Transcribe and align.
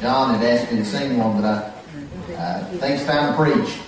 John 0.00 0.34
had 0.34 0.42
asked 0.42 0.72
me 0.72 0.78
to 0.78 0.84
sing 0.84 1.18
one, 1.18 1.42
but 1.42 1.44
I 1.44 2.32
uh, 2.34 2.64
think 2.64 2.96
it's 2.96 3.04
time 3.04 3.32
to 3.32 3.36
preach. 3.36 3.78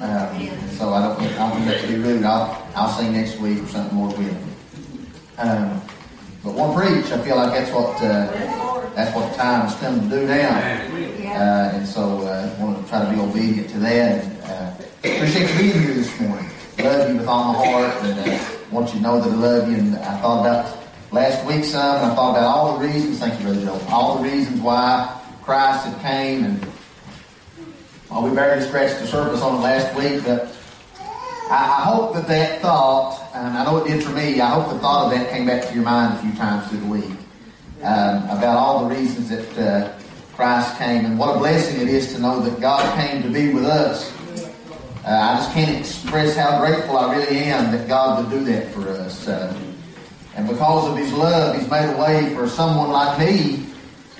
Um, 0.00 0.68
so 0.70 0.94
I 0.94 1.02
don't, 1.02 1.20
I 1.20 1.36
don't 1.36 1.52
think 1.52 1.66
that 1.66 1.80
to 1.82 1.88
be 1.88 1.96
rude. 1.96 2.24
I'll, 2.24 2.66
I'll 2.74 2.88
sing 2.98 3.12
next 3.12 3.38
week 3.38 3.62
or 3.62 3.66
something 3.68 3.94
more 3.94 4.08
with 4.08 4.48
um, 5.36 5.80
But 6.42 6.54
one 6.54 6.74
preach, 6.74 7.12
I 7.12 7.18
feel 7.18 7.36
like 7.36 7.52
that's 7.52 7.70
what 7.70 7.96
uh, 7.96 8.88
that's 8.94 9.14
what 9.14 9.30
the 9.30 9.36
time 9.36 9.68
has 9.68 9.74
come 9.76 10.00
to 10.00 10.16
do 10.16 10.26
now. 10.26 10.56
Uh, 10.56 11.70
and 11.74 11.86
so 11.86 12.22
uh, 12.22 12.50
I 12.58 12.62
want 12.62 12.82
to 12.82 12.88
try 12.88 13.04
to 13.04 13.10
be 13.14 13.20
obedient 13.20 13.68
to 13.70 13.78
that. 13.80 14.24
And, 14.24 14.42
uh, 14.44 14.74
appreciate 15.04 15.50
you 15.52 15.58
being 15.58 15.82
here 15.82 15.94
this 15.94 16.20
morning. 16.20 16.48
Love 16.78 17.10
you 17.10 17.18
with 17.18 17.28
all 17.28 17.52
my 17.52 17.66
heart, 17.66 18.04
and 18.04 18.18
uh, 18.18 18.44
want 18.70 18.88
you 18.88 19.00
to 19.00 19.02
know 19.02 19.20
that 19.20 19.30
I 19.30 19.34
love 19.34 19.68
you. 19.70 19.76
And 19.76 19.96
I 19.96 20.20
thought 20.20 20.40
about 20.40 20.78
last 21.12 21.44
week 21.44 21.64
some, 21.64 21.96
and 21.96 22.12
I 22.12 22.14
thought 22.14 22.30
about 22.30 22.44
all 22.44 22.78
the 22.78 22.86
reasons. 22.86 23.18
Thank 23.18 23.38
you, 23.38 23.46
Brother 23.46 23.64
Joe. 23.64 23.86
All 23.90 24.16
the 24.16 24.28
reasons 24.28 24.60
why 24.60 25.14
Christ 25.48 25.86
had 25.86 26.02
came, 26.02 26.44
and 26.44 26.66
well, 28.10 28.22
we 28.22 28.36
barely 28.36 28.62
scratched 28.66 29.00
the 29.00 29.06
surface 29.06 29.40
on 29.40 29.54
it 29.54 29.58
last 29.60 29.96
week, 29.96 30.22
but 30.22 30.54
I, 31.50 31.78
I 31.78 31.84
hope 31.84 32.12
that 32.16 32.28
that 32.28 32.60
thought, 32.60 33.30
and 33.34 33.56
I 33.56 33.64
know 33.64 33.78
it 33.78 33.88
did 33.88 34.04
for 34.04 34.10
me, 34.10 34.42
I 34.42 34.50
hope 34.50 34.70
the 34.70 34.78
thought 34.78 35.06
of 35.06 35.18
that 35.18 35.30
came 35.30 35.46
back 35.46 35.66
to 35.66 35.74
your 35.74 35.84
mind 35.84 36.18
a 36.18 36.20
few 36.20 36.34
times 36.34 36.68
through 36.68 36.80
the 36.80 36.86
week 36.88 37.16
um, 37.82 38.24
about 38.24 38.58
all 38.58 38.86
the 38.86 38.94
reasons 38.94 39.30
that 39.30 39.58
uh, 39.58 39.98
Christ 40.34 40.76
came, 40.76 41.06
and 41.06 41.18
what 41.18 41.34
a 41.34 41.38
blessing 41.38 41.80
it 41.80 41.88
is 41.88 42.12
to 42.12 42.18
know 42.20 42.42
that 42.42 42.60
God 42.60 42.84
came 43.00 43.22
to 43.22 43.30
be 43.30 43.50
with 43.50 43.64
us. 43.64 44.12
Uh, 45.06 45.08
I 45.08 45.36
just 45.36 45.54
can't 45.54 45.78
express 45.78 46.36
how 46.36 46.60
grateful 46.60 46.98
I 46.98 47.16
really 47.16 47.38
am 47.38 47.72
that 47.72 47.88
God 47.88 48.22
would 48.22 48.38
do 48.38 48.44
that 48.52 48.70
for 48.74 48.86
us. 48.86 49.26
Uh, 49.26 49.58
and 50.36 50.46
because 50.46 50.90
of 50.90 50.98
His 50.98 51.10
love, 51.14 51.56
He's 51.56 51.70
made 51.70 51.90
a 51.90 51.96
way 51.96 52.34
for 52.34 52.46
someone 52.46 52.90
like 52.90 53.18
me 53.18 53.64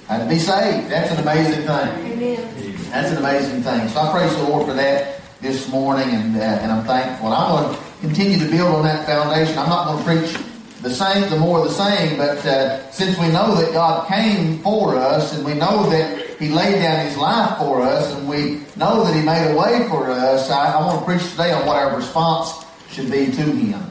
uh, 0.08 0.18
to 0.18 0.28
be 0.28 0.38
saved. 0.38 0.90
That's 0.90 1.10
an 1.10 1.18
amazing 1.18 1.66
thing. 1.66 2.12
Amen. 2.12 2.88
That's 2.90 3.10
an 3.10 3.18
amazing 3.18 3.62
thing. 3.62 3.88
So 3.88 4.00
I 4.00 4.12
praise 4.12 4.34
the 4.36 4.44
Lord 4.44 4.66
for 4.66 4.74
that 4.74 5.20
this 5.40 5.68
morning, 5.68 6.08
and 6.08 6.36
uh, 6.36 6.40
and 6.40 6.72
I'm 6.72 6.84
thankful. 6.84 7.26
And 7.26 7.34
I'm 7.34 7.64
going 7.64 7.76
to 7.76 7.82
continue 8.00 8.38
to 8.38 8.50
build 8.50 8.74
on 8.74 8.84
that 8.84 9.06
foundation. 9.06 9.58
I'm 9.58 9.68
not 9.68 9.86
going 9.86 9.98
to 9.98 10.04
preach 10.04 10.44
the 10.82 10.90
same, 10.90 11.28
the 11.28 11.36
more 11.36 11.64
the 11.64 11.70
same, 11.70 12.16
but 12.16 12.44
uh, 12.46 12.90
since 12.92 13.18
we 13.18 13.26
know 13.28 13.54
that 13.56 13.72
God 13.72 14.08
came 14.08 14.58
for 14.60 14.94
us, 14.94 15.36
and 15.36 15.44
we 15.44 15.54
know 15.54 15.90
that 15.90 16.38
He 16.38 16.48
laid 16.48 16.80
down 16.80 17.04
His 17.04 17.16
life 17.16 17.58
for 17.58 17.82
us, 17.82 18.14
and 18.14 18.28
we 18.28 18.62
know 18.76 19.04
that 19.04 19.14
He 19.14 19.22
made 19.22 19.52
a 19.52 19.56
way 19.56 19.86
for 19.88 20.08
us, 20.08 20.50
I, 20.50 20.72
I 20.74 20.86
want 20.86 21.00
to 21.00 21.04
preach 21.04 21.28
today 21.32 21.52
on 21.52 21.66
what 21.66 21.76
our 21.76 21.96
response 21.96 22.64
should 22.90 23.10
be 23.10 23.26
to 23.26 23.42
Him. 23.42 23.82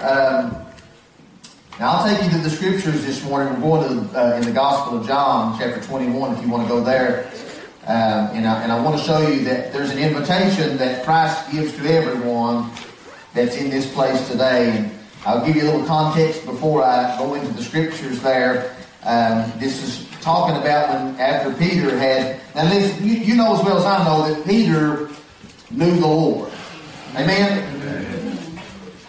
Um, 0.00 0.65
now, 1.78 1.90
I'll 1.92 2.08
take 2.08 2.24
you 2.24 2.30
to 2.30 2.38
the 2.38 2.48
scriptures 2.48 3.04
this 3.04 3.22
morning. 3.22 3.60
We're 3.60 3.82
going 3.82 4.08
to 4.08 4.18
uh, 4.18 4.36
in 4.36 4.44
the 4.44 4.50
Gospel 4.50 4.98
of 4.98 5.06
John, 5.06 5.58
chapter 5.58 5.78
21, 5.82 6.34
if 6.34 6.42
you 6.42 6.48
want 6.48 6.62
to 6.62 6.68
go 6.70 6.82
there. 6.82 7.30
Um, 7.86 8.34
and, 8.34 8.46
I, 8.46 8.62
and 8.62 8.72
I 8.72 8.80
want 8.80 8.98
to 8.98 9.04
show 9.04 9.28
you 9.28 9.44
that 9.44 9.74
there's 9.74 9.90
an 9.90 9.98
invitation 9.98 10.78
that 10.78 11.04
Christ 11.04 11.52
gives 11.52 11.76
to 11.76 11.86
everyone 11.86 12.70
that's 13.34 13.58
in 13.58 13.68
this 13.68 13.92
place 13.92 14.26
today. 14.26 14.70
And 14.70 14.90
I'll 15.26 15.44
give 15.44 15.54
you 15.54 15.64
a 15.64 15.70
little 15.70 15.86
context 15.86 16.46
before 16.46 16.82
I 16.82 17.14
go 17.18 17.34
into 17.34 17.52
the 17.52 17.62
scriptures 17.62 18.22
there. 18.22 18.74
Um, 19.04 19.52
this 19.58 19.82
is 19.82 20.08
talking 20.22 20.56
about 20.56 20.88
when 20.88 21.20
after 21.20 21.52
Peter 21.52 21.94
had. 21.98 22.40
Now, 22.54 22.72
listen, 22.72 23.06
you, 23.06 23.16
you 23.16 23.36
know 23.36 23.54
as 23.54 23.62
well 23.62 23.76
as 23.76 23.84
I 23.84 24.02
know 24.02 24.32
that 24.32 24.46
Peter 24.46 25.10
knew 25.70 25.94
the 25.94 26.06
Lord. 26.06 26.50
Amen. 27.14 27.75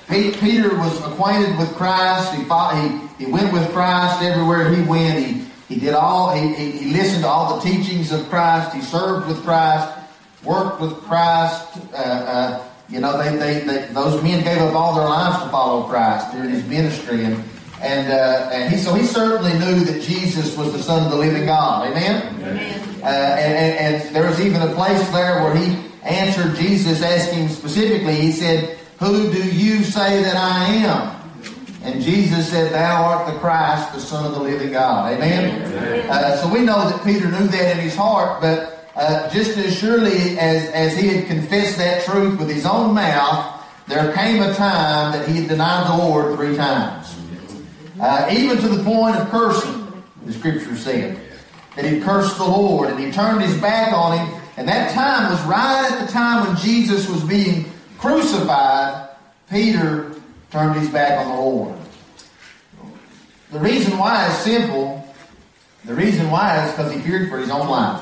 Peter 0.08 0.76
was 0.78 1.00
acquainted 1.06 1.58
with 1.58 1.74
Christ. 1.76 2.34
He, 2.34 2.44
fought, 2.46 2.76
he, 2.76 3.26
he 3.26 3.32
went 3.32 3.52
with 3.52 3.70
Christ 3.74 4.22
everywhere 4.24 4.74
he 4.74 4.82
went. 4.84 5.26
He, 5.26 5.46
he 5.68 5.80
did 5.80 5.94
all, 5.94 6.34
he, 6.34 6.54
he, 6.54 6.72
he 6.72 6.92
listened 6.92 7.24
to 7.24 7.28
all 7.28 7.58
the 7.58 7.62
teachings 7.62 8.12
of 8.12 8.28
Christ. 8.30 8.74
He 8.74 8.82
served 8.82 9.28
with 9.28 9.44
Christ, 9.44 10.00
worked 10.44 10.80
with 10.80 10.94
Christ. 11.02 11.78
Uh, 11.94 11.98
uh, 11.98 12.64
you 12.90 13.02
know, 13.02 13.18
they, 13.22 13.36
they, 13.36 13.66
they, 13.66 13.86
those 13.94 14.24
men 14.24 14.44
gave 14.46 14.60
up 14.60 14.74
all 14.74 14.96
their 14.96 15.04
lives 15.04 15.44
to 15.44 15.50
follow 15.50 15.84
Christ 15.84 16.32
during 16.32 16.52
his 16.52 16.66
ministry. 16.66 17.26
And, 17.26 17.44
and, 17.82 18.12
uh, 18.12 18.50
and 18.54 18.74
he, 18.74 18.80
so 18.80 18.94
he 18.94 19.06
certainly 19.06 19.54
knew 19.60 19.84
that 19.84 20.02
Jesus 20.02 20.56
was 20.56 20.72
the 20.72 20.82
Son 20.82 21.04
of 21.04 21.12
the 21.12 21.18
living 21.18 21.46
God. 21.46 21.92
Amen? 21.92 22.34
Amen. 22.42 22.80
Uh, 23.04 23.08
and, 23.08 23.54
and, 23.54 23.96
and 24.06 24.16
there 24.16 24.26
was 24.26 24.40
even 24.40 24.62
a 24.62 24.74
place 24.74 25.06
there 25.10 25.44
where 25.44 25.56
he 25.56 25.78
answered 26.04 26.56
Jesus, 26.56 27.02
asking 27.02 27.50
specifically, 27.50 28.16
he 28.16 28.32
said, 28.32 28.80
who 29.00 29.32
do 29.32 29.48
you 29.50 29.84
say 29.84 30.24
that 30.24 30.36
I 30.36 30.66
am? 30.76 31.18
And 31.84 32.02
Jesus 32.02 32.50
said, 32.50 32.74
Thou 32.74 33.04
art 33.04 33.32
the 33.32 33.40
Christ, 33.40 33.94
the 33.94 34.00
Son 34.00 34.26
of 34.26 34.34
the 34.34 34.40
living 34.40 34.72
God. 34.72 35.14
Amen? 35.14 35.62
Amen. 35.62 36.10
Uh, 36.10 36.36
so 36.38 36.52
we 36.52 36.62
know 36.62 36.90
that 36.90 37.04
Peter 37.04 37.30
knew 37.32 37.48
that 37.48 37.78
in 37.78 37.80
his 37.80 37.96
heart, 37.96 38.42
but 38.42 38.90
uh, 38.96 39.30
just 39.30 39.56
as 39.58 39.78
surely 39.78 40.38
as, 40.40 40.70
as 40.72 40.98
he 40.98 41.08
had 41.08 41.28
confessed 41.28 41.78
that 41.78 42.04
truth 42.04 42.40
with 42.40 42.50
his 42.50 42.66
own 42.66 42.96
mouth, 42.96 43.64
there 43.88 44.12
came 44.14 44.42
a 44.42 44.54
time 44.56 45.14
that 45.14 45.28
he 45.30 45.38
had 45.38 45.48
denied 45.48 45.90
the 45.92 46.04
Lord 46.04 46.36
three 46.36 46.58
times. 46.58 47.16
Uh, 48.00 48.28
even 48.32 48.58
to 48.58 48.68
the 48.68 48.84
point 48.84 49.16
of 49.16 49.30
cursing, 49.30 50.04
the 50.26 50.34
scripture 50.34 50.76
said. 50.76 51.20
That 51.76 51.86
he 51.86 52.02
cursed 52.02 52.38
the 52.38 52.44
Lord 52.44 52.90
and 52.90 53.00
he 53.00 53.12
turned 53.12 53.42
his 53.44 53.56
back 53.62 53.94
on 53.94 54.18
him. 54.18 54.42
And 54.58 54.68
that 54.68 54.92
time 54.94 55.32
was 55.32 55.42
right 55.44 55.90
at 55.92 56.06
the 56.06 56.12
time 56.12 56.48
when 56.48 56.58
Jesus 56.58 57.08
was 57.08 57.24
being 57.24 57.72
crucified, 57.98 59.10
Peter 59.50 60.14
turned 60.52 60.80
his 60.80 60.90
back 60.90 61.26
on 61.26 61.36
the 61.36 61.42
Lord. 61.42 61.76
The 63.52 63.60
reason 63.60 63.98
why 63.98 64.28
is 64.28 64.38
simple. 64.40 65.04
The 65.86 65.94
reason 65.94 66.30
why 66.30 66.66
is 66.66 66.72
because 66.72 66.92
he 66.92 67.00
feared 67.00 67.30
for 67.30 67.38
his 67.38 67.50
own 67.50 67.68
life. 67.68 68.02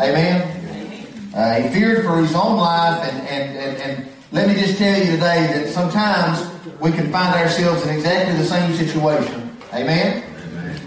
Amen? 0.00 1.32
Uh, 1.34 1.60
he 1.60 1.68
feared 1.68 2.04
for 2.04 2.18
his 2.18 2.34
own 2.34 2.56
life, 2.56 3.02
and, 3.02 3.28
and, 3.28 3.58
and, 3.58 3.76
and 3.82 4.08
let 4.32 4.48
me 4.48 4.54
just 4.54 4.78
tell 4.78 4.96
you 4.98 5.04
today 5.06 5.46
that 5.48 5.68
sometimes 5.68 6.46
we 6.80 6.92
can 6.92 7.10
find 7.10 7.34
ourselves 7.34 7.84
in 7.84 7.90
exactly 7.90 8.36
the 8.36 8.44
same 8.44 8.72
situation. 8.74 9.56
Amen? 9.74 10.22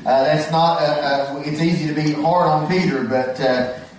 Uh, 0.06 0.24
that's 0.24 0.50
not, 0.50 0.82
uh, 0.82 0.86
uh 0.86 1.44
it's 1.46 1.62
easy 1.62 1.88
to 1.88 1.94
be 1.94 2.14
hard 2.14 2.48
on 2.48 2.68
Peter, 2.68 3.04
but 3.04 3.40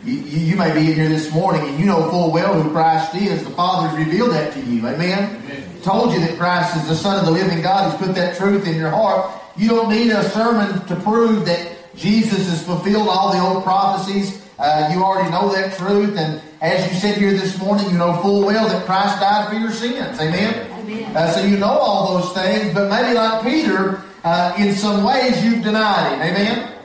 you, 0.05 0.15
you, 0.15 0.57
may 0.57 0.73
be 0.73 0.89
in 0.89 0.95
here 0.95 1.09
this 1.09 1.33
morning 1.33 1.69
and 1.69 1.79
you 1.79 1.85
know 1.85 2.09
full 2.11 2.33
well 2.33 2.61
who 2.61 2.71
Christ 2.71 3.15
is. 3.15 3.45
The 3.45 3.51
Father's 3.51 3.99
revealed 3.99 4.33
that 4.33 4.53
to 4.55 4.61
you. 4.61 4.87
Amen? 4.87 5.43
Amen. 5.45 5.81
Told 5.83 6.13
you 6.13 6.21
that 6.21 6.39
Christ 6.39 6.77
is 6.77 6.89
the 6.89 6.95
Son 6.95 7.19
of 7.19 7.27
the 7.27 7.31
living 7.31 7.61
God. 7.61 7.91
He's 7.91 8.07
put 8.07 8.15
that 8.15 8.37
truth 8.37 8.67
in 8.67 8.77
your 8.77 8.91
heart. 8.91 9.31
You 9.57 9.69
don't 9.69 9.91
need 9.91 10.11
a 10.11 10.23
sermon 10.31 10.87
to 10.87 10.97
prove 10.97 11.45
that 11.47 11.77
Jesus 11.95 12.49
has 12.49 12.65
fulfilled 12.65 13.09
all 13.09 13.33
the 13.33 13.41
old 13.41 13.63
prophecies. 13.63 14.43
Uh, 14.59 14.91
you 14.93 15.03
already 15.03 15.31
know 15.31 15.53
that 15.53 15.77
truth. 15.77 16.17
And 16.17 16.41
as 16.63 16.91
you 16.91 16.99
sit 16.99 17.19
here 17.19 17.33
this 17.33 17.59
morning, 17.59 17.91
you 17.91 17.99
know 17.99 18.21
full 18.23 18.45
well 18.47 18.69
that 18.69 18.87
Christ 18.87 19.21
died 19.21 19.49
for 19.49 19.55
your 19.55 19.71
sins. 19.71 20.19
Amen? 20.19 20.71
Amen. 20.73 21.17
Uh, 21.17 21.31
so 21.31 21.45
you 21.45 21.57
know 21.59 21.67
all 21.67 22.19
those 22.19 22.33
things. 22.33 22.73
But 22.73 22.89
maybe 22.89 23.15
like 23.15 23.43
Peter, 23.43 24.03
uh, 24.25 24.55
in 24.59 24.75
some 24.75 25.05
ways 25.05 25.45
you've 25.45 25.63
denied 25.63 26.13
him. 26.13 26.23
Amen? 26.23 26.80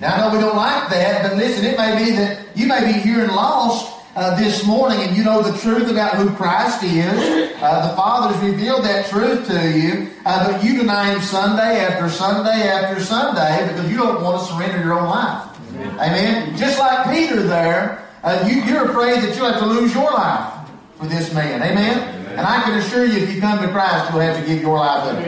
Now, 0.00 0.14
I 0.14 0.18
know 0.18 0.36
we 0.36 0.40
don't 0.40 0.56
like 0.56 0.90
that, 0.90 1.28
but 1.28 1.36
listen, 1.36 1.64
it 1.64 1.76
may 1.76 2.04
be 2.04 2.12
that 2.12 2.56
you 2.56 2.66
may 2.66 2.86
be 2.86 2.92
hearing 3.00 3.30
lost 3.30 3.98
uh, 4.14 4.38
this 4.38 4.64
morning 4.64 5.00
and 5.00 5.16
you 5.16 5.24
know 5.24 5.42
the 5.42 5.58
truth 5.58 5.90
about 5.90 6.16
who 6.16 6.30
Christ 6.36 6.84
is. 6.84 7.52
Uh, 7.60 7.88
the 7.88 7.96
Father's 7.96 8.40
revealed 8.48 8.84
that 8.84 9.06
truth 9.06 9.48
to 9.48 9.78
you, 9.78 10.10
uh, 10.24 10.52
but 10.52 10.62
you 10.62 10.76
deny 10.76 11.12
Him 11.12 11.20
Sunday 11.20 11.80
after 11.80 12.08
Sunday 12.08 12.68
after 12.68 13.02
Sunday 13.02 13.66
because 13.68 13.90
you 13.90 13.96
don't 13.96 14.22
want 14.22 14.40
to 14.40 14.52
surrender 14.52 14.78
your 14.84 15.00
own 15.00 15.08
life. 15.08 15.48
Amen. 15.70 15.98
Amen. 15.98 16.56
Just 16.56 16.78
like 16.78 17.12
Peter 17.12 17.42
there, 17.42 18.08
uh, 18.22 18.48
you, 18.48 18.62
you're 18.62 18.88
afraid 18.90 19.22
that 19.22 19.36
you'll 19.36 19.50
have 19.50 19.58
to 19.58 19.66
lose 19.66 19.92
your 19.92 20.12
life 20.12 20.68
for 20.96 21.06
this 21.06 21.34
man. 21.34 21.60
Amen. 21.60 22.17
And 22.38 22.46
I 22.46 22.62
can 22.62 22.78
assure 22.78 23.04
you, 23.04 23.18
if 23.18 23.34
you 23.34 23.40
come 23.40 23.60
to 23.60 23.68
Christ, 23.72 24.12
you'll 24.12 24.20
have 24.20 24.38
to 24.38 24.46
give 24.46 24.62
your 24.62 24.78
life 24.78 25.02
up. 25.02 25.18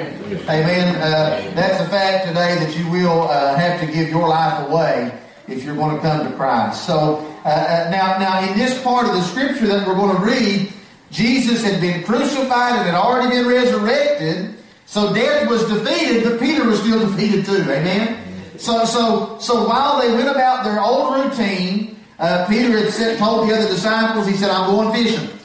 Amen. 0.49 0.95
Uh, 0.95 1.51
that's 1.57 1.83
a 1.83 1.89
fact 1.89 2.29
today 2.29 2.55
that 2.55 2.79
you 2.79 2.89
will 2.89 3.23
uh, 3.23 3.57
have 3.57 3.81
to 3.81 3.87
give 3.93 4.11
your 4.11 4.29
life 4.29 4.69
away 4.69 5.11
if 5.49 5.65
you're 5.65 5.75
going 5.75 5.97
to 5.97 6.01
come 6.01 6.31
to 6.31 6.37
Christ. 6.37 6.87
So 6.87 7.27
uh, 7.45 7.49
uh, 7.49 7.89
now, 7.91 8.17
now 8.19 8.49
in 8.49 8.57
this 8.57 8.81
part 8.85 9.09
of 9.09 9.15
the 9.15 9.23
scripture 9.23 9.67
that 9.67 9.89
we're 9.89 9.97
going 9.97 10.15
to 10.19 10.23
read, 10.23 10.73
Jesus 11.11 11.65
had 11.65 11.81
been 11.81 12.05
crucified 12.05 12.77
and 12.77 12.87
had 12.87 12.95
already 12.95 13.31
been 13.31 13.49
resurrected. 13.49 14.55
So 14.87 15.13
death 15.13 15.51
was 15.51 15.65
defeated, 15.65 16.23
but 16.23 16.39
Peter 16.39 16.65
was 16.65 16.79
still 16.79 17.01
defeated 17.11 17.45
too. 17.45 17.63
Amen. 17.63 18.23
So, 18.57 18.85
so, 18.85 19.37
so 19.41 19.67
while 19.67 20.01
they 20.01 20.15
went 20.15 20.29
about 20.29 20.63
their 20.63 20.81
old 20.81 21.17
routine, 21.17 21.99
uh, 22.21 22.47
Peter 22.49 22.79
had 22.79 22.93
said, 22.93 23.19
told 23.19 23.49
the 23.49 23.55
other 23.57 23.67
disciples, 23.67 24.29
he 24.29 24.37
said, 24.37 24.51
"I'm 24.51 24.71
going 24.71 24.93
fishing." 24.93 25.40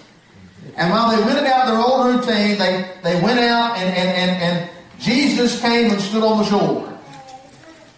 And 0.78 0.92
while 0.92 1.16
they 1.16 1.24
went 1.24 1.40
about 1.40 1.68
their 1.68 1.80
old 1.80 2.08
routine, 2.08 2.58
they, 2.58 2.92
they 3.04 3.22
went 3.22 3.40
out 3.40 3.78
and, 3.78 3.96
and, 3.96 4.10
and, 4.10 4.42
and 4.44 4.70
Jesus 5.00 5.62
came 5.62 5.92
and 5.92 6.02
stood 6.02 6.24
on 6.24 6.40
the 6.40 6.46
shore. 6.46 7.00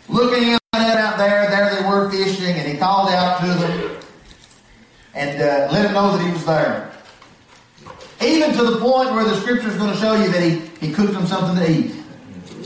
Looking 0.10 0.54
out 0.54 0.62
out 0.74 1.18
there, 1.18 1.50
there 1.50 1.76
they 1.76 1.88
were 1.88 2.10
fishing, 2.10 2.56
and 2.56 2.72
he 2.72 2.78
called 2.78 3.10
out 3.10 3.40
to 3.42 3.48
them 3.48 3.98
and 5.16 5.42
uh, 5.42 5.68
let 5.72 5.84
them 5.84 5.94
know 5.94 6.16
that 6.16 6.26
he 6.26 6.32
was 6.32 6.46
there. 6.46 6.92
Even 8.22 8.52
to 8.54 8.64
the 8.64 8.80
point 8.80 9.12
where 9.12 9.24
the 9.24 9.36
scripture 9.42 9.70
is 9.70 9.76
going 9.78 9.92
to 9.92 10.00
show 10.00 10.14
you 10.14 10.30
that 10.32 10.42
he, 10.42 10.60
he 10.86 10.94
cooked 10.94 11.14
them 11.14 11.26
something 11.26 11.56
to 11.56 11.72
eat. 11.72 11.96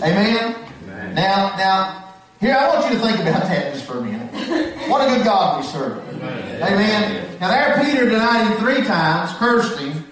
Amen? 0.02 0.56
Amen. 0.84 1.16
Now, 1.16 1.56
now, 1.58 2.14
Here, 2.40 2.56
I 2.56 2.68
want 2.70 2.92
you 2.92 3.00
to 3.00 3.06
think 3.06 3.20
about 3.20 3.44
that 3.44 3.74
just 3.74 3.86
for 3.86 4.00
a 4.00 4.02
minute. 4.02 4.90
What 4.90 5.08
a 5.08 5.16
good 5.16 5.24
God 5.24 5.62
we 5.62 5.68
serve. 5.68 6.11
Amen. 6.22 7.40
Now 7.40 7.50
there 7.50 7.84
Peter 7.84 8.10
denied 8.10 8.48
him 8.48 8.58
three 8.58 8.86
times, 8.86 9.32
cursed 9.38 9.80
him. 9.80 10.06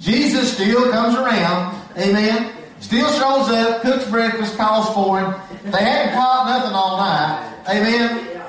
Jesus 0.00 0.52
still 0.54 0.90
comes 0.90 1.16
around. 1.16 1.80
Amen. 1.96 2.52
Still 2.80 3.10
shows 3.12 3.48
up, 3.48 3.82
cooks 3.82 4.08
breakfast, 4.10 4.56
calls 4.56 4.92
for 4.94 5.20
him. 5.20 5.34
They 5.72 5.82
hadn't 5.82 6.14
caught 6.14 6.46
nothing 6.46 6.74
all 6.74 6.98
night. 6.98 7.54
Amen. 7.68 8.42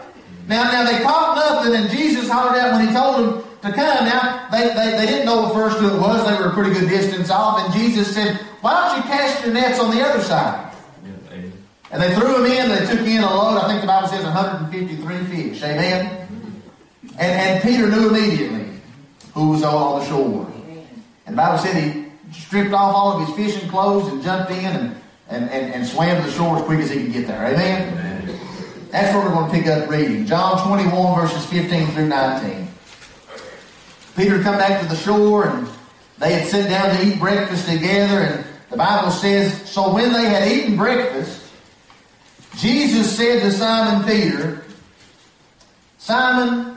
Now, 0.47 0.63
now 0.71 0.83
they 0.89 1.03
caught 1.03 1.35
nothing, 1.35 1.75
and 1.75 1.89
Jesus 1.89 2.29
hollered 2.29 2.57
out 2.57 2.73
when 2.73 2.87
he 2.87 2.93
told 2.93 3.17
them 3.17 3.43
to 3.61 3.73
come. 3.73 4.05
Now, 4.05 4.47
they, 4.51 4.67
they, 4.67 4.97
they 4.97 5.05
didn't 5.05 5.25
know 5.25 5.47
the 5.47 5.53
first 5.53 5.77
who 5.77 5.95
it 5.95 5.99
was. 5.99 6.25
They 6.27 6.35
were 6.41 6.51
a 6.51 6.53
pretty 6.53 6.73
good 6.73 6.89
distance 6.89 7.29
off, 7.29 7.65
and 7.65 7.73
Jesus 7.73 8.13
said, 8.13 8.37
Why 8.61 8.73
don't 8.73 8.97
you 8.97 9.03
cast 9.03 9.43
your 9.43 9.53
nets 9.53 9.79
on 9.79 9.95
the 9.95 10.01
other 10.01 10.23
side? 10.23 10.73
And 11.89 12.01
they 12.01 12.13
threw 12.15 12.33
them 12.33 12.45
in, 12.45 12.69
they 12.69 12.85
took 12.85 13.05
in 13.07 13.23
a 13.23 13.33
load, 13.33 13.57
I 13.57 13.67
think 13.67 13.81
the 13.81 13.87
Bible 13.87 14.09
says 14.09 14.23
153 14.25 15.23
fish. 15.25 15.63
Amen? 15.63 16.27
And, 17.17 17.31
and 17.31 17.63
Peter 17.63 17.89
knew 17.89 18.09
immediately 18.09 18.69
who 19.33 19.49
was 19.49 19.63
on 19.63 19.99
the 19.99 20.05
shore. 20.05 20.51
And 21.25 21.33
the 21.33 21.37
Bible 21.37 21.57
said 21.57 21.75
he 21.75 22.05
stripped 22.31 22.73
off 22.73 22.95
all 22.95 23.19
of 23.19 23.27
his 23.27 23.35
fishing 23.35 23.69
clothes 23.69 24.11
and 24.11 24.21
jumped 24.21 24.51
in 24.51 24.65
and, 24.65 24.95
and, 25.29 25.49
and, 25.49 25.73
and 25.73 25.87
swam 25.87 26.21
to 26.21 26.27
the 26.27 26.35
shore 26.35 26.57
as 26.57 26.63
quick 26.63 26.79
as 26.79 26.89
he 26.91 27.03
could 27.03 27.13
get 27.13 27.27
there. 27.27 27.45
Amen? 27.47 27.93
Amen. 27.93 28.39
That's 28.91 29.13
where 29.13 29.25
we're 29.25 29.31
going 29.31 29.51
to 29.51 29.57
pick 29.57 29.67
up 29.67 29.89
reading. 29.89 30.25
John 30.25 30.65
21, 30.67 31.19
verses 31.19 31.45
15 31.47 31.87
through 31.87 32.07
19. 32.07 32.67
Peter 34.15 34.41
come 34.41 34.57
back 34.57 34.81
to 34.81 34.87
the 34.87 34.95
shore 34.95 35.47
and 35.47 35.67
they 36.19 36.33
had 36.33 36.47
sat 36.47 36.69
down 36.69 36.95
to 36.95 37.05
eat 37.05 37.19
breakfast 37.19 37.67
together. 37.67 38.19
And 38.21 38.45
the 38.69 38.77
Bible 38.77 39.11
says, 39.11 39.69
So 39.69 39.93
when 39.93 40.13
they 40.13 40.25
had 40.25 40.51
eaten 40.51 40.77
breakfast, 40.77 41.43
Jesus 42.57 43.15
said 43.15 43.41
to 43.41 43.51
Simon 43.51 44.07
Peter, 44.07 44.63
Simon, 45.97 46.76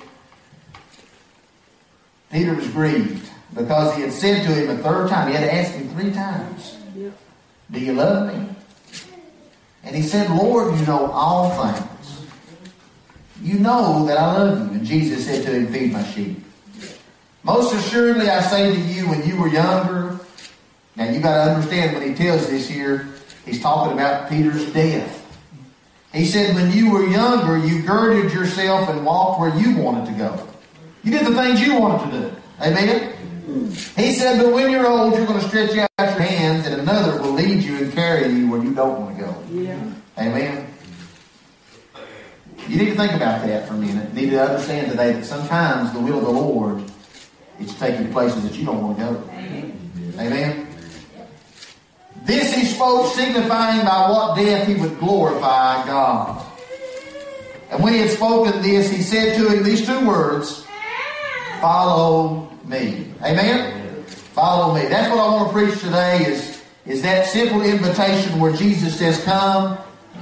Peter 2.31 2.53
was 2.53 2.67
grieved 2.69 3.29
because 3.53 3.95
he 3.95 4.03
had 4.03 4.13
said 4.13 4.43
to 4.43 4.53
him 4.53 4.69
a 4.69 4.77
third 4.81 5.09
time. 5.09 5.27
He 5.27 5.33
had 5.35 5.43
to 5.43 5.53
ask 5.53 5.73
him 5.73 5.89
three 5.89 6.11
times, 6.11 6.77
Do 7.69 7.79
you 7.79 7.93
love 7.93 8.33
me? 8.33 8.47
And 9.83 9.95
he 9.95 10.01
said, 10.01 10.29
Lord, 10.29 10.79
you 10.79 10.85
know 10.85 11.11
all 11.11 11.71
things. 11.71 12.25
You 13.41 13.59
know 13.59 14.05
that 14.05 14.17
I 14.17 14.37
love 14.37 14.59
you. 14.59 14.79
And 14.79 14.85
Jesus 14.85 15.25
said 15.25 15.43
to 15.45 15.51
him, 15.51 15.73
Feed 15.73 15.91
my 15.91 16.03
sheep. 16.03 16.37
Most 17.43 17.73
assuredly, 17.73 18.29
I 18.29 18.41
say 18.41 18.73
to 18.73 18.79
you, 18.79 19.09
when 19.09 19.27
you 19.27 19.35
were 19.35 19.47
younger, 19.47 20.19
now 20.95 21.09
you 21.09 21.19
got 21.19 21.45
to 21.45 21.51
understand 21.51 21.97
when 21.97 22.07
he 22.07 22.13
tells 22.13 22.47
this 22.47 22.69
here, 22.69 23.07
he's 23.45 23.59
talking 23.59 23.93
about 23.93 24.29
Peter's 24.29 24.71
death. 24.71 25.17
He 26.13 26.25
said, 26.25 26.53
when 26.53 26.71
you 26.71 26.91
were 26.91 27.05
younger, 27.05 27.57
you 27.57 27.81
girded 27.81 28.33
yourself 28.33 28.89
and 28.89 29.05
walked 29.05 29.39
where 29.39 29.57
you 29.57 29.77
wanted 29.77 30.05
to 30.07 30.11
go. 30.11 30.50
You 31.03 31.11
did 31.11 31.25
the 31.25 31.35
things 31.35 31.61
you 31.61 31.79
wanted 31.79 32.11
to 32.11 32.19
do. 32.19 32.35
Amen? 32.61 33.13
He 33.97 34.13
said, 34.13 34.41
but 34.41 34.53
when 34.53 34.69
you're 34.69 34.87
old, 34.87 35.13
you're 35.13 35.25
going 35.25 35.39
to 35.39 35.47
stretch 35.47 35.75
out 35.77 35.89
your 35.99 36.21
hands 36.21 36.67
and 36.67 36.79
another 36.79 37.21
will 37.21 37.33
lead 37.33 37.63
you 37.63 37.77
and 37.77 37.91
carry 37.91 38.31
you 38.31 38.49
where 38.49 38.63
you 38.63 38.73
don't 38.73 39.01
want 39.01 39.17
to 39.17 39.23
go. 39.23 39.43
Yeah. 39.51 39.93
Amen? 40.17 40.67
You 42.67 42.77
need 42.77 42.89
to 42.91 42.95
think 42.95 43.13
about 43.13 43.45
that 43.45 43.67
for 43.67 43.73
a 43.73 43.77
minute. 43.77 44.13
You 44.13 44.21
need 44.21 44.29
to 44.31 44.41
understand 44.41 44.91
today 44.91 45.13
that 45.13 45.25
sometimes 45.25 45.91
the 45.91 45.99
will 45.99 46.19
of 46.19 46.25
the 46.25 46.31
Lord 46.31 46.83
is 47.59 47.73
to 47.73 47.79
take 47.79 47.99
you 47.99 48.05
to 48.05 48.11
places 48.11 48.43
that 48.43 48.53
you 48.53 48.65
don't 48.65 48.81
want 48.81 48.97
to 48.97 49.03
go. 49.03 49.29
Amen? 49.31 49.91
Amen? 50.19 50.67
This 52.23 52.53
he 52.53 52.65
spoke, 52.65 53.13
signifying 53.13 53.83
by 53.83 54.09
what 54.09 54.37
death 54.37 54.67
he 54.67 54.75
would 54.75 54.99
glorify 54.99 55.83
God. 55.87 56.45
And 57.71 57.83
when 57.83 57.93
he 57.93 57.99
had 57.99 58.11
spoken 58.11 58.61
this, 58.61 58.91
he 58.91 59.01
said 59.01 59.35
to 59.37 59.47
him 59.49 59.63
these 59.63 59.85
two 59.85 60.07
words 60.07 60.67
Follow 61.61 62.49
me. 62.65 63.13
Amen? 63.23 64.03
Follow 64.05 64.73
me. 64.73 64.87
That's 64.87 65.09
what 65.13 65.19
I 65.19 65.31
want 65.31 65.47
to 65.47 65.53
preach 65.53 65.79
today 65.79 66.25
is, 66.25 66.63
is 66.87 67.03
that 67.03 67.27
simple 67.27 67.61
invitation 67.61 68.39
where 68.39 68.51
Jesus 68.51 68.97
says, 68.97 69.23
Come, 69.23 69.77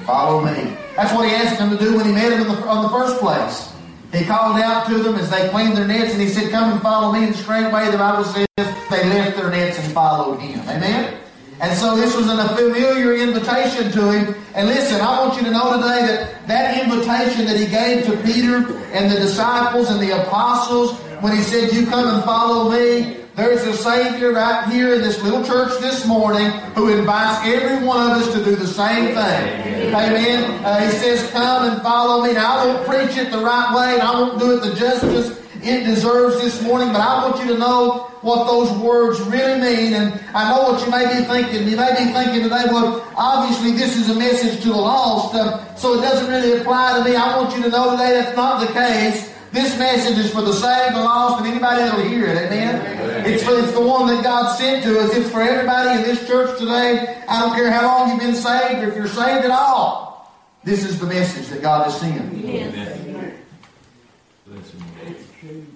follow 0.05 0.41
me. 0.43 0.75
That's 0.97 1.13
what 1.13 1.29
he 1.29 1.33
asked 1.33 1.57
them 1.57 1.69
to 1.69 1.77
do 1.77 1.95
when 1.95 2.05
he 2.05 2.11
met 2.11 2.31
them 2.31 2.41
in 2.41 2.47
the, 2.47 2.53
in 2.53 2.81
the 2.83 2.89
first 2.89 3.19
place. 3.21 3.73
He 4.11 4.25
called 4.25 4.59
out 4.59 4.87
to 4.87 5.01
them 5.01 5.15
as 5.15 5.29
they 5.29 5.47
cleaned 5.49 5.77
their 5.77 5.87
nets 5.87 6.11
and 6.11 6.21
he 6.21 6.27
said, 6.27 6.51
Come 6.51 6.73
and 6.73 6.81
follow 6.81 7.13
me. 7.13 7.27
And 7.27 7.35
straightway 7.35 7.89
the 7.89 7.97
Bible 7.97 8.25
says 8.25 8.47
they 8.57 9.07
left 9.07 9.37
their 9.37 9.49
nets 9.49 9.79
and 9.79 9.93
followed 9.93 10.39
him. 10.39 10.59
Amen? 10.67 11.18
And 11.61 11.77
so 11.77 11.95
this 11.97 12.15
was 12.15 12.27
a 12.27 12.55
familiar 12.55 13.15
invitation 13.15 13.91
to 13.91 14.11
him. 14.11 14.35
And 14.55 14.67
listen, 14.67 15.01
I 15.01 15.19
want 15.19 15.37
you 15.37 15.43
to 15.43 15.51
know 15.51 15.75
today 15.75 16.05
that 16.07 16.47
that 16.47 16.83
invitation 16.83 17.45
that 17.47 17.57
he 17.57 17.67
gave 17.67 18.05
to 18.05 18.15
Peter 18.23 18.57
and 18.93 19.11
the 19.11 19.19
disciples 19.19 19.89
and 19.89 19.99
the 19.99 20.21
apostles 20.21 20.97
when 21.21 21.35
he 21.35 21.43
said, 21.43 21.73
You 21.73 21.85
come 21.85 22.07
and 22.15 22.23
follow 22.23 22.71
me, 22.71 23.17
there's 23.35 23.63
a 23.63 23.73
Savior 23.73 24.31
right 24.31 24.69
here 24.69 24.95
in 24.95 25.01
this 25.01 25.21
little 25.21 25.43
church 25.43 25.79
this 25.81 26.05
morning 26.05 26.49
who 26.75 26.97
invites 26.97 27.45
every 27.45 27.85
one 27.85 28.09
of 28.09 28.17
us 28.17 28.33
to 28.33 28.43
do 28.43 28.55
the 28.55 28.67
same 28.67 29.07
thing. 29.07 29.93
Amen. 29.93 30.63
Uh, 30.63 30.79
he 30.79 30.91
says, 30.97 31.29
Come 31.31 31.71
and 31.71 31.81
follow 31.81 32.25
me. 32.25 32.33
Now, 32.33 32.57
I 32.57 32.65
won't 32.67 32.87
preach 32.87 33.17
it 33.17 33.31
the 33.31 33.39
right 33.39 33.75
way 33.75 33.93
and 33.95 34.01
I 34.01 34.11
won't 34.13 34.39
do 34.39 34.57
it 34.57 34.61
the 34.61 34.75
justice 34.75 35.37
it 35.61 35.85
deserves 35.85 36.41
this 36.41 36.61
morning, 36.61 36.89
but 36.89 37.01
I 37.01 37.27
want 37.27 37.43
you 37.43 37.53
to 37.53 37.59
know 37.59 38.09
what 38.21 38.45
those 38.45 38.71
words 38.79 39.19
really 39.21 39.59
mean. 39.59 39.93
And 39.93 40.19
I 40.33 40.51
know 40.51 40.71
what 40.71 40.85
you 40.85 40.91
may 40.91 41.05
be 41.05 41.23
thinking. 41.25 41.67
You 41.67 41.77
may 41.77 41.91
be 41.97 42.11
thinking 42.11 42.43
today, 42.43 42.63
well, 42.67 43.05
obviously 43.15 43.71
this 43.71 43.97
is 43.97 44.09
a 44.09 44.15
message 44.17 44.61
to 44.63 44.69
the 44.69 44.77
lost, 44.77 45.35
uh, 45.35 45.75
so 45.75 45.97
it 45.97 46.01
doesn't 46.01 46.29
really 46.29 46.59
apply 46.59 46.99
to 46.99 47.09
me. 47.09 47.15
I 47.15 47.37
want 47.37 47.55
you 47.55 47.63
to 47.63 47.69
know 47.69 47.91
today 47.91 48.11
that's 48.13 48.35
not 48.35 48.65
the 48.65 48.73
case. 48.73 49.33
This 49.51 49.77
message 49.79 50.17
is 50.17 50.31
for 50.31 50.41
the 50.41 50.53
saved, 50.53 50.95
the 50.95 51.01
lost, 51.01 51.39
and 51.43 51.47
anybody 51.51 51.81
that'll 51.81 52.07
hear 52.07 52.27
it. 52.27 52.37
Amen. 52.37 53.25
It's 53.25 53.43
for 53.43 53.57
it's 53.59 53.73
the 53.73 53.81
one 53.81 54.07
that 54.07 54.23
God 54.23 54.55
sent 54.55 54.83
to 54.83 54.99
us. 54.99 55.15
It's 55.15 55.29
for 55.31 55.41
everybody 55.41 55.99
in 55.99 56.03
this 56.03 56.25
church 56.27 56.59
today. 56.59 57.23
I 57.27 57.39
don't 57.39 57.55
care 57.55 57.71
how 57.71 57.85
long 57.85 58.09
you've 58.11 58.19
been 58.19 58.35
saved, 58.35 58.83
or 58.83 58.89
if 58.89 58.95
you're 58.95 59.07
saved 59.07 59.45
at 59.45 59.51
all. 59.51 60.31
This 60.63 60.83
is 60.83 60.99
the 60.99 61.07
message 61.07 61.47
that 61.47 61.61
God 61.61 61.85
has 61.85 61.99
sent. 61.99 62.37
Yes. 62.37 62.99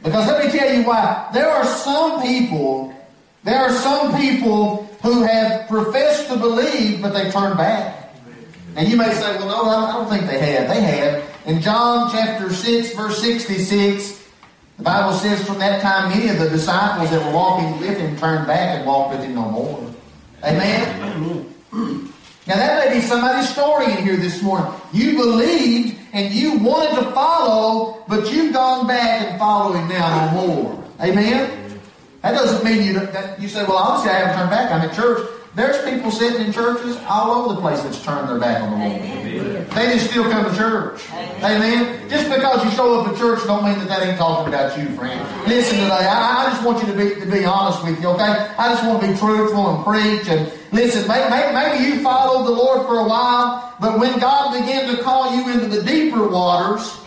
Because 0.03 0.27
let 0.27 0.45
me 0.45 0.51
tell 0.51 0.73
you 0.73 0.83
why. 0.83 1.29
There 1.33 1.49
are 1.49 1.65
some 1.65 2.21
people, 2.21 2.93
there 3.43 3.59
are 3.59 3.71
some 3.71 4.15
people 4.19 4.89
who 5.01 5.23
have 5.23 5.67
professed 5.67 6.27
to 6.27 6.37
believe, 6.37 7.01
but 7.01 7.13
they 7.13 7.31
turn 7.31 7.55
back. 7.55 8.13
And 8.75 8.87
you 8.87 8.97
may 8.97 9.11
say, 9.13 9.37
well, 9.37 9.47
no, 9.47 9.69
I 9.69 9.93
don't 9.93 10.09
think 10.09 10.29
they 10.29 10.39
have. 10.39 10.67
They 10.67 10.81
have. 10.81 11.23
In 11.45 11.61
John 11.61 12.11
chapter 12.11 12.51
6, 12.51 12.95
verse 12.95 13.21
66, 13.21 14.27
the 14.77 14.83
Bible 14.83 15.13
says 15.13 15.45
from 15.45 15.59
that 15.59 15.81
time 15.81 16.09
many 16.09 16.29
of 16.29 16.39
the 16.39 16.49
disciples 16.49 17.09
that 17.11 17.25
were 17.25 17.33
walking 17.33 17.79
with 17.79 17.97
him 17.97 18.17
turned 18.17 18.47
back 18.47 18.77
and 18.77 18.87
walked 18.87 19.15
with 19.15 19.23
him 19.23 19.35
no 19.35 19.49
more. 19.49 19.93
Amen? 20.43 22.09
Now 22.45 22.55
that 22.55 22.89
may 22.89 22.95
be 22.95 23.01
somebody's 23.01 23.49
story 23.49 23.85
in 23.85 24.03
here 24.03 24.17
this 24.17 24.41
morning. 24.41 24.69
You 24.91 25.15
believed 25.15 25.97
and 26.11 26.33
you 26.33 26.57
wanted 26.59 26.99
to 27.01 27.11
follow, 27.11 28.03
but 28.07 28.31
you've 28.31 28.53
gone 28.53 28.85
back 28.85 29.27
and 29.27 29.39
following 29.39 29.87
now 29.87 30.31
no 30.33 30.47
more. 30.47 30.83
Amen? 31.01 31.79
That 32.21 32.33
doesn't 32.33 32.63
mean 32.63 32.83
you 32.85 32.93
that 32.93 33.41
you 33.41 33.47
say, 33.47 33.63
well, 33.63 33.77
obviously 33.77 34.11
I 34.11 34.19
haven't 34.19 34.37
turned 34.37 34.49
back. 34.49 34.71
I'm 34.71 34.89
at 34.89 34.95
church. 34.95 35.27
There's 35.55 35.87
people 35.87 36.09
sitting 36.09 36.47
in 36.47 36.51
churches 36.51 36.97
all 37.07 37.31
over 37.31 37.53
the 37.53 37.61
place 37.61 37.79
that's 37.83 38.03
turned 38.03 38.27
their 38.27 38.39
back 38.39 38.63
on 38.63 38.71
the 38.71 38.87
Lord. 38.87 39.01
Amen. 39.01 39.67
They 39.75 39.93
just 39.93 40.09
still 40.09 40.23
come 40.23 40.49
to 40.49 40.57
church. 40.57 41.07
Amen. 41.11 41.61
Amen. 41.61 42.09
Just 42.09 42.27
because 42.27 42.65
you 42.65 42.71
show 42.71 42.99
up 42.99 43.07
at 43.07 43.17
church 43.19 43.43
don't 43.45 43.63
mean 43.63 43.77
that 43.77 43.87
that 43.87 44.01
ain't 44.01 44.17
talking 44.17 44.51
about 44.51 44.75
you, 44.79 44.89
friend. 44.95 45.21
Listen 45.47 45.77
today. 45.77 46.07
I, 46.09 46.45
I 46.45 46.49
just 46.49 46.65
want 46.65 46.79
you 46.81 46.91
to 46.91 46.97
be 46.97 47.21
to 47.21 47.27
be 47.29 47.45
honest 47.45 47.83
with 47.83 48.01
you, 48.01 48.07
okay? 48.09 48.49
I 48.57 48.73
just 48.73 48.83
want 48.83 49.01
to 49.01 49.07
be 49.07 49.13
truthful 49.15 49.75
and 49.75 49.83
preach. 49.85 50.27
And 50.27 50.51
listen, 50.71 51.07
maybe, 51.07 51.53
maybe 51.53 51.85
you 51.85 52.01
followed 52.01 52.45
the 52.45 52.51
Lord 52.51 52.87
for 52.87 52.97
a 52.97 53.07
while, 53.07 53.75
but 53.79 53.99
when 53.99 54.17
God 54.19 54.59
began 54.59 54.95
to 54.95 55.03
call 55.03 55.35
you 55.35 55.53
into 55.53 55.67
the 55.67 55.83
deeper 55.83 56.27
waters, 56.27 56.99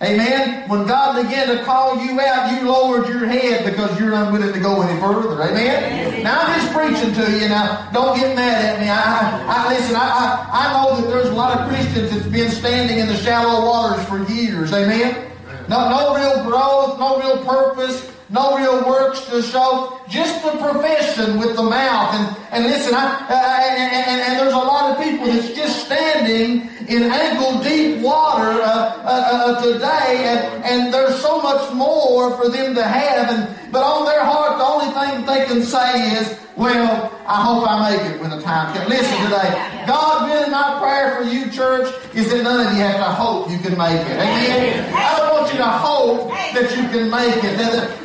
Amen. 0.00 0.68
When 0.68 0.86
God 0.86 1.20
began 1.20 1.48
to 1.48 1.64
call 1.64 1.98
you 2.04 2.20
out, 2.20 2.52
you 2.52 2.70
lowered 2.70 3.08
your 3.08 3.26
head 3.26 3.64
because 3.64 3.98
you're 3.98 4.14
unwilling 4.14 4.52
to 4.52 4.60
go 4.60 4.80
any 4.80 5.00
further. 5.00 5.42
Amen. 5.42 5.82
Amen. 5.82 6.22
Now 6.22 6.40
I'm 6.40 6.60
just 6.60 6.72
preaching 6.72 7.14
to 7.14 7.32
you. 7.32 7.48
Now 7.48 7.90
don't 7.92 8.16
get 8.16 8.36
mad 8.36 8.64
at 8.64 8.80
me. 8.80 8.88
I, 8.88 9.44
I 9.48 9.74
listen. 9.74 9.96
I, 9.96 10.00
I, 10.00 10.48
I 10.52 10.72
know 10.72 11.00
that 11.00 11.08
there's 11.08 11.30
a 11.30 11.34
lot 11.34 11.58
of 11.58 11.68
Christians 11.68 12.12
that's 12.12 12.26
been 12.26 12.50
standing 12.50 12.98
in 13.00 13.08
the 13.08 13.16
shallow 13.16 13.66
waters 13.66 14.04
for 14.06 14.22
years. 14.32 14.72
Amen? 14.72 15.32
No, 15.68 15.90
no 15.90 16.14
real 16.16 16.44
growth, 16.44 16.98
no 17.00 17.18
real 17.18 17.44
purpose, 17.44 18.10
no 18.30 18.56
real 18.56 18.88
works 18.88 19.26
to 19.30 19.42
show, 19.42 20.00
just 20.08 20.44
the 20.44 20.52
profession 20.62 21.38
with 21.38 21.56
the 21.56 21.62
mouth. 21.62 22.14
And, 22.14 22.36
and 22.52 22.64
listen, 22.64 22.94
I, 22.94 23.04
uh, 23.28 23.68
and, 23.68 23.92
and, 23.92 24.20
and, 24.22 24.38
there's 24.38 24.54
a 24.54 24.56
lot 24.56 24.92
of 24.92 25.02
people 25.02 25.26
that's 25.26 25.54
just 25.54 25.86
standing 25.86 26.70
in 26.88 27.02
ankle 27.04 27.60
deep 27.62 28.00
water 28.00 28.62
uh, 28.62 28.64
uh, 28.64 29.04
uh, 29.04 29.62
today, 29.62 30.24
and, 30.24 30.64
and 30.64 30.94
there's 30.94 31.20
so 31.20 31.40
much 31.42 31.72
more 31.74 32.34
for 32.36 32.48
them 32.48 32.74
to 32.74 32.82
have. 32.82 33.28
And 33.30 33.72
but 33.72 33.82
on 33.82 34.06
their 34.06 34.24
heart, 34.24 34.56
the 34.58 34.64
only 34.64 34.90
thing 34.96 35.26
they 35.26 35.44
can 35.44 35.62
say 35.62 36.16
is, 36.16 36.38
"Well, 36.56 37.12
I 37.26 37.42
hope 37.44 37.68
I 37.68 37.90
make 37.90 38.10
it 38.10 38.20
when 38.20 38.30
the 38.30 38.40
time 38.40 38.74
comes." 38.74 38.88
Listen 38.88 39.18
today, 39.24 39.52
God, 39.86 40.28
really, 40.28 40.50
my 40.50 40.78
prayer 40.80 41.16
for 41.16 41.24
you, 41.24 41.50
church, 41.50 41.92
is 42.14 42.30
that 42.32 42.42
none 42.42 42.66
of 42.66 42.72
you 42.72 42.80
have 42.80 42.96
to 42.96 43.12
hope 43.12 43.50
you 43.50 43.58
can 43.58 43.76
make 43.76 44.00
it. 44.00 44.16
Amen. 44.16 44.94
I 44.94 45.18
don't 45.18 45.40
want 45.40 45.52
you 45.52 45.58
to 45.58 45.68
hope 45.68 46.30
that 46.56 46.70
you 46.74 46.88
can 46.88 47.10
make 47.10 47.44
it. 47.44 47.58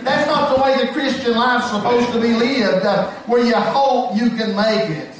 That's 0.03 0.27
not 0.27 0.55
the 0.55 0.61
way 0.61 0.85
the 0.85 0.91
Christian 0.91 1.33
life's 1.35 1.71
supposed 1.71 2.11
to 2.11 2.19
be 2.19 2.33
lived, 2.33 2.85
uh, 2.85 3.09
where 3.31 3.45
you 3.45 3.55
hope 3.55 4.17
you 4.17 4.29
can 4.31 4.53
make 4.55 4.89
it. 4.89 5.12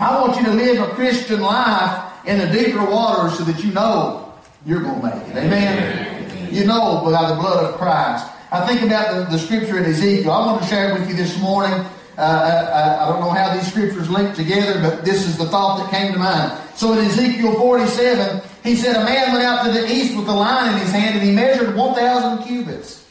I 0.00 0.20
want 0.20 0.36
you 0.36 0.44
to 0.44 0.50
live 0.50 0.80
a 0.80 0.94
Christian 0.94 1.40
life 1.40 2.26
in 2.26 2.38
the 2.38 2.46
deeper 2.46 2.84
waters 2.84 3.38
so 3.38 3.44
that 3.44 3.62
you 3.62 3.72
know 3.72 4.32
you're 4.64 4.80
going 4.80 5.00
to 5.00 5.06
make 5.06 5.28
it. 5.28 5.36
Amen. 5.36 6.54
You 6.54 6.64
know 6.64 7.02
by 7.04 7.28
the 7.28 7.34
blood 7.34 7.64
of 7.64 7.78
Christ. 7.78 8.26
I 8.50 8.66
think 8.66 8.82
about 8.82 9.14
the, 9.14 9.36
the 9.36 9.38
scripture 9.38 9.78
in 9.78 9.84
Ezekiel. 9.84 10.30
I 10.30 10.46
want 10.46 10.62
to 10.62 10.68
share 10.68 10.92
with 10.92 11.08
you 11.08 11.16
this 11.16 11.38
morning. 11.40 11.72
Uh, 12.18 12.20
I, 12.20 12.24
uh, 12.24 13.06
I, 13.06 13.08
don't 13.08 13.20
know 13.20 13.30
how 13.30 13.54
these 13.54 13.66
scriptures 13.66 14.10
link 14.10 14.34
together, 14.34 14.78
but 14.82 15.02
this 15.02 15.26
is 15.26 15.38
the 15.38 15.46
thought 15.46 15.78
that 15.78 15.90
came 15.90 16.12
to 16.12 16.18
mind. 16.18 16.60
So 16.74 16.92
in 16.92 16.98
Ezekiel 17.06 17.54
47, 17.54 18.42
he 18.62 18.76
said, 18.76 18.96
A 18.96 19.04
man 19.04 19.32
went 19.32 19.44
out 19.44 19.64
to 19.64 19.72
the 19.72 19.90
east 19.90 20.14
with 20.16 20.28
a 20.28 20.32
line 20.32 20.74
in 20.74 20.80
his 20.80 20.92
hand, 20.92 21.18
and 21.18 21.26
he 21.26 21.32
measured 21.34 21.74
1,000 21.74 22.46
cubits. 22.46 23.08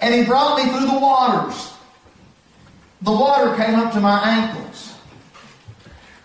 And 0.00 0.14
he 0.14 0.24
brought 0.24 0.56
me 0.56 0.70
through 0.70 0.86
the 0.86 0.98
waters. 0.98 1.74
The 3.02 3.12
water 3.12 3.54
came 3.62 3.74
up 3.74 3.92
to 3.92 4.00
my 4.00 4.18
ankles. 4.22 4.89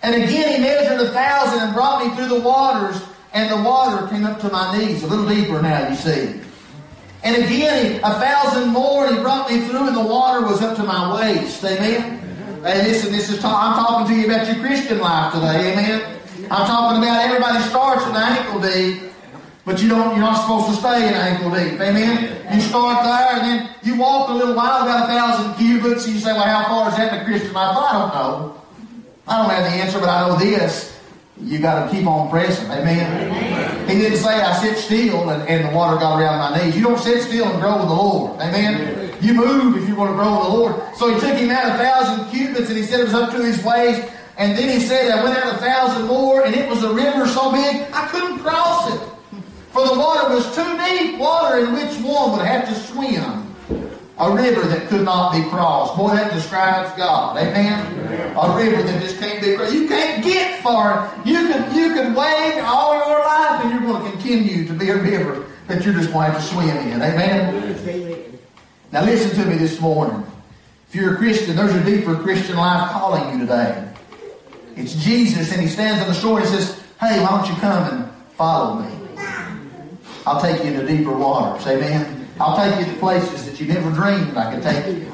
And 0.06 0.22
again 0.22 0.54
he 0.54 0.60
measured 0.62 1.02
a 1.02 1.12
thousand 1.12 1.62
and 1.64 1.74
brought 1.74 2.06
me 2.06 2.16
through 2.16 2.28
the 2.28 2.40
waters, 2.40 3.02
and 3.34 3.52
the 3.52 3.58
water 3.68 4.08
came 4.08 4.24
up 4.24 4.40
to 4.42 4.50
my 4.52 4.78
knees. 4.78 5.02
A 5.02 5.08
little 5.08 5.28
deeper 5.28 5.60
now, 5.60 5.90
you 5.90 5.96
see. 5.96 6.40
And 7.24 7.44
again, 7.44 8.00
a 8.04 8.14
thousand 8.20 8.70
more 8.70 9.08
and 9.08 9.16
he 9.18 9.22
brought 9.24 9.50
me 9.50 9.62
through, 9.62 9.88
and 9.88 9.98
the 9.98 10.06
water 10.06 10.46
was 10.46 10.62
up 10.62 10.76
to 10.78 10.84
my 10.84 11.16
waist. 11.16 11.66
Amen. 11.66 12.20
Hey, 12.62 12.84
listen, 12.84 13.12
this 13.12 13.32
is 13.32 13.40
ta- 13.40 13.50
I'm 13.50 13.84
talking 13.84 14.14
to 14.14 14.22
you 14.22 14.32
about 14.32 14.46
your 14.46 14.64
Christian 14.64 15.00
life 15.00 15.34
today. 15.34 15.74
Amen. 15.74 16.20
I'm 16.52 16.68
talking 16.68 17.02
about 17.02 17.26
everybody 17.26 17.64
starts 17.64 18.06
at 18.06 18.16
ankle 18.16 18.62
deep, 18.62 19.12
but 19.66 19.82
you 19.82 19.90
don't. 19.90 20.12
You're 20.12 20.20
not 20.20 20.40
supposed 20.42 20.68
to 20.68 20.76
stay 20.76 21.08
in 21.08 21.16
ankle 21.16 21.50
deep. 21.50 21.82
Amen. 21.82 22.30
You 22.54 22.62
start 22.62 23.04
there, 23.04 23.42
and 23.42 23.42
then 23.42 23.76
you 23.82 23.98
walk 23.98 24.30
a 24.30 24.34
little 24.34 24.54
while, 24.54 24.84
about 24.84 25.06
a 25.06 25.08
thousand 25.08 25.56
cubits. 25.56 26.06
And 26.06 26.14
you 26.14 26.22
say, 26.22 26.32
"Well, 26.32 26.44
how 26.44 26.66
far 26.66 26.90
is 26.92 26.98
that 26.98 27.12
in 27.12 27.20
the 27.20 27.26
Christian 27.26 27.54
life?" 27.54 27.76
Well, 27.76 27.86
I 27.86 27.94
don't 27.94 28.14
know. 28.14 28.62
I 29.28 29.42
don't 29.42 29.50
have 29.50 29.64
the 29.64 29.78
answer, 29.78 30.00
but 30.00 30.10
I 30.10 30.28
know 30.28 30.38
this. 30.38 30.94
You 31.42 31.60
got 31.60 31.86
to 31.86 31.92
keep 31.92 32.08
on 32.08 32.30
pressing. 32.30 32.70
Amen. 32.72 33.28
Amen. 33.28 33.90
He 33.90 33.96
didn't 33.96 34.20
say 34.20 34.30
I 34.30 34.56
sit 34.62 34.78
still 34.78 35.30
and, 35.30 35.48
and, 35.50 35.68
the 35.68 35.76
water 35.76 36.00
got 36.00 36.20
around 36.20 36.54
my 36.54 36.64
knees. 36.64 36.78
You 36.78 36.84
don't 36.84 37.00
sit 37.00 37.24
still 37.24 37.46
and 37.46 37.60
grow 37.60 37.78
with 37.78 37.90
the 37.90 37.94
Lord. 37.94 38.40
Amen. 38.40 38.76
Amen. 38.76 39.18
You 39.22 39.34
move 39.34 39.76
if 39.76 39.88
you 39.90 39.96
want 39.96 40.12
to 40.12 40.16
grow 40.16 40.32
with 40.32 40.44
the 40.44 40.54
Lord. 40.54 40.96
So 40.96 41.14
he 41.14 41.20
took 41.20 41.38
him 41.38 41.50
out 41.50 41.76
a 41.76 41.78
thousand 41.78 42.30
cubits 42.32 42.70
and 42.70 42.78
he 42.78 42.84
said 42.84 43.02
it 43.02 43.06
was 43.06 43.14
up 43.14 43.32
to 43.32 43.44
his 43.44 43.62
waist. 43.64 44.10
And 44.38 44.58
then 44.58 44.70
he 44.70 44.86
said 44.86 45.12
I 45.12 45.24
went 45.24 45.38
out 45.38 45.56
a 45.56 45.58
thousand 45.58 46.08
more 46.08 46.46
and 46.46 46.56
it 46.56 46.70
was 46.70 46.84
a 46.84 46.94
river 46.94 47.28
so 47.28 47.52
big 47.52 47.86
I 47.92 48.08
couldn't 48.08 48.40
cross 48.40 48.94
it. 48.94 49.02
For 49.72 49.86
the 49.86 50.00
water 50.00 50.34
was 50.34 50.56
too 50.56 50.78
deep, 50.86 51.20
water 51.20 51.66
in 51.66 51.74
which 51.74 51.94
one 52.00 52.32
would 52.32 52.46
have 52.46 52.66
to 52.70 52.76
swim 52.76 53.45
a 54.18 54.32
river 54.32 54.62
that 54.62 54.88
could 54.88 55.04
not 55.04 55.34
be 55.34 55.48
crossed. 55.50 55.98
Boy, 55.98 56.12
that 56.12 56.32
describes 56.34 56.96
God. 56.98 57.38
Amen? 57.38 58.36
A 58.38 58.56
river 58.56 58.82
that 58.82 59.02
just 59.02 59.20
can't 59.20 59.42
be 59.42 59.56
crossed. 59.56 59.74
You 59.74 59.88
can't 59.88 60.24
get 60.24 60.62
far. 60.64 61.14
You 61.26 61.48
can 61.48 61.76
you 61.76 61.94
can 61.94 62.14
wade 62.14 62.62
all 62.62 62.94
your 62.96 63.20
life 63.20 63.64
and 63.64 63.72
you're 63.72 63.82
going 63.82 64.04
to 64.04 64.12
continue 64.12 64.66
to 64.68 64.74
be 64.74 64.90
a 64.90 64.98
river 64.98 65.46
that 65.68 65.84
you're 65.84 65.94
just 65.94 66.12
going 66.12 66.28
to 66.28 66.34
have 66.34 66.42
to 66.42 66.48
swim 66.48 66.70
in. 66.70 67.02
Amen? 67.02 68.40
Now 68.92 69.04
listen 69.04 69.38
to 69.42 69.50
me 69.50 69.58
this 69.58 69.82
morning. 69.82 70.26
If 70.88 70.96
you're 70.96 71.16
a 71.16 71.18
Christian, 71.18 71.56
there's 71.56 71.74
a 71.74 71.84
deeper 71.84 72.16
Christian 72.16 72.56
life 72.56 72.92
calling 72.92 73.34
you 73.34 73.40
today. 73.46 73.92
It's 74.78 74.96
Jesus 75.04 75.52
and 75.52 75.62
he 75.62 75.68
stands 75.68 76.02
on 76.02 76.08
the 76.08 76.14
shore 76.14 76.40
and 76.40 76.48
says, 76.48 76.82
Hey, 77.00 77.22
why 77.22 77.30
don't 77.32 77.50
you 77.50 77.56
come 77.56 77.94
and 77.94 78.12
follow 78.36 78.82
me? 78.82 78.92
I'll 80.26 80.42
take 80.42 80.64
you 80.64 80.72
into 80.72 80.88
deeper 80.88 81.12
waters. 81.12 81.68
Amen? 81.68 82.25
I'll 82.40 82.58
take 82.58 82.86
you 82.86 82.94
to 82.94 83.00
places 83.00 83.46
that 83.46 83.60
you 83.60 83.68
never 83.68 83.90
dreamed 83.92 84.36
I 84.36 84.54
could 84.54 84.64
take 84.64 84.86
you. 84.88 85.12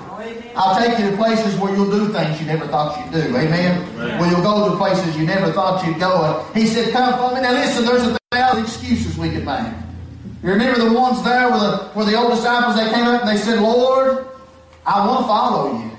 I'll 0.55 0.79
take 0.79 0.99
you 0.99 1.09
to 1.09 1.17
places 1.17 1.57
where 1.59 1.73
you'll 1.73 1.89
do 1.89 2.11
things 2.11 2.39
you 2.39 2.45
never 2.45 2.67
thought 2.67 2.97
you'd 2.99 3.13
do. 3.13 3.37
Amen? 3.37 3.87
Amen. 3.95 4.19
Where 4.19 4.29
you'll 4.29 4.41
go 4.41 4.69
to 4.69 4.77
places 4.77 5.15
you 5.15 5.25
never 5.25 5.51
thought 5.53 5.85
you'd 5.85 5.99
go. 5.99 6.45
He 6.53 6.67
said, 6.67 6.91
Come 6.91 7.13
follow 7.13 7.35
me. 7.35 7.41
Now 7.41 7.53
listen, 7.53 7.85
there's 7.85 8.03
a 8.03 8.17
thousand 8.31 8.63
excuses 8.63 9.17
we 9.17 9.29
could 9.29 9.45
make. 9.45 9.73
You 10.43 10.49
remember 10.49 10.83
the 10.83 10.93
ones 10.93 11.23
there 11.23 11.49
where 11.49 11.59
the, 11.59 11.77
where 11.93 12.05
the 12.05 12.15
old 12.15 12.31
disciples, 12.31 12.75
they 12.75 12.91
came 12.91 13.05
up 13.05 13.21
and 13.21 13.29
they 13.29 13.37
said, 13.37 13.61
Lord, 13.61 14.25
I 14.85 15.05
want 15.07 15.21
to 15.21 15.27
follow 15.27 15.79
you. 15.79 15.91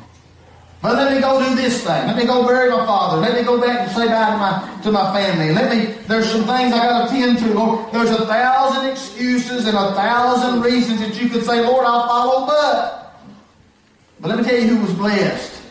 But 0.82 0.96
let 0.96 1.14
me 1.14 1.20
go 1.20 1.38
do 1.38 1.54
this 1.54 1.84
thing. 1.84 2.08
Let 2.08 2.16
me 2.16 2.26
go 2.26 2.44
bury 2.44 2.68
my 2.68 2.84
father. 2.84 3.20
Let 3.20 3.38
me 3.38 3.44
go 3.44 3.60
back 3.60 3.86
and 3.86 3.90
say 3.92 4.08
bye 4.08 4.32
to 4.32 4.36
my 4.36 4.80
to 4.82 4.90
my 4.90 5.14
family. 5.14 5.54
Let 5.54 5.70
me. 5.70 5.94
There's 6.08 6.28
some 6.28 6.40
things 6.42 6.74
I 6.74 6.84
got 6.84 7.08
to 7.08 7.14
tend 7.14 7.38
to, 7.38 7.54
Lord. 7.54 7.92
There's 7.92 8.10
a 8.10 8.26
thousand 8.26 8.90
excuses 8.90 9.68
and 9.68 9.76
a 9.76 9.94
thousand 9.94 10.60
reasons 10.60 10.98
that 10.98 11.22
you 11.22 11.28
could 11.28 11.44
say, 11.44 11.60
Lord, 11.60 11.86
I'll 11.86 12.08
follow, 12.08 12.46
but. 12.46 12.98
But 14.18 14.28
let 14.28 14.38
me 14.38 14.44
tell 14.44 14.58
you 14.58 14.76
who 14.76 14.82
was 14.82 14.94
blessed. 14.94 15.62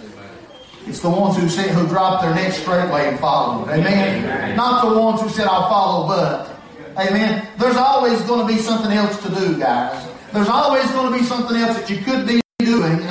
It's 0.88 1.02
the 1.02 1.10
ones 1.10 1.38
who 1.38 1.48
said 1.50 1.70
who 1.72 1.88
dropped 1.88 2.24
their 2.24 2.34
neck 2.34 2.54
straightway 2.54 3.08
and 3.08 3.20
followed. 3.20 3.70
Amen? 3.70 4.24
Amen. 4.24 4.56
Not 4.56 4.82
the 4.84 4.98
ones 4.98 5.22
who 5.22 5.30
said, 5.30 5.46
I'll 5.46 5.70
follow, 5.70 6.08
but. 6.08 6.58
Amen. 6.98 7.48
There's 7.58 7.78
always 7.78 8.22
going 8.24 8.48
to 8.48 8.54
be 8.54 8.60
something 8.60 8.92
else 8.92 9.22
to 9.24 9.30
do, 9.30 9.60
guys. 9.60 10.10
There's 10.34 10.50
always 10.50 10.90
going 10.92 11.12
to 11.12 11.20
be 11.20 11.24
something 11.26 11.56
else 11.56 11.78
that 11.78 11.90
you 11.90 11.98
could 11.98 12.28
be 12.28 12.42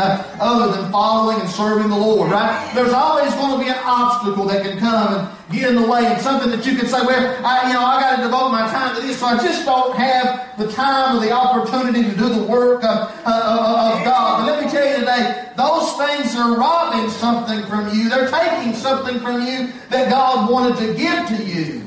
uh, 0.01 0.37
other 0.41 0.73
than 0.73 0.91
following 0.91 1.41
and 1.41 1.49
serving 1.49 1.89
the 1.91 1.97
Lord, 1.97 2.31
right? 2.31 2.73
There's 2.75 2.93
always 2.93 3.33
going 3.35 3.59
to 3.59 3.65
be 3.65 3.71
an 3.71 3.79
obstacle 3.85 4.47
that 4.47 4.65
can 4.65 4.79
come 4.79 5.15
and 5.15 5.29
get 5.53 5.69
in 5.69 5.77
the 5.77 5.87
way. 5.87 6.01
It's 6.07 6.23
something 6.23 6.51
that 6.51 6.65
you 6.65 6.77
can 6.77 6.87
say, 6.87 7.01
well, 7.05 7.45
I, 7.45 7.69
you 7.69 7.75
know, 7.75 7.85
I 7.85 8.01
got 8.01 8.17
to 8.17 8.23
devote 8.23 8.51
my 8.51 8.71
time 8.71 8.97
to 8.97 9.03
this, 9.03 9.19
so 9.21 9.27
I 9.27 9.37
just 9.37 9.65
don't 9.65 9.95
have 9.97 10.57
the 10.59 10.71
time 10.73 11.17
or 11.17 11.21
the 11.21 11.33
opportunity 11.33 12.03
to 12.05 12.17
do 12.17 12.29
the 12.29 12.43
work 12.45 12.83
of, 12.85 13.13
uh 13.27 13.93
of 13.99 14.05
God. 14.05 14.41
But 14.41 14.47
let 14.47 14.65
me 14.65 14.71
tell 14.71 14.87
you 14.87 15.01
today, 15.01 15.53
those 15.57 15.93
things 15.95 16.35
are 16.37 16.57
robbing 16.57 17.11
something 17.11 17.63
from 17.67 17.95
you. 17.95 18.09
They're 18.09 18.31
taking 18.31 18.75
something 18.75 19.19
from 19.21 19.47
you 19.47 19.73
that 19.91 20.11
God 20.11 20.51
wanted 20.51 20.77
to 20.79 20.95
give 20.95 21.29
to 21.29 21.45
you. 21.45 21.87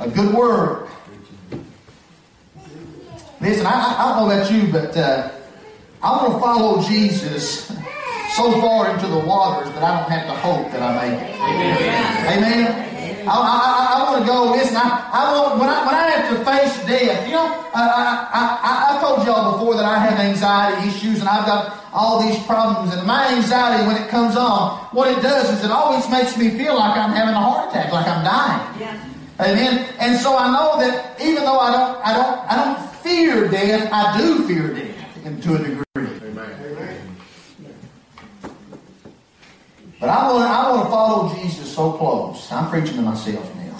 A 0.00 0.08
good 0.08 0.34
work. 0.34 0.88
Listen, 3.40 3.66
I, 3.66 3.96
I 3.98 4.08
don't 4.08 4.28
know 4.28 4.34
about 4.34 4.52
you, 4.52 4.72
but 4.72 4.96
uh, 4.96 5.30
I 6.02 6.10
want 6.10 6.34
to 6.34 6.40
follow 6.40 6.82
Jesus 6.82 7.70
so 8.34 8.50
far 8.60 8.90
into 8.90 9.06
the 9.06 9.22
waters 9.22 9.70
that 9.70 9.84
I 9.86 10.00
don't 10.00 10.10
have 10.10 10.26
to 10.26 10.34
hope 10.42 10.72
that 10.72 10.82
I 10.82 10.90
make 10.98 11.14
it. 11.14 11.38
Amen. 11.38 12.26
Amen. 12.26 13.28
I, 13.28 13.30
I, 13.30 13.58
I, 13.94 14.10
want 14.10 14.18
to 14.18 14.26
go. 14.26 14.50
Listen, 14.50 14.74
I, 14.74 14.98
I 15.14 15.30
want 15.30 15.60
when 15.60 15.68
I 15.70 15.86
when 15.86 15.94
I 15.94 16.10
have 16.10 16.26
to 16.34 16.42
face 16.42 16.74
death. 16.90 17.22
You 17.28 17.38
know, 17.38 17.46
I, 17.70 18.26
I, 18.34 18.98
I, 18.98 19.00
told 19.00 19.24
y'all 19.24 19.52
before 19.52 19.76
that 19.76 19.84
I 19.84 19.96
have 19.98 20.18
anxiety 20.18 20.88
issues 20.88 21.20
and 21.20 21.28
I've 21.28 21.46
got 21.46 21.78
all 21.92 22.20
these 22.20 22.42
problems. 22.46 22.92
And 22.92 23.06
my 23.06 23.28
anxiety, 23.38 23.86
when 23.86 23.94
it 23.94 24.08
comes 24.08 24.34
on, 24.34 24.78
what 24.90 25.06
it 25.06 25.22
does 25.22 25.56
is 25.56 25.64
it 25.64 25.70
always 25.70 26.10
makes 26.10 26.36
me 26.36 26.50
feel 26.50 26.74
like 26.74 26.98
I'm 26.98 27.14
having 27.14 27.36
a 27.36 27.38
heart 27.38 27.70
attack, 27.70 27.92
like 27.92 28.08
I'm 28.08 28.24
dying. 28.24 28.80
Yeah. 28.80 28.98
Amen. 29.38 29.86
And 30.00 30.18
so 30.18 30.36
I 30.36 30.50
know 30.50 30.82
that 30.82 31.20
even 31.22 31.44
though 31.44 31.60
I 31.60 31.70
don't, 31.70 31.94
I 32.02 32.10
don't, 32.10 32.38
I 32.50 32.54
don't 32.58 32.90
fear 33.06 33.46
death, 33.46 33.88
I 33.92 34.18
do 34.18 34.48
fear 34.48 34.74
death 34.74 34.91
to 35.22 35.54
a 35.54 35.58
degree. 35.58 35.84
But 40.00 40.08
I 40.08 40.32
want, 40.32 40.44
I 40.44 40.70
want 40.72 40.82
to 40.82 40.90
follow 40.90 41.34
Jesus 41.36 41.72
so 41.72 41.92
close. 41.92 42.50
I'm 42.50 42.68
preaching 42.68 42.96
to 42.96 43.02
myself 43.02 43.54
now. 43.54 43.76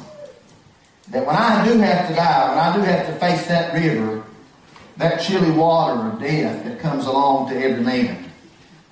That 1.11 1.27
when 1.27 1.35
I 1.35 1.65
do 1.67 1.79
have 1.79 2.09
to 2.09 2.15
die, 2.15 2.49
when 2.49 2.59
I 2.59 2.77
do 2.77 2.83
have 2.83 3.07
to 3.07 3.15
face 3.15 3.47
that 3.49 3.75
river, 3.75 4.25
that 4.99 5.21
chilly 5.21 5.51
water 5.51 6.11
of 6.11 6.21
death 6.21 6.65
that 6.65 6.79
comes 6.79 7.07
along 7.07 7.51
to 7.51 7.61
every 7.61 7.83
man, 7.83 8.31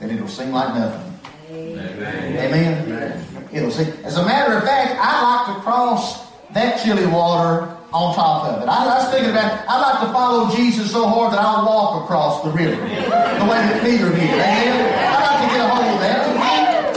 that 0.01 0.11
it'll 0.11 0.27
seem 0.27 0.51
like 0.51 0.75
nothing. 0.75 1.21
Amen. 1.51 2.37
Amen. 2.37 2.85
Amen. 2.85 3.49
It'll 3.53 3.71
seem. 3.71 3.93
As 4.03 4.17
a 4.17 4.25
matter 4.25 4.57
of 4.57 4.65
fact, 4.65 4.99
I 5.01 5.47
like 5.47 5.57
to 5.57 5.63
cross 5.63 6.29
that 6.51 6.83
chilly 6.83 7.07
water 7.07 7.77
on 7.93 8.15
top 8.15 8.47
of 8.47 8.63
it. 8.63 8.69
I, 8.69 8.87
I 8.87 9.03
was 9.03 9.11
thinking 9.11 9.31
about, 9.31 9.67
I'd 9.67 9.81
like 9.83 10.01
to 10.07 10.13
follow 10.13 10.51
Jesus 10.55 10.93
so 10.93 11.09
hard 11.09 11.33
that 11.33 11.41
I'll 11.41 11.67
walk 11.67 12.05
across 12.05 12.43
the 12.43 12.51
river 12.51 12.79
the 12.79 13.47
way 13.51 13.59
that 13.67 13.83
Peter 13.83 14.11
did. 14.11 14.31
Amen. 14.31 14.95
I 15.05 15.19
like 15.19 15.39
to 15.43 15.49
get 15.51 15.61
a 15.61 15.69
hold 15.69 15.95
of 15.95 16.01
that. 16.01 16.21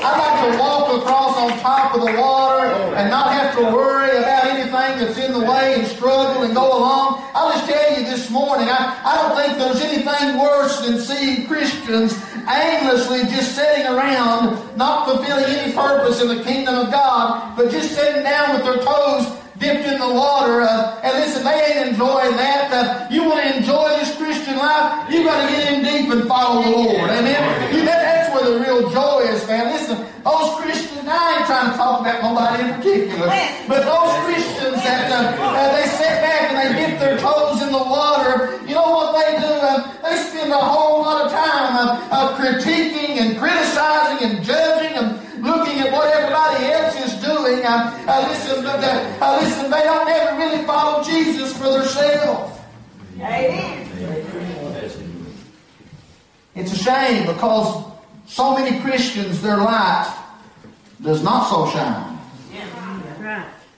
I'd 0.04 0.20
like 0.22 0.38
to 0.46 0.60
walk 0.60 1.02
across 1.02 1.38
on 1.38 1.60
top 1.60 1.96
of 1.96 2.02
the 2.02 2.14
water 2.20 2.70
and 2.94 3.10
not 3.10 3.34
have 3.34 3.56
to 3.58 3.64
worry 3.74 4.18
about 4.18 4.46
anything 4.46 5.00
that's 5.02 5.18
in 5.18 5.34
the 5.34 5.40
way 5.40 5.80
and 5.80 5.88
struggle 5.88 6.44
and 6.44 6.54
go 6.54 6.78
along. 6.78 7.24
I'll 7.34 7.52
just 7.54 7.66
tell 7.66 7.98
you 7.98 8.06
this 8.06 8.30
morning, 8.30 8.68
I, 8.70 8.94
I 9.04 9.14
don't 9.18 9.36
think 9.36 9.58
there's 9.58 9.82
anything 9.82 10.38
worse 10.38 10.86
than 10.86 11.00
seeing 11.00 11.48
Christians 11.48 12.14
aimlessly 12.46 13.22
just 13.34 13.56
sitting 13.56 13.88
around, 13.88 14.78
not 14.78 15.08
fulfilling 15.08 15.46
any 15.46 15.74
purpose 15.74 16.22
in 16.22 16.28
the 16.28 16.44
kingdom 16.44 16.76
of 16.76 16.92
God, 16.92 17.56
but 17.58 17.72
just 17.72 17.96
sitting 17.96 18.22
down 18.22 18.54
with 18.54 18.64
their 18.64 18.84
toes 18.84 19.43
dipped 19.64 19.88
in 19.88 19.98
the 19.98 20.12
water. 20.12 20.62
Uh, 20.62 21.00
and 21.04 21.14
listen, 21.16 21.44
they 21.48 21.56
ain't 21.56 21.96
enjoying 21.96 22.36
that. 22.36 22.68
Uh, 22.68 23.08
you 23.10 23.24
want 23.24 23.40
to 23.40 23.58
enjoy 23.58 23.88
this 23.96 24.12
Christian 24.20 24.58
life, 24.60 25.08
you 25.10 25.24
got 25.24 25.40
to 25.40 25.48
get 25.56 25.72
in 25.72 25.80
deep 25.88 26.12
and 26.12 26.28
follow 26.28 26.62
the 26.64 26.70
Lord. 26.70 27.08
Amen. 27.10 27.40
You, 27.74 27.86
that, 27.88 28.04
that's 28.04 28.28
where 28.36 28.44
the 28.44 28.60
real 28.60 28.92
joy 28.92 29.24
is, 29.32 29.48
man. 29.48 29.72
Listen, 29.72 29.98
those 30.28 30.60
Christians, 30.60 31.08
I 31.08 31.40
ain't 31.40 31.48
trying 31.48 31.72
to 31.72 31.76
talk 31.80 32.02
about 32.04 32.20
nobody 32.28 32.68
in 32.68 32.70
particular, 32.76 33.28
but 33.72 33.82
those 33.88 34.12
Christians 34.28 34.84
that 34.84 35.08
uh, 35.08 35.32
uh, 35.40 35.68
they 35.76 35.88
sit 35.96 36.16
back 36.20 36.52
and 36.52 36.56
they 36.60 36.70
dip 36.76 37.00
their 37.00 37.18
toes 37.20 37.64
in 37.64 37.72
the 37.72 37.84
water, 37.84 38.60
you 38.68 38.76
know 38.76 38.92
what 38.92 39.16
they 39.16 39.40
do? 39.40 39.48
Uh, 39.48 39.88
they 40.04 40.16
spend 40.28 40.52
a 40.52 40.60
whole 40.60 41.02
lot 41.02 41.26
of 41.26 41.32
time 41.32 41.72
uh, 42.12 42.36
critiquing 42.36 43.20
and 43.24 43.40
criticizing 43.40 44.28
and 44.28 44.44
judging 44.44 44.96
and 45.00 45.44
looking 45.44 45.80
at 45.80 45.92
what 45.92 46.08
everybody 46.12 46.72
else 46.72 46.96
is 47.04 47.14
doing. 47.82 48.08
Uh, 48.08 48.12
uh, 48.12 48.28
listen, 48.28 48.66
uh, 48.66 49.40
listen, 49.42 49.72
they 49.72 49.84
don't 49.84 50.08
ever 50.10 50.38
really 50.38 50.66
follow 50.66 51.04
Jesus 51.04 51.58
for 51.58 51.70
themselves. 51.70 52.60
Amen. 53.20 53.90
It's 56.56 56.72
a 56.72 56.78
shame 56.78 57.26
because 57.26 57.86
so 58.28 58.56
many 58.56 58.80
Christians, 58.82 59.42
their 59.42 59.58
light 59.58 60.16
does 61.02 61.24
not 61.24 61.50
so 61.50 61.70
shine. 61.72 62.20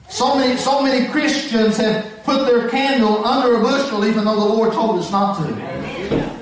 So 0.10 0.36
many, 0.36 0.58
so 0.58 0.84
many 0.84 1.08
Christians 1.08 1.78
have 1.78 2.24
put 2.24 2.46
their 2.46 2.70
candle 2.70 3.26
under 3.26 3.58
a 3.58 3.60
bushel, 3.60 4.06
even 4.06 4.26
though 4.26 4.36
the 4.36 4.46
Lord 4.46 4.74
told 4.74 5.00
us 5.00 5.12
not 5.12 5.38
to. 5.38 6.36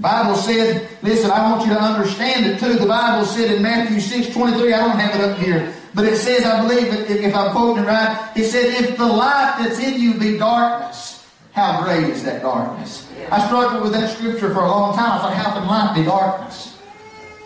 Bible 0.00 0.36
said, 0.36 0.88
listen, 1.02 1.30
I 1.30 1.50
want 1.50 1.66
you 1.66 1.74
to 1.74 1.80
understand 1.80 2.46
it 2.46 2.60
too. 2.60 2.74
The 2.74 2.86
Bible 2.86 3.26
said 3.26 3.50
in 3.50 3.62
Matthew 3.62 4.00
6 4.00 4.32
23, 4.32 4.72
I 4.72 4.78
don't 4.78 4.98
have 4.98 5.14
it 5.14 5.20
up 5.20 5.38
here, 5.38 5.74
but 5.94 6.04
it 6.04 6.16
says, 6.16 6.44
I 6.44 6.62
believe, 6.62 6.92
if 7.10 7.34
I'm 7.34 7.52
quoting 7.52 7.84
it 7.84 7.86
right, 7.86 8.32
it 8.36 8.44
said, 8.44 8.66
if 8.82 8.96
the 8.96 9.06
light 9.06 9.56
that's 9.58 9.78
in 9.78 10.00
you 10.00 10.14
be 10.14 10.38
darkness, 10.38 11.26
how 11.52 11.82
great 11.82 12.04
is 12.04 12.22
that 12.24 12.42
darkness? 12.42 13.10
I 13.30 13.44
struggled 13.46 13.82
with 13.82 13.92
that 13.92 14.16
scripture 14.16 14.52
for 14.54 14.60
a 14.60 14.68
long 14.68 14.94
time. 14.96 15.12
I 15.12 15.22
thought, 15.22 15.34
how 15.34 15.52
can 15.58 15.66
light 15.66 15.94
be 15.94 16.04
darkness? 16.04 16.78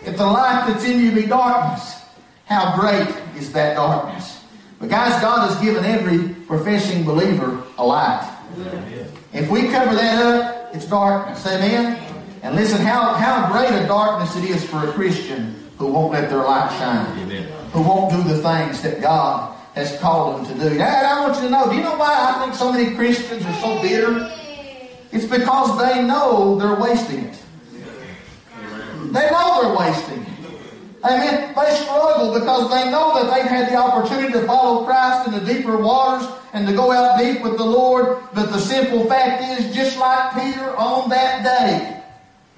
If 0.05 0.17
the 0.17 0.25
light 0.25 0.65
that's 0.67 0.83
in 0.83 0.99
you 0.99 1.11
be 1.11 1.25
darkness, 1.25 2.01
how 2.45 2.79
great 2.79 3.07
is 3.37 3.51
that 3.53 3.75
darkness? 3.75 4.43
But 4.79 4.89
guys, 4.89 5.19
God 5.21 5.49
has 5.49 5.59
given 5.61 5.85
every 5.85 6.35
professing 6.45 7.05
believer 7.05 7.63
a 7.77 7.85
light. 7.85 8.29
If 9.31 9.49
we 9.49 9.69
cover 9.69 9.95
that 9.95 10.21
up, 10.21 10.75
it's 10.75 10.85
darkness. 10.85 11.45
Amen? 11.47 12.01
And 12.43 12.55
listen, 12.55 12.81
how, 12.81 13.13
how 13.13 13.51
great 13.51 13.71
a 13.71 13.87
darkness 13.87 14.35
it 14.35 14.43
is 14.43 14.63
for 14.63 14.87
a 14.87 14.91
Christian 14.91 15.55
who 15.77 15.87
won't 15.87 16.11
let 16.11 16.29
their 16.29 16.43
light 16.43 16.69
shine, 16.77 17.17
Amen. 17.19 17.62
Who 17.73 17.81
won't 17.81 18.11
do 18.11 18.23
the 18.23 18.37
things 18.41 18.81
that 18.83 19.01
God 19.01 19.57
has 19.73 19.99
called 19.99 20.45
them 20.45 20.57
to 20.57 20.69
do. 20.69 20.77
Dad, 20.77 21.05
I 21.05 21.21
want 21.21 21.35
you 21.37 21.41
to 21.43 21.49
know, 21.49 21.69
do 21.69 21.75
you 21.75 21.81
know 21.81 21.95
why 21.95 22.13
I 22.13 22.43
think 22.43 22.53
so 22.53 22.71
many 22.71 22.95
Christians 22.95 23.43
are 23.43 23.61
so 23.61 23.81
bitter? 23.81 24.31
It's 25.11 25.25
because 25.25 25.77
they 25.79 26.03
know 26.05 26.57
they're 26.59 26.79
wasting 26.79 27.25
it. 27.25 27.39
They 29.11 29.29
know 29.29 29.61
they're 29.61 29.75
wasting 29.75 30.21
it. 30.21 30.29
Amen. 31.03 31.53
They 31.55 31.75
struggle 31.75 32.39
because 32.39 32.69
they 32.69 32.89
know 32.89 33.21
that 33.21 33.33
they've 33.33 33.49
had 33.49 33.69
the 33.69 33.75
opportunity 33.75 34.31
to 34.33 34.45
follow 34.45 34.85
Christ 34.85 35.27
in 35.27 35.33
the 35.33 35.53
deeper 35.53 35.75
waters 35.75 36.29
and 36.53 36.67
to 36.67 36.73
go 36.73 36.91
out 36.91 37.19
deep 37.19 37.41
with 37.41 37.57
the 37.57 37.65
Lord. 37.65 38.19
But 38.33 38.51
the 38.51 38.59
simple 38.59 39.05
fact 39.07 39.59
is, 39.59 39.75
just 39.75 39.97
like 39.97 40.33
Peter 40.35 40.75
on 40.77 41.09
that 41.09 41.43
day, 41.43 42.02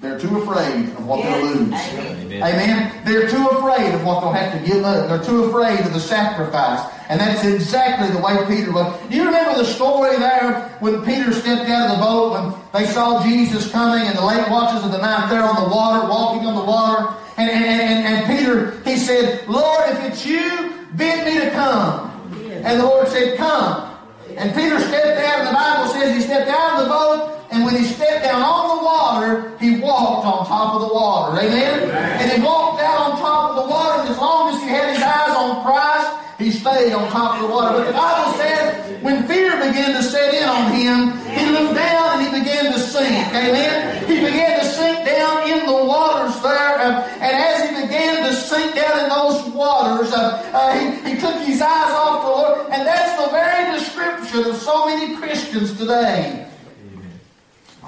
they're 0.00 0.20
too 0.20 0.38
afraid 0.38 0.88
of 0.90 1.06
what 1.06 1.22
they'll 1.22 1.42
lose. 1.42 1.72
Amen. 1.72 2.42
Amen. 2.42 3.02
They're 3.06 3.28
too 3.28 3.46
afraid 3.48 3.94
of 3.94 4.04
what 4.04 4.20
they'll 4.20 4.32
have 4.32 4.52
to 4.52 4.66
give 4.66 4.84
up. 4.84 5.08
They're 5.08 5.24
too 5.24 5.44
afraid 5.44 5.80
of 5.80 5.94
the 5.94 6.00
sacrifice. 6.00 6.92
And 7.08 7.18
that's 7.18 7.44
exactly 7.44 8.10
the 8.14 8.20
way 8.20 8.36
Peter 8.46 8.72
was. 8.72 8.94
Do 9.08 9.16
you 9.16 9.24
remember 9.24 9.56
the 9.56 9.64
story 9.64 10.16
there 10.18 10.68
when 10.80 11.02
Peter 11.04 11.32
stepped 11.32 11.70
out 11.70 11.90
of 11.90 11.96
the 11.96 12.04
boat 12.04 12.32
when 12.32 12.54
they 12.74 12.90
saw 12.92 13.22
Jesus 13.24 13.70
coming 13.72 14.06
in 14.06 14.14
the 14.16 14.24
late 14.24 14.48
watches 14.50 14.84
of 14.84 14.92
the 14.92 14.98
night 14.98 15.30
there 15.30 15.42
on 15.42 15.56
the 15.64 15.74
water, 15.74 16.06
walking 16.08 16.46
on 16.46 16.56
the 16.56 16.64
water? 16.64 17.16
And, 17.38 17.50
and, 17.50 17.64
and, 17.64 18.06
and 18.06 18.38
Peter, 18.38 18.78
he 18.82 18.96
said, 18.96 19.48
Lord, 19.48 19.88
if 19.88 20.00
it's 20.04 20.26
you, 20.26 20.74
bid 20.96 21.24
me 21.24 21.40
to 21.40 21.50
come. 21.52 22.12
And 22.50 22.80
the 22.80 22.84
Lord 22.84 23.08
said, 23.08 23.36
Come. 23.38 23.94
And 24.36 24.54
Peter 24.54 24.78
stepped 24.78 25.18
out, 25.20 25.38
and 25.38 25.48
the 25.48 25.52
Bible 25.52 25.88
says 25.94 26.14
he 26.14 26.20
stepped 26.20 26.50
out 26.50 26.80
of 26.80 26.84
the 26.84 26.90
boat 26.90 27.35
and 27.56 27.64
when 27.64 27.74
he 27.74 27.84
stepped 27.88 28.22
down 28.22 28.42
on 28.42 28.76
the 28.76 28.84
water, 28.84 29.56
he 29.56 29.80
walked 29.80 30.26
on 30.28 30.44
top 30.44 30.74
of 30.74 30.82
the 30.84 30.92
water. 30.92 31.40
Amen? 31.40 31.88
Amen? 31.88 32.20
And 32.20 32.30
he 32.32 32.46
walked 32.46 32.82
out 32.82 33.08
on 33.08 33.10
top 33.16 33.56
of 33.56 33.64
the 33.64 33.70
water, 33.72 34.02
and 34.02 34.10
as 34.10 34.18
long 34.18 34.52
as 34.52 34.60
he 34.60 34.68
had 34.68 34.92
his 34.92 35.02
eyes 35.02 35.32
on 35.32 35.64
Christ, 35.64 36.36
he 36.36 36.50
stayed 36.50 36.92
on 36.92 37.08
top 37.08 37.40
of 37.40 37.48
the 37.48 37.54
water. 37.54 37.78
But 37.78 37.86
the 37.86 37.96
Bible 37.96 38.32
says 38.36 39.02
when 39.02 39.26
fear 39.26 39.56
began 39.56 39.96
to 39.96 40.02
set 40.02 40.34
in 40.34 40.44
on 40.44 40.70
him, 40.76 41.16
he 41.32 41.48
looked 41.48 41.80
down 41.80 42.20
and 42.20 42.28
he 42.28 42.40
began 42.44 42.72
to 42.74 42.78
sink. 42.78 43.24
Amen? 43.32 44.04
He 44.04 44.20
began 44.20 44.60
to 44.60 44.66
sink 44.66 45.06
down 45.06 45.48
in 45.48 45.64
the 45.64 45.80
waters 45.88 46.36
there. 46.42 46.76
Uh, 46.76 47.08
and 47.24 47.32
as 47.40 47.56
he 47.64 47.86
began 47.86 48.22
to 48.28 48.36
sink 48.36 48.74
down 48.74 49.04
in 49.04 49.08
those 49.08 49.48
waters, 49.54 50.12
uh, 50.12 50.44
uh, 50.52 50.76
he, 50.76 51.14
he 51.14 51.18
took 51.18 51.40
his 51.40 51.62
eyes 51.62 51.92
off 51.96 52.20
the 52.20 52.28
Lord. 52.28 52.70
And 52.70 52.86
that's 52.86 53.16
the 53.16 53.30
very 53.30 53.78
description 53.78 54.44
of 54.44 54.56
so 54.56 54.84
many 54.84 55.16
Christians 55.16 55.72
today. 55.78 56.45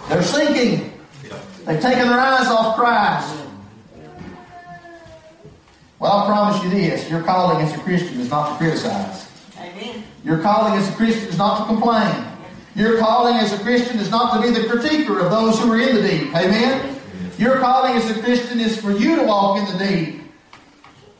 They're 0.08 0.22
sinking. 0.22 0.92
They've 1.66 1.80
taken 1.80 2.08
their 2.08 2.18
eyes 2.18 2.46
off 2.46 2.76
Christ. 2.76 3.44
Well, 5.98 6.12
I 6.12 6.26
promise 6.26 6.62
you 6.62 6.70
this 6.70 7.10
your 7.10 7.22
calling 7.22 7.66
as 7.66 7.74
a 7.74 7.78
Christian 7.80 8.20
is 8.20 8.30
not 8.30 8.52
to 8.52 8.56
criticize. 8.56 9.28
Amen. 9.58 10.04
Your 10.24 10.38
calling 10.38 10.78
as 10.78 10.88
a 10.88 10.92
Christian 10.92 11.28
is 11.28 11.36
not 11.36 11.58
to 11.58 11.64
complain. 11.66 12.24
Your 12.76 12.98
calling 12.98 13.36
as 13.36 13.52
a 13.52 13.58
Christian 13.58 13.98
is 13.98 14.10
not 14.10 14.34
to 14.34 14.42
be 14.42 14.54
the 14.54 14.68
critiquer 14.68 15.22
of 15.22 15.30
those 15.30 15.58
who 15.58 15.72
are 15.72 15.80
in 15.80 15.96
the 15.96 16.02
deep. 16.02 16.34
Amen. 16.34 16.96
Your 17.36 17.58
calling 17.58 17.96
as 17.96 18.08
a 18.16 18.22
Christian 18.22 18.60
is 18.60 18.80
for 18.80 18.92
you 18.92 19.16
to 19.16 19.24
walk 19.24 19.58
in 19.58 19.76
the 19.76 19.84
deep. 19.84 20.20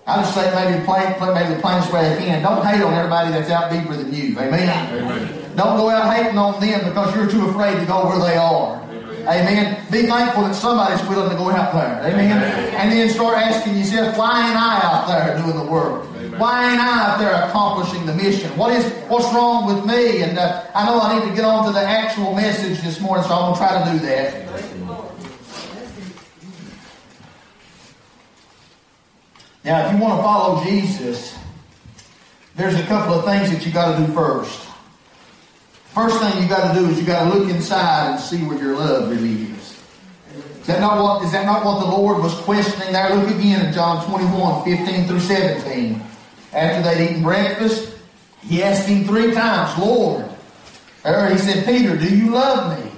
I 0.06 0.22
just 0.22 0.34
say 0.34 0.50
maybe 0.54 0.84
plain, 0.84 1.34
maybe 1.34 1.54
the 1.54 1.60
plainest 1.60 1.92
way 1.92 2.12
I 2.12 2.16
can. 2.16 2.42
Don't 2.42 2.64
hate 2.64 2.82
on 2.82 2.94
everybody 2.94 3.30
that's 3.30 3.50
out 3.50 3.70
deeper 3.70 3.94
than 3.94 4.12
you. 4.14 4.38
Amen. 4.38 4.94
Amen. 4.94 5.47
Don't 5.58 5.76
go 5.76 5.90
out 5.90 6.14
hating 6.14 6.38
on 6.38 6.60
them 6.60 6.88
because 6.88 7.16
you're 7.16 7.28
too 7.28 7.48
afraid 7.48 7.80
to 7.80 7.84
go 7.84 8.06
where 8.06 8.20
they 8.20 8.36
are. 8.36 8.80
Amen. 9.26 9.84
Be 9.90 10.02
thankful 10.02 10.44
that 10.44 10.54
somebody's 10.54 11.04
willing 11.08 11.30
to 11.30 11.36
go 11.36 11.50
out 11.50 11.72
there. 11.72 12.12
Amen. 12.12 12.30
And 12.76 12.92
then 12.92 13.10
start 13.10 13.36
asking 13.36 13.76
yourself, 13.76 14.16
why 14.16 14.48
ain't 14.48 14.56
I 14.56 14.80
out 14.84 15.08
there 15.08 15.36
doing 15.42 15.56
the 15.58 15.68
work? 15.68 16.04
Why 16.38 16.70
ain't 16.70 16.80
I 16.80 17.10
out 17.10 17.18
there 17.18 17.34
accomplishing 17.42 18.06
the 18.06 18.14
mission? 18.14 18.56
What 18.56 18.72
is 18.72 18.84
what's 19.08 19.26
wrong 19.34 19.66
with 19.66 19.84
me? 19.84 20.22
And 20.22 20.38
uh, 20.38 20.64
I 20.76 20.86
know 20.86 21.00
I 21.00 21.18
need 21.18 21.28
to 21.28 21.34
get 21.34 21.44
on 21.44 21.66
to 21.66 21.72
the 21.72 21.80
actual 21.80 22.36
message 22.36 22.80
this 22.82 23.00
morning, 23.00 23.26
so 23.26 23.34
I'm 23.34 23.52
going 23.52 23.54
to 23.54 23.58
try 23.58 23.84
to 23.84 23.98
do 23.98 24.06
that. 24.06 24.44
Now, 29.64 29.86
if 29.86 29.92
you 29.92 29.98
want 29.98 30.18
to 30.18 30.22
follow 30.22 30.64
Jesus, 30.64 31.36
there's 32.54 32.76
a 32.76 32.86
couple 32.86 33.14
of 33.14 33.24
things 33.24 33.50
that 33.50 33.66
you 33.66 33.72
got 33.72 33.98
to 33.98 34.06
do 34.06 34.12
first. 34.12 34.67
First 35.98 36.20
thing 36.20 36.40
you 36.40 36.48
got 36.48 36.72
to 36.72 36.80
do 36.80 36.86
is 36.86 37.00
you 37.00 37.04
got 37.04 37.24
to 37.24 37.36
look 37.36 37.50
inside 37.50 38.12
and 38.12 38.20
see 38.20 38.36
where 38.44 38.56
your 38.56 38.76
love 38.76 39.10
really 39.10 39.50
is. 39.50 39.82
Is 40.60 40.66
that 40.68 40.80
not 40.80 41.02
what 41.02 41.24
is 41.24 41.32
that 41.32 41.44
not 41.44 41.64
what 41.64 41.80
the 41.80 41.90
Lord 41.90 42.22
was 42.22 42.32
questioning 42.34 42.92
there? 42.92 43.16
Look 43.16 43.28
again 43.34 43.66
at 43.66 43.74
John 43.74 44.06
21, 44.06 44.62
15 44.62 45.08
through 45.08 45.18
17. 45.18 46.00
After 46.52 46.82
they'd 46.88 47.04
eaten 47.04 47.24
breakfast, 47.24 47.98
he 48.42 48.62
asked 48.62 48.86
him 48.86 49.06
three 49.06 49.32
times, 49.32 49.76
Lord. 49.76 50.24
Or 51.04 51.30
he 51.30 51.38
said, 51.38 51.66
Peter, 51.66 51.96
do 51.96 52.16
you 52.16 52.30
love 52.30 52.78
me? 52.78 52.92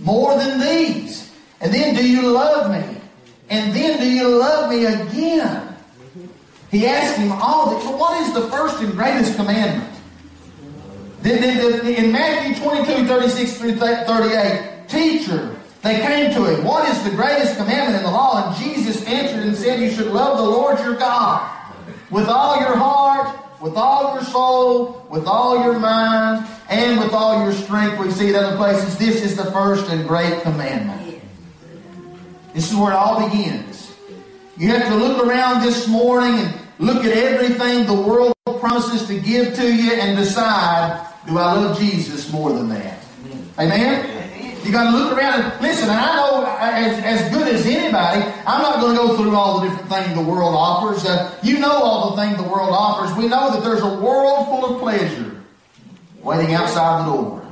More 0.00 0.36
than 0.36 0.58
these. 0.58 1.32
And 1.60 1.72
then 1.72 1.94
do 1.94 2.04
you 2.04 2.30
love 2.30 2.72
me? 2.72 3.00
And 3.48 3.72
then 3.72 4.00
do 4.00 4.10
you 4.10 4.26
love 4.26 4.70
me 4.70 4.86
again? 4.86 5.76
He 6.72 6.88
asked 6.88 7.16
him 7.16 7.30
all 7.30 7.70
this. 7.70 7.84
What 7.84 8.20
is 8.22 8.34
the 8.34 8.48
first 8.48 8.82
and 8.82 8.92
greatest 8.94 9.36
commandment? 9.36 9.99
In 11.24 12.12
Matthew 12.12 12.54
22, 12.64 13.06
36 13.06 13.58
through 13.58 13.76
38, 13.76 14.88
teacher, 14.88 15.56
they 15.82 16.00
came 16.00 16.32
to 16.34 16.44
him, 16.44 16.64
what 16.64 16.88
is 16.88 17.02
the 17.04 17.10
greatest 17.10 17.56
commandment 17.56 17.96
in 17.98 18.02
the 18.02 18.10
law? 18.10 18.48
And 18.48 18.56
Jesus 18.56 19.04
answered 19.06 19.42
and 19.42 19.56
said, 19.56 19.80
you 19.80 19.90
should 19.90 20.08
love 20.08 20.38
the 20.38 20.44
Lord 20.44 20.78
your 20.80 20.94
God 20.96 21.50
with 22.10 22.28
all 22.28 22.58
your 22.60 22.76
heart, 22.76 23.36
with 23.60 23.76
all 23.76 24.14
your 24.14 24.24
soul, 24.24 25.06
with 25.10 25.26
all 25.26 25.62
your 25.62 25.78
mind, 25.78 26.46
and 26.70 26.98
with 26.98 27.12
all 27.12 27.44
your 27.44 27.52
strength. 27.52 27.98
We 27.98 28.10
see 28.10 28.28
it 28.28 28.34
other 28.34 28.56
places. 28.56 28.96
This 28.96 29.22
is 29.22 29.36
the 29.36 29.50
first 29.52 29.90
and 29.90 30.08
great 30.08 30.42
commandment. 30.42 31.22
This 32.54 32.70
is 32.70 32.76
where 32.76 32.92
it 32.92 32.96
all 32.96 33.28
begins. 33.28 33.94
You 34.56 34.68
have 34.68 34.88
to 34.88 34.96
look 34.96 35.26
around 35.26 35.62
this 35.62 35.86
morning 35.86 36.34
and 36.40 36.54
look 36.80 37.04
at 37.04 37.12
everything 37.12 37.86
the 37.86 37.94
world 37.94 38.34
promises 38.58 39.06
to 39.06 39.20
give 39.20 39.54
to 39.54 39.72
you 39.72 39.92
and 39.92 40.16
decide, 40.16 41.06
do 41.26 41.38
I 41.38 41.52
love 41.54 41.78
Jesus 41.78 42.32
more 42.32 42.52
than 42.52 42.70
that? 42.70 42.98
Amen? 43.58 44.16
You 44.64 44.72
got 44.72 44.90
to 44.90 44.96
look 44.96 45.16
around 45.16 45.40
and 45.40 45.62
listen. 45.62 45.88
And 45.88 45.98
I 45.98 46.16
know 46.16 46.44
as, 46.60 47.02
as 47.02 47.34
good 47.34 47.48
as 47.48 47.66
anybody, 47.66 48.22
I'm 48.46 48.62
not 48.62 48.80
going 48.80 48.96
to 48.96 49.02
go 49.02 49.16
through 49.16 49.34
all 49.34 49.60
the 49.60 49.68
different 49.68 49.88
things 49.88 50.14
the 50.14 50.22
world 50.22 50.54
offers. 50.54 51.04
Uh, 51.04 51.34
you 51.42 51.58
know 51.58 51.72
all 51.72 52.14
the 52.14 52.22
things 52.22 52.36
the 52.36 52.48
world 52.48 52.70
offers. 52.70 53.16
We 53.16 53.28
know 53.28 53.50
that 53.52 53.62
there's 53.62 53.82
a 53.82 54.00
world 54.00 54.46
full 54.48 54.74
of 54.74 54.80
pleasure 54.80 55.42
waiting 56.22 56.54
outside 56.54 57.06
the 57.06 57.12
door. 57.12 57.46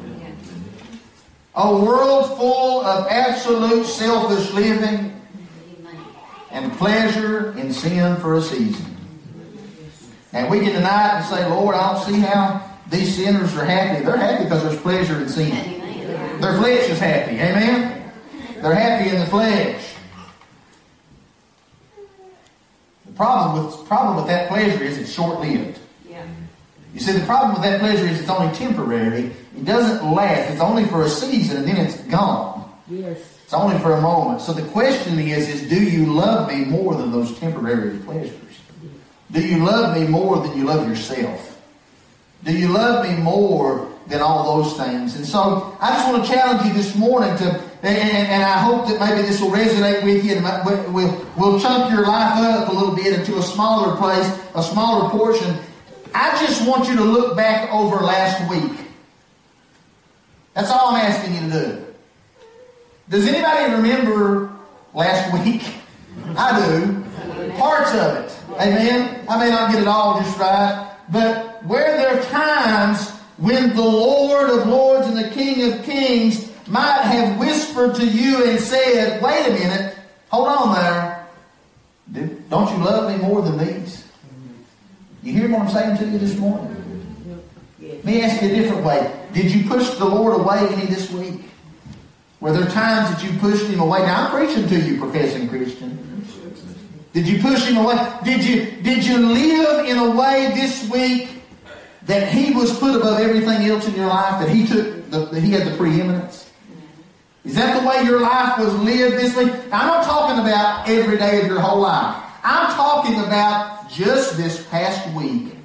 A 1.54 1.74
world 1.74 2.36
full 2.38 2.82
of 2.82 3.06
absolute 3.08 3.84
selfish 3.86 4.52
living 4.52 5.20
and 6.50 6.72
pleasure 6.74 7.58
in 7.58 7.72
sin 7.72 8.16
for 8.16 8.36
a 8.36 8.42
season. 8.42 8.97
And 10.32 10.50
we 10.50 10.60
get 10.60 10.72
tonight 10.72 11.18
and 11.18 11.24
say, 11.26 11.46
Lord, 11.48 11.74
I 11.74 11.92
don't 11.92 12.04
see 12.04 12.20
how 12.20 12.62
these 12.90 13.16
sinners 13.16 13.54
are 13.56 13.64
happy. 13.64 14.04
They're 14.04 14.16
happy 14.16 14.44
because 14.44 14.62
there's 14.62 14.80
pleasure 14.80 15.20
in 15.20 15.28
sin. 15.28 16.40
Their 16.40 16.56
flesh 16.58 16.88
is 16.88 16.98
happy. 16.98 17.32
Amen? 17.32 18.12
They're 18.60 18.74
happy 18.74 19.10
in 19.10 19.20
the 19.20 19.26
flesh. 19.26 19.94
The 23.06 23.12
problem 23.12 23.66
with, 23.66 23.88
problem 23.88 24.16
with 24.16 24.26
that 24.26 24.48
pleasure 24.48 24.82
is 24.84 24.98
it's 24.98 25.12
short 25.12 25.40
lived. 25.40 25.78
Yeah. 26.08 26.24
You 26.94 27.00
see, 27.00 27.12
the 27.12 27.26
problem 27.26 27.54
with 27.54 27.62
that 27.62 27.80
pleasure 27.80 28.06
is 28.06 28.20
it's 28.20 28.30
only 28.30 28.54
temporary. 28.54 29.30
It 29.56 29.64
doesn't 29.64 30.12
last. 30.12 30.50
It's 30.50 30.60
only 30.60 30.84
for 30.84 31.02
a 31.02 31.08
season 31.08 31.58
and 31.58 31.68
then 31.68 31.76
it's 31.76 32.00
gone. 32.04 32.70
Yes. 32.88 33.18
It's 33.44 33.54
only 33.54 33.78
for 33.78 33.94
a 33.94 34.00
moment. 34.00 34.42
So 34.42 34.52
the 34.52 34.68
question 34.70 35.18
is, 35.18 35.48
is 35.48 35.68
do 35.68 35.82
you 35.82 36.12
love 36.12 36.48
me 36.48 36.64
more 36.64 36.94
than 36.94 37.10
those 37.10 37.38
temporary 37.38 37.98
pleasures? 37.98 38.32
Do 39.30 39.46
you 39.46 39.64
love 39.64 39.96
me 39.96 40.06
more 40.06 40.46
than 40.46 40.56
you 40.56 40.64
love 40.64 40.88
yourself? 40.88 41.60
Do 42.44 42.56
you 42.56 42.68
love 42.68 43.08
me 43.08 43.16
more 43.22 43.88
than 44.08 44.22
all 44.22 44.62
those 44.62 44.76
things. 44.76 45.16
And 45.16 45.26
so 45.26 45.76
I 45.80 45.92
just 45.92 46.10
want 46.10 46.24
to 46.24 46.30
challenge 46.30 46.66
you 46.66 46.72
this 46.72 46.94
morning 46.96 47.36
to, 47.38 47.44
and, 47.82 48.26
and 48.26 48.42
I 48.42 48.58
hope 48.58 48.88
that 48.88 48.98
maybe 48.98 49.26
this 49.26 49.40
will 49.40 49.50
resonate 49.50 50.02
with 50.02 50.24
you 50.24 50.36
and 50.36 50.94
we'll, 50.94 51.26
we'll 51.36 51.60
chunk 51.60 51.92
your 51.92 52.06
life 52.06 52.38
up 52.38 52.68
a 52.68 52.72
little 52.72 52.96
bit 52.96 53.18
into 53.18 53.36
a 53.36 53.42
smaller 53.42 53.96
place, 53.96 54.26
a 54.54 54.62
smaller 54.62 55.10
portion. 55.10 55.56
I 56.14 56.30
just 56.44 56.66
want 56.66 56.88
you 56.88 56.96
to 56.96 57.04
look 57.04 57.36
back 57.36 57.70
over 57.70 57.96
last 57.96 58.50
week. 58.50 58.78
That's 60.54 60.70
all 60.70 60.94
I'm 60.94 60.96
asking 60.96 61.34
you 61.34 61.40
to 61.40 61.66
do. 61.66 61.84
Does 63.10 63.28
anybody 63.28 63.74
remember 63.74 64.50
last 64.94 65.32
week? 65.44 65.62
I 66.36 66.66
do. 66.66 67.04
Parts 67.58 67.92
of 67.94 68.16
it. 68.16 68.38
Amen. 68.60 69.26
I 69.28 69.38
may 69.38 69.50
not 69.50 69.72
get 69.72 69.82
it 69.82 69.88
all 69.88 70.20
just 70.20 70.38
right, 70.38 70.94
but 71.10 71.64
where 71.64 71.96
there 71.96 72.18
are 72.18 72.22
times 72.24 73.10
when 73.36 73.74
the 73.74 73.82
Lord 73.82 74.48
of 74.48 74.66
Lords 74.66 75.06
and 75.08 75.16
the 75.16 75.30
King 75.30 75.72
of 75.72 75.84
Kings 75.84 76.50
might 76.68 77.02
have 77.02 77.38
whispered 77.38 77.96
to 77.96 78.06
you 78.06 78.44
and 78.48 78.60
said, 78.60 79.20
wait 79.22 79.46
a 79.46 79.52
minute, 79.52 79.96
hold 80.30 80.48
on 80.48 80.74
there. 80.74 81.26
Don't 82.48 82.70
you 82.70 82.84
love 82.84 83.10
me 83.10 83.18
more 83.26 83.42
than 83.42 83.58
these? 83.58 84.04
You 85.22 85.32
hear 85.32 85.50
what 85.50 85.62
I'm 85.62 85.68
saying 85.68 85.98
to 85.98 86.06
you 86.06 86.18
this 86.18 86.36
morning? 86.36 86.74
Let 87.80 88.04
me 88.04 88.22
ask 88.22 88.40
you 88.40 88.50
a 88.50 88.54
different 88.54 88.84
way. 88.84 89.12
Did 89.32 89.52
you 89.52 89.68
push 89.68 89.90
the 89.90 90.04
Lord 90.04 90.40
away 90.40 90.68
any 90.68 90.86
this 90.86 91.10
week? 91.10 91.40
Were 92.40 92.52
there 92.52 92.70
times 92.70 93.10
that 93.10 93.24
you 93.24 93.36
pushed 93.40 93.66
him 93.66 93.80
away? 93.80 94.00
Now 94.00 94.26
I'm 94.26 94.30
preaching 94.30 94.68
to 94.68 94.78
you, 94.80 94.98
professing 94.98 95.48
Christian. 95.48 96.04
Did 97.18 97.26
you 97.26 97.42
push 97.42 97.64
him 97.64 97.78
away? 97.78 97.96
Did 98.22 98.44
you 98.44 98.70
did 98.80 99.04
you 99.04 99.18
live 99.18 99.86
in 99.86 99.98
a 99.98 100.08
way 100.08 100.52
this 100.54 100.88
week 100.88 101.42
that 102.04 102.28
he 102.28 102.52
was 102.52 102.78
put 102.78 102.94
above 102.94 103.18
everything 103.18 103.68
else 103.68 103.88
in 103.88 103.96
your 103.96 104.06
life, 104.06 104.38
that 104.38 104.48
he 104.48 104.64
took, 104.64 105.10
the, 105.10 105.26
that 105.26 105.42
he 105.42 105.50
had 105.50 105.66
the 105.66 105.76
preeminence? 105.76 106.48
Is 107.44 107.56
that 107.56 107.82
the 107.82 107.88
way 107.88 108.04
your 108.04 108.20
life 108.20 108.60
was 108.60 108.72
lived 108.84 109.16
this 109.16 109.36
week? 109.36 109.48
Now, 109.68 109.80
I'm 109.80 109.86
not 109.88 110.04
talking 110.04 110.38
about 110.38 110.88
every 110.88 111.18
day 111.18 111.40
of 111.40 111.48
your 111.48 111.58
whole 111.58 111.80
life. 111.80 112.22
I'm 112.44 112.72
talking 112.76 113.18
about 113.24 113.90
just 113.90 114.36
this 114.36 114.64
past 114.68 115.12
week. 115.16 115.56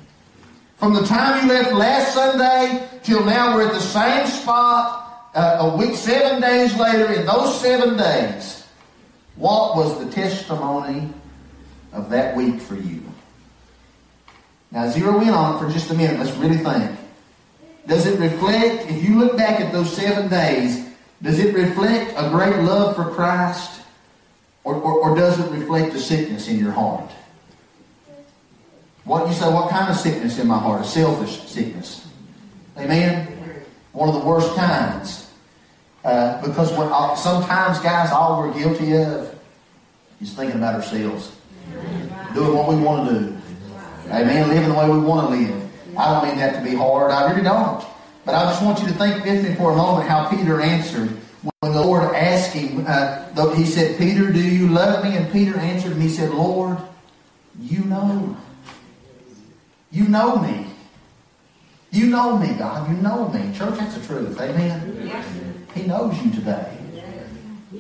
From 0.78 0.96
the 0.96 1.06
time 1.06 1.46
you 1.46 1.54
left 1.54 1.72
last 1.72 2.16
Sunday 2.16 2.89
till 3.04 3.24
now, 3.26 3.56
we're 3.56 3.68
at 3.68 3.74
the 3.74 3.80
same 3.80 4.26
spot 4.26 5.30
uh, 5.36 5.58
a 5.60 5.78
week, 5.78 5.94
seven 5.94 6.42
days 6.42 6.76
later. 6.80 7.13
In 7.13 7.28
those 7.28 7.62
seven 7.62 7.96
days, 7.96 8.66
what 9.36 9.76
was 9.76 10.04
the 10.04 10.12
testimony 10.12 11.13
of 11.93 12.10
that 12.10 12.36
week 12.36 12.60
for 12.60 12.75
you? 12.75 13.01
Now, 14.71 14.89
zero 14.89 15.21
in 15.21 15.29
on 15.29 15.60
for 15.60 15.71
just 15.71 15.91
a 15.91 15.93
minute. 15.93 16.19
Let's 16.19 16.36
really 16.38 16.58
think. 16.58 16.99
Does 17.86 18.08
it 18.08 18.19
reflect, 18.19 18.89
if 18.89 19.03
you 19.03 19.19
look 19.19 19.38
back 19.38 19.62
at 19.62 19.71
those 19.71 19.95
seven 19.95 20.29
days, 20.29 20.89
does 21.21 21.39
it 21.39 21.53
reflect 21.53 22.13
a 22.17 22.29
great 22.29 22.58
love 22.63 22.95
for 22.95 23.06
Christ? 23.12 23.82
Or, 24.63 24.75
or, 24.75 24.93
or 24.99 25.15
does 25.15 25.39
it 25.39 25.51
reflect 25.51 25.93
a 25.93 25.99
sickness 25.99 26.47
in 26.47 26.58
your 26.58 26.71
heart? 26.71 27.12
What 29.03 29.27
you 29.27 29.34
say, 29.34 29.51
what 29.51 29.69
kind 29.69 29.91
of 29.91 29.97
sickness 29.97 30.39
in 30.39 30.47
my 30.47 30.58
heart? 30.58 30.82
A 30.82 30.86
selfish 30.86 31.41
sickness. 31.41 32.08
Amen? 32.77 33.27
One 33.91 34.10
of 34.10 34.15
the 34.15 34.25
worst 34.25 34.56
kinds. 34.56 35.29
Uh, 36.03 36.41
because 36.45 36.71
all, 36.73 37.15
sometimes, 37.15 37.79
guys, 37.79 38.12
all 38.12 38.41
we're 38.41 38.53
guilty 38.53 38.95
of 38.95 39.38
is 40.21 40.34
thinking 40.34 40.58
about 40.58 40.75
ourselves. 40.75 41.32
Doing 42.34 42.58
what 42.58 42.69
we 42.69 42.76
want 42.76 43.10
to 43.10 43.19
do. 43.19 43.38
Amen. 44.10 44.49
Living 44.49 44.69
the 44.69 44.76
way 44.76 44.89
we 44.89 44.99
want 44.99 45.30
to 45.30 45.36
live. 45.36 45.69
I 45.97 46.12
don't 46.12 46.28
mean 46.28 46.38
that 46.38 46.56
to 46.56 46.69
be 46.69 46.76
hard. 46.76 47.12
I 47.12 47.30
really 47.30 47.43
don't. 47.43 47.86
But 48.26 48.36
I 48.36 48.45
just 48.45 48.63
want 48.63 48.80
you 48.80 48.88
to 48.88 48.93
think 48.93 49.23
with 49.23 49.47
me 49.47 49.56
for 49.56 49.71
a 49.71 49.76
moment 49.76 50.08
how 50.08 50.30
Peter 50.30 50.62
answered 50.62 51.10
when 51.60 51.73
the 51.73 51.82
Lord 51.82 52.04
asked 52.15 52.54
him. 52.54 52.86
Uh, 52.88 53.54
he 53.54 53.65
said, 53.65 53.97
Peter, 53.97 54.32
do 54.32 54.41
you 54.41 54.69
love 54.69 55.04
me? 55.04 55.15
And 55.15 55.32
Peter 55.32 55.58
answered 55.60 55.91
and 55.91 56.02
he 56.02 56.10
said, 56.10 56.32
Lord, 56.32 56.78
you 57.60 57.84
know. 57.86 58.36
You 59.91 60.08
know 60.08 60.38
me. 60.38 60.65
You 61.91 62.08
know 62.08 62.38
me, 62.38 62.54
God. 62.54 62.89
You 62.89 62.97
know 62.97 63.30
me. 63.30 63.56
Church, 63.56 63.78
that's 63.78 63.95
the 63.95 64.08
truth. 64.08 64.39
Amen. 64.41 65.12
He 65.76 65.84
knows 65.84 66.19
you 66.23 66.32
today. 66.32 66.78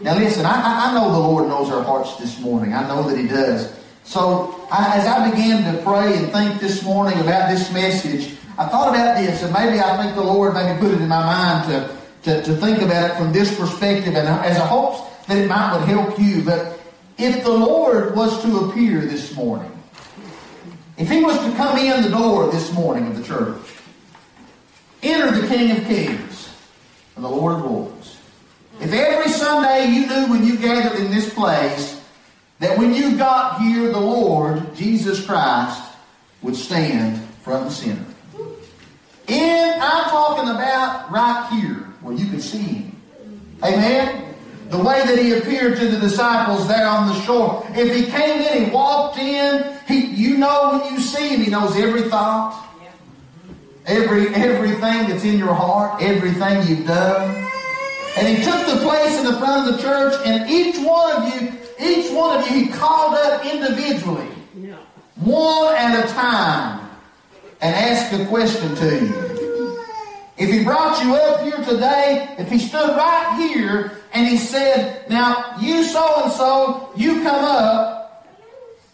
Now 0.01 0.17
listen, 0.17 0.45
I, 0.45 0.89
I 0.89 0.93
know 0.93 1.11
the 1.11 1.19
Lord 1.19 1.47
knows 1.47 1.69
our 1.69 1.83
hearts 1.83 2.15
this 2.17 2.39
morning. 2.39 2.73
I 2.73 2.87
know 2.87 3.03
that 3.07 3.17
He 3.17 3.27
does. 3.27 3.79
So 4.03 4.67
I, 4.71 4.97
as 4.97 5.05
I 5.05 5.29
began 5.29 5.73
to 5.73 5.81
pray 5.83 6.17
and 6.17 6.31
think 6.31 6.59
this 6.59 6.83
morning 6.83 7.19
about 7.19 7.49
this 7.49 7.71
message, 7.71 8.37
I 8.57 8.67
thought 8.67 8.89
about 8.89 9.17
this, 9.17 9.43
and 9.43 9.53
maybe 9.53 9.79
I 9.79 10.01
think 10.01 10.15
the 10.15 10.23
Lord 10.23 10.53
maybe 10.55 10.79
put 10.79 10.91
it 10.91 11.01
in 11.01 11.07
my 11.07 11.23
mind 11.23 11.69
to, 11.69 11.97
to, 12.23 12.43
to 12.43 12.55
think 12.57 12.81
about 12.81 13.11
it 13.11 13.17
from 13.17 13.31
this 13.31 13.55
perspective, 13.57 14.15
and 14.15 14.27
as 14.27 14.57
a 14.57 14.65
hope 14.65 15.25
that 15.27 15.37
it 15.37 15.47
might 15.47 15.77
would 15.77 15.87
help 15.87 16.19
you. 16.19 16.43
But 16.43 16.79
if 17.17 17.43
the 17.43 17.51
Lord 17.51 18.15
was 18.15 18.41
to 18.43 18.65
appear 18.65 19.01
this 19.01 19.35
morning, 19.35 19.71
if 20.97 21.09
He 21.09 21.23
was 21.23 21.37
to 21.37 21.55
come 21.55 21.77
in 21.77 22.01
the 22.01 22.09
door 22.09 22.51
this 22.51 22.73
morning 22.73 23.07
of 23.07 23.17
the 23.17 23.23
church, 23.23 23.61
enter 25.03 25.39
the 25.39 25.47
King 25.47 25.77
of 25.77 25.83
Kings 25.85 26.53
and 27.15 27.23
the 27.23 27.29
Lord 27.29 27.55
of 27.55 27.65
Lords. 27.71 27.92
If 28.83 28.91
every 28.91 29.31
Sunday 29.31 29.93
you 29.93 30.07
knew 30.07 30.27
when 30.27 30.45
you 30.45 30.57
gathered 30.57 30.99
in 30.99 31.09
this 31.09 31.33
place 31.33 32.01
that 32.59 32.77
when 32.77 32.93
you 32.93 33.17
got 33.17 33.61
here, 33.61 33.89
the 33.89 33.99
Lord, 33.99 34.75
Jesus 34.75 35.25
Christ, 35.25 35.81
would 36.41 36.55
stand 36.57 37.23
front 37.43 37.63
and 37.63 37.71
center. 37.71 38.05
And 39.29 39.81
I'm 39.81 40.03
talking 40.09 40.49
about 40.49 41.09
right 41.09 41.49
here, 41.53 41.75
where 42.01 42.13
you 42.13 42.29
could 42.29 42.41
see 42.41 42.57
him. 42.57 43.01
Amen? 43.63 44.35
The 44.69 44.79
way 44.79 45.01
that 45.05 45.17
he 45.17 45.31
appeared 45.31 45.77
to 45.77 45.87
the 45.87 45.99
disciples 45.99 46.67
there 46.67 46.85
on 46.85 47.07
the 47.07 47.21
shore. 47.21 47.65
If 47.69 47.95
he 47.95 48.11
came 48.11 48.41
in, 48.41 48.65
he 48.65 48.69
walked 48.69 49.17
in, 49.17 49.77
he, 49.87 50.07
you 50.07 50.37
know 50.37 50.77
when 50.77 50.93
you 50.93 50.99
see 50.99 51.29
him, 51.29 51.39
he 51.39 51.49
knows 51.49 51.77
every 51.77 52.09
thought. 52.09 52.59
Every, 53.85 54.27
everything 54.35 55.07
that's 55.07 55.23
in 55.23 55.37
your 55.37 55.53
heart, 55.53 56.01
everything 56.01 56.67
you've 56.67 56.85
done. 56.85 57.42
And 58.15 58.27
he 58.27 58.43
took 58.43 58.65
the 58.67 58.77
place 58.83 59.17
in 59.17 59.25
the 59.25 59.37
front 59.37 59.67
of 59.67 59.75
the 59.75 59.81
church, 59.81 60.13
and 60.25 60.49
each 60.49 60.77
one 60.85 61.11
of 61.11 61.33
you 61.33 61.59
each 61.79 62.11
one 62.11 62.39
of 62.39 62.49
you 62.49 62.65
he 62.65 62.67
called 62.67 63.15
up 63.15 63.45
individually, 63.45 64.27
one 65.15 65.75
at 65.75 66.05
a 66.05 66.07
time, 66.13 66.89
and 67.61 67.75
asked 67.75 68.13
a 68.13 68.25
question 68.27 68.75
to 68.75 69.05
you. 69.05 69.33
If 70.37 70.49
he 70.51 70.63
brought 70.63 71.03
you 71.03 71.15
up 71.15 71.41
here 71.43 71.63
today, 71.63 72.35
if 72.39 72.49
he 72.49 72.59
stood 72.59 72.89
right 72.89 73.35
here 73.37 73.99
and 74.13 74.27
he 74.27 74.37
said, 74.37 75.09
Now, 75.09 75.57
you 75.59 75.83
so 75.83 76.23
and 76.23 76.31
so, 76.31 76.91
you 76.95 77.21
come 77.21 77.45
up, 77.45 78.27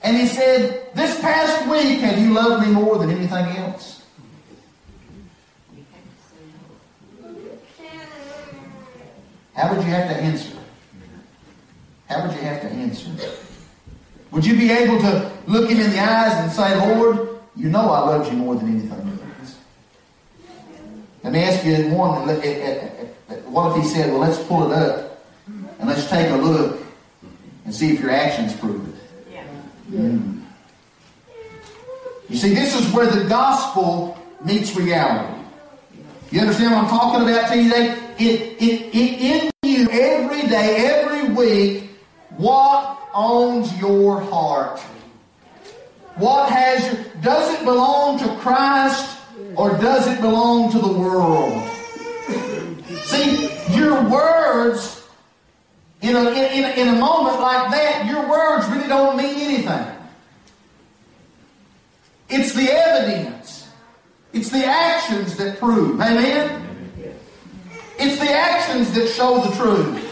and 0.03 0.17
he 0.17 0.27
said, 0.27 0.93
This 0.95 1.19
past 1.21 1.67
week, 1.69 1.99
have 1.99 2.19
you 2.19 2.33
loved 2.33 2.65
me 2.65 2.73
more 2.73 2.97
than 2.97 3.09
anything 3.09 3.45
else? 3.57 3.98
How 9.59 9.75
would 9.75 9.85
you 9.85 9.91
have 9.91 10.09
to 10.09 10.15
answer? 10.15 10.57
How 12.07 12.25
would 12.25 12.33
you 12.33 12.41
have 12.43 12.61
to 12.61 12.69
answer? 12.69 13.09
Would 14.31 14.45
you 14.45 14.55
be 14.55 14.71
able 14.71 15.01
to 15.01 15.31
look 15.47 15.69
him 15.69 15.81
in 15.81 15.91
the 15.91 15.99
eyes 15.99 16.31
and 16.37 16.49
say, 16.49 16.95
Lord, 16.95 17.27
you 17.57 17.69
know 17.69 17.91
I 17.91 17.99
love 17.99 18.31
you 18.31 18.37
more 18.37 18.55
than 18.55 18.69
anything 18.69 19.19
else. 19.41 19.57
Let 21.23 21.33
me 21.33 21.39
ask 21.43 21.65
you 21.65 21.89
one. 21.93 22.29
Eh, 22.29 22.39
eh, 22.41 22.89
eh, 23.29 23.35
what 23.47 23.75
if 23.75 23.83
he 23.83 23.89
said, 23.89 24.11
well, 24.11 24.21
let's 24.21 24.41
pull 24.43 24.71
it 24.71 24.77
up 24.77 25.25
and 25.45 25.89
let's 25.89 26.09
take 26.09 26.31
a 26.31 26.37
look 26.37 26.81
and 27.65 27.75
see 27.75 27.91
if 27.91 27.99
your 27.99 28.11
actions 28.11 28.55
prove 28.55 28.87
it? 28.87 29.33
Yeah. 29.33 29.43
Mm. 29.91 30.41
You 32.29 32.37
see, 32.37 32.53
this 32.53 32.79
is 32.79 32.93
where 32.93 33.07
the 33.07 33.27
gospel 33.27 34.17
meets 34.45 34.73
reality. 34.77 35.33
You 36.31 36.39
understand 36.39 36.75
what 36.75 36.85
I'm 36.85 36.89
talking 36.89 37.27
about 37.27 37.51
today? 37.51 38.08
In 38.19 39.49
you 39.63 39.89
every 39.89 40.41
day, 40.49 40.75
every 40.87 41.29
week, 41.33 41.89
what 42.35 42.99
owns 43.13 43.73
your 43.79 44.19
heart? 44.19 44.77
What 46.17 46.51
has 46.51 46.85
your, 46.85 47.05
does 47.21 47.53
it 47.53 47.63
belong 47.63 48.19
to 48.19 48.27
Christ 48.41 49.17
or 49.55 49.69
does 49.77 50.05
it 50.07 50.19
belong 50.19 50.69
to 50.73 50.79
the 50.79 50.91
world? 50.91 51.63
See, 53.03 53.49
your 53.73 54.03
words, 54.09 55.01
in 56.01 56.17
a, 56.17 56.29
in, 56.29 56.65
a, 56.65 56.69
in 56.71 56.87
a 56.89 56.99
moment 56.99 57.39
like 57.39 57.71
that, 57.71 58.05
your 58.05 58.29
words 58.29 58.67
really 58.67 58.89
don't 58.89 59.15
mean 59.15 59.35
anything. 59.37 59.95
It's 62.27 62.53
the 62.53 62.69
evidence. 62.69 63.69
It's 64.33 64.49
the 64.49 64.65
actions 64.65 65.37
that 65.37 65.57
prove. 65.57 66.01
Amen? 66.01 66.68
It's 68.01 68.17
the 68.17 68.31
actions 68.31 68.93
that 68.93 69.09
show 69.09 69.41
the 69.41 69.53
truth. 69.57 70.05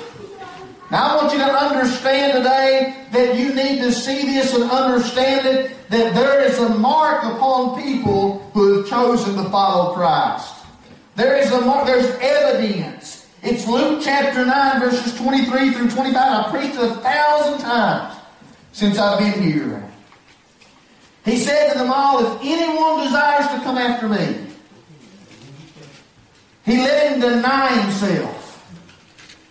Now 0.91 1.07
I 1.07 1.15
want 1.15 1.31
you 1.31 1.39
to 1.39 1.45
understand 1.45 2.33
today 2.33 3.05
that 3.11 3.37
you 3.37 3.53
need 3.53 3.79
to 3.79 3.93
see 3.93 4.25
this 4.25 4.53
and 4.53 4.69
understand 4.69 5.47
it 5.47 5.89
that 5.89 6.13
there 6.13 6.41
is 6.41 6.59
a 6.59 6.69
mark 6.69 7.23
upon 7.23 7.81
people 7.81 8.39
who 8.53 8.77
have 8.77 8.89
chosen 8.89 9.35
to 9.41 9.49
follow 9.49 9.93
Christ. 9.93 10.53
There 11.15 11.37
is 11.37 11.49
a 11.51 11.61
mark, 11.61 11.87
there's 11.87 12.13
evidence. 12.19 13.25
It's 13.41 13.65
Luke 13.65 14.01
chapter 14.03 14.45
9, 14.45 14.79
verses 14.81 15.17
23 15.17 15.71
through 15.71 15.89
25. 15.89 16.15
I 16.15 16.51
preached 16.51 16.75
it 16.75 16.81
a 16.81 16.95
thousand 16.95 17.59
times 17.59 18.17
since 18.73 18.97
I've 18.97 19.19
been 19.19 19.41
here. 19.41 19.89
He 21.23 21.37
said 21.37 21.71
to 21.71 21.79
them 21.79 21.91
all, 21.91 22.19
If 22.19 22.41
anyone 22.41 23.05
desires 23.05 23.47
to 23.47 23.63
come 23.63 23.77
after 23.77 24.09
me, 24.09 24.46
he 26.67 26.77
let 26.79 27.13
him 27.13 27.21
deny 27.21 27.81
himself. 27.81 28.35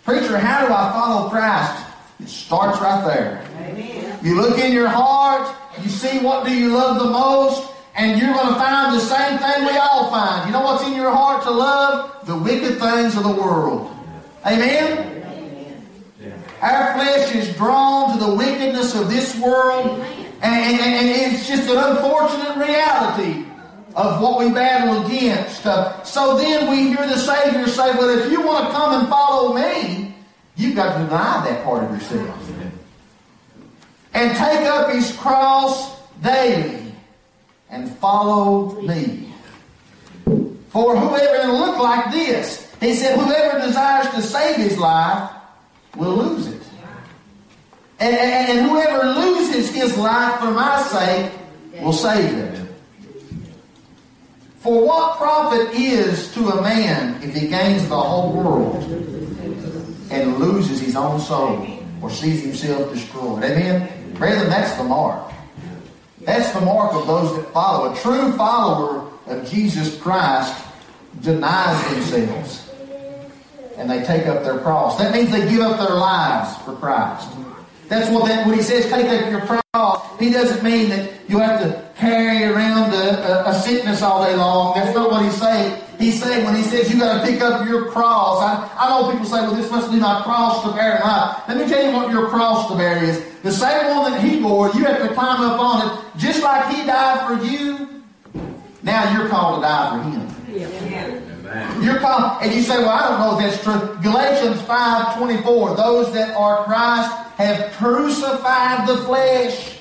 Preacher, 0.05 0.37
how 0.37 0.67
do 0.67 0.73
I 0.73 0.93
follow 0.93 1.31
Christ? 1.31 1.87
It 2.21 2.29
starts 2.29 2.79
right 2.79 3.05
there. 3.07 3.45
Amen. 3.59 4.19
You 4.23 4.37
look 4.37 4.59
in 4.59 4.71
your 4.71 4.89
heart, 4.89 5.49
you 5.83 5.89
see 5.89 6.19
what 6.19 6.45
do 6.45 6.55
you 6.55 6.75
love 6.75 6.99
the 6.99 7.11
most, 7.11 7.73
and 7.97 8.21
you're 8.21 8.35
going 8.35 8.49
to 8.49 8.55
find 8.55 8.95
the 8.95 9.01
same 9.01 9.39
thing 9.39 9.65
we 9.65 9.79
all 9.79 10.11
find. 10.11 10.47
You 10.47 10.53
know 10.53 10.61
what's 10.61 10.87
in 10.87 10.95
your 10.95 11.11
heart 11.11 11.43
to 11.45 11.51
love? 11.51 12.27
The 12.27 12.37
wicked 12.37 12.79
things 12.79 13.17
of 13.17 13.23
the 13.23 13.33
world. 13.33 13.91
Amen? 14.45 15.15
Our 16.61 16.95
flesh 16.95 17.35
is 17.35 17.57
drawn 17.57 18.19
to 18.19 18.25
the 18.27 18.35
wickedness 18.35 18.95
of 18.95 19.09
this 19.09 19.39
world 19.39 20.01
and, 20.43 20.81
and, 20.81 20.81
and 20.81 21.33
it's 21.33 21.49
just 21.49 21.69
an 21.71 21.79
unfortunate 21.79 22.57
reality 22.57 23.46
of 23.97 24.21
what 24.21 24.39
we 24.39 24.53
battle 24.53 25.07
against. 25.07 25.67
Uh, 25.67 26.03
so 26.05 26.37
then 26.37 26.71
we 26.71 26.95
hear 26.95 27.07
the 27.09 27.17
Savior 27.17 27.67
say, 27.67 27.93
Well, 27.97 28.11
if 28.11 28.31
you 28.31 28.43
want 28.43 28.67
to 28.67 28.73
come 28.73 29.01
and 29.01 29.09
follow 29.09 29.55
me, 29.55 30.15
you've 30.55 30.77
got 30.77 30.93
to 30.93 31.05
deny 31.05 31.49
that 31.49 31.65
part 31.65 31.83
of 31.83 31.91
yourself. 31.91 32.53
And 34.13 34.37
take 34.37 34.67
up 34.67 34.91
his 34.93 35.13
cross 35.17 36.01
daily 36.23 36.93
and 37.71 37.91
follow 37.97 38.81
me. 38.83 39.33
For 40.69 40.97
whoever, 40.97 41.53
look 41.53 41.79
like 41.79 42.13
this, 42.13 42.71
he 42.81 42.95
said, 42.95 43.19
Whoever 43.19 43.61
desires 43.61 44.15
to 44.15 44.23
save 44.23 44.57
his 44.57 44.79
life 44.79 45.31
will 45.97 46.17
lose 46.17 46.49
it. 46.49 46.63
And, 47.99 48.15
and, 48.15 48.59
and 48.59 48.69
whoever 48.69 49.07
loses 49.19 49.75
his 49.75 49.97
life 49.97 50.39
for 50.41 50.51
my 50.51 50.83
sake 50.83 51.33
will 51.81 51.95
save 51.95 52.37
it. 52.37 52.66
For 54.67 54.85
what 54.85 55.17
profit 55.17 55.79
is 55.79 56.35
to 56.35 56.49
a 56.49 56.61
man 56.61 57.23
if 57.23 57.33
he 57.33 57.47
gains 57.47 57.89
the 57.89 57.97
whole 57.97 58.33
world 58.33 58.83
and 60.11 60.39
loses 60.41 60.81
his 60.81 60.97
own 60.97 61.21
soul 61.21 61.65
or 62.03 62.11
sees 62.11 62.43
himself 62.43 62.93
destroyed? 62.93 63.45
Amen? 63.45 64.13
Brethren, 64.15 64.51
that's 64.51 64.77
the 64.77 64.83
mark. 64.83 65.33
That's 66.23 66.51
the 66.51 66.63
mark 66.63 66.95
of 66.95 67.07
those 67.07 67.37
that 67.37 67.53
follow. 67.53 67.93
A 67.93 67.97
true 67.97 68.33
follower 68.33 69.09
of 69.29 69.49
Jesus 69.49 69.97
Christ 70.01 70.61
denies 71.21 71.89
themselves 71.91 72.69
and 73.77 73.89
they 73.89 74.03
take 74.03 74.27
up 74.27 74.43
their 74.43 74.59
cross. 74.59 74.99
That 74.99 75.15
means 75.15 75.31
they 75.31 75.49
give 75.49 75.61
up 75.61 75.79
their 75.79 75.97
lives 75.97 76.57
for 76.65 76.75
Christ. 76.75 77.29
That's 77.88 78.11
what 78.11 78.27
that 78.27 78.46
when 78.46 78.57
he 78.57 78.62
says 78.62 78.85
take 78.90 79.07
up 79.07 79.31
your 79.31 79.40
cross, 79.40 80.18
he 80.18 80.31
doesn't 80.31 80.62
mean 80.64 80.90
that 80.90 81.12
you 81.29 81.38
have 81.38 81.61
to 81.61 81.87
carry 81.96 82.44
around 82.44 82.92
a, 82.92 83.46
a, 83.46 83.51
a 83.51 83.55
sickness 83.55 84.03
all 84.03 84.25
day 84.25 84.35
long. 84.35 84.75
That's 84.75 84.94
not 84.94 85.11
what 85.11 85.25
he's 85.25 85.37
saying. 85.37 85.83
He's 85.99 86.22
saying 86.22 86.44
when 86.44 86.57
he 86.57 86.62
says 86.62 86.92
you 86.92 86.99
got 86.99 87.20
to 87.20 87.31
pick 87.31 87.40
up 87.40 87.66
your 87.66 87.90
cross. 87.90 88.42
I, 88.42 88.70
I 88.79 88.88
know 88.90 89.11
people 89.11 89.25
say, 89.25 89.40
well, 89.40 89.55
this 89.55 89.70
must 89.70 89.90
be 89.90 89.99
my 89.99 90.20
cross 90.22 90.62
to 90.64 90.72
bear 90.72 90.96
in 90.96 91.03
life. 91.03 91.42
Let 91.49 91.57
me 91.59 91.68
tell 91.68 91.85
you 91.85 91.92
what 91.92 92.11
your 92.11 92.29
cross 92.29 92.68
to 92.70 92.77
bear 92.77 93.03
is. 93.03 93.25
The 93.42 93.53
same 93.53 93.96
one 93.96 94.12
that 94.12 94.20
he 94.20 94.40
bore, 94.40 94.68
you 94.72 94.85
have 94.85 95.09
to 95.09 95.14
climb 95.14 95.40
up 95.40 95.59
on 95.59 95.88
it. 95.88 96.18
Just 96.18 96.42
like 96.42 96.75
he 96.75 96.85
died 96.85 97.27
for 97.27 97.44
you, 97.44 98.03
now 98.83 99.16
you're 99.16 99.29
called 99.29 99.62
to 99.62 99.62
die 99.62 100.03
for 100.03 100.11
him. 100.11 100.27
Yeah. 100.90 101.16
You're 101.83 101.99
called, 101.99 102.42
and 102.42 102.53
you 102.53 102.62
say, 102.62 102.79
well, 102.79 102.90
I 102.90 103.09
don't 103.09 103.21
know 103.21 103.38
if 103.38 103.45
that's 103.45 103.62
true. 103.62 103.99
Galatians 104.03 104.61
5, 104.62 105.19
24, 105.19 105.77
those 105.77 106.12
that 106.14 106.35
are 106.37 106.64
Christ 106.64 107.12
have 107.37 107.73
crucified 107.73 108.88
the 108.88 108.97
flesh 109.05 109.79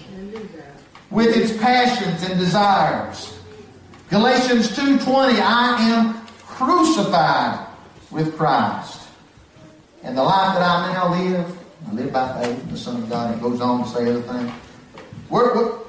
with 1.10 1.36
its 1.36 1.58
passions 1.62 2.24
and 2.30 2.40
desires. 2.40 3.38
Galatians 4.10 4.70
2:20 4.76 5.40
I 5.42 5.82
am 5.82 6.26
crucified 6.46 7.66
with 8.12 8.38
Christ. 8.38 9.02
And 10.04 10.18
the 10.18 10.24
life 10.24 10.54
that 10.56 10.62
I 10.62 10.94
now 10.94 11.10
live, 11.10 11.58
I 11.90 11.94
live 11.94 12.14
by 12.14 12.42
faith 12.42 12.62
in 12.62 12.70
the 12.70 12.78
Son 12.78 13.02
of 13.02 13.10
God. 13.10 13.36
It 13.36 13.42
goes 13.42 13.60
on 13.62 13.84
to 13.84 13.90
say 13.90 14.10
other 14.10 14.22
things. 14.22 14.52
We're, 15.30 15.56
we're, 15.56 15.80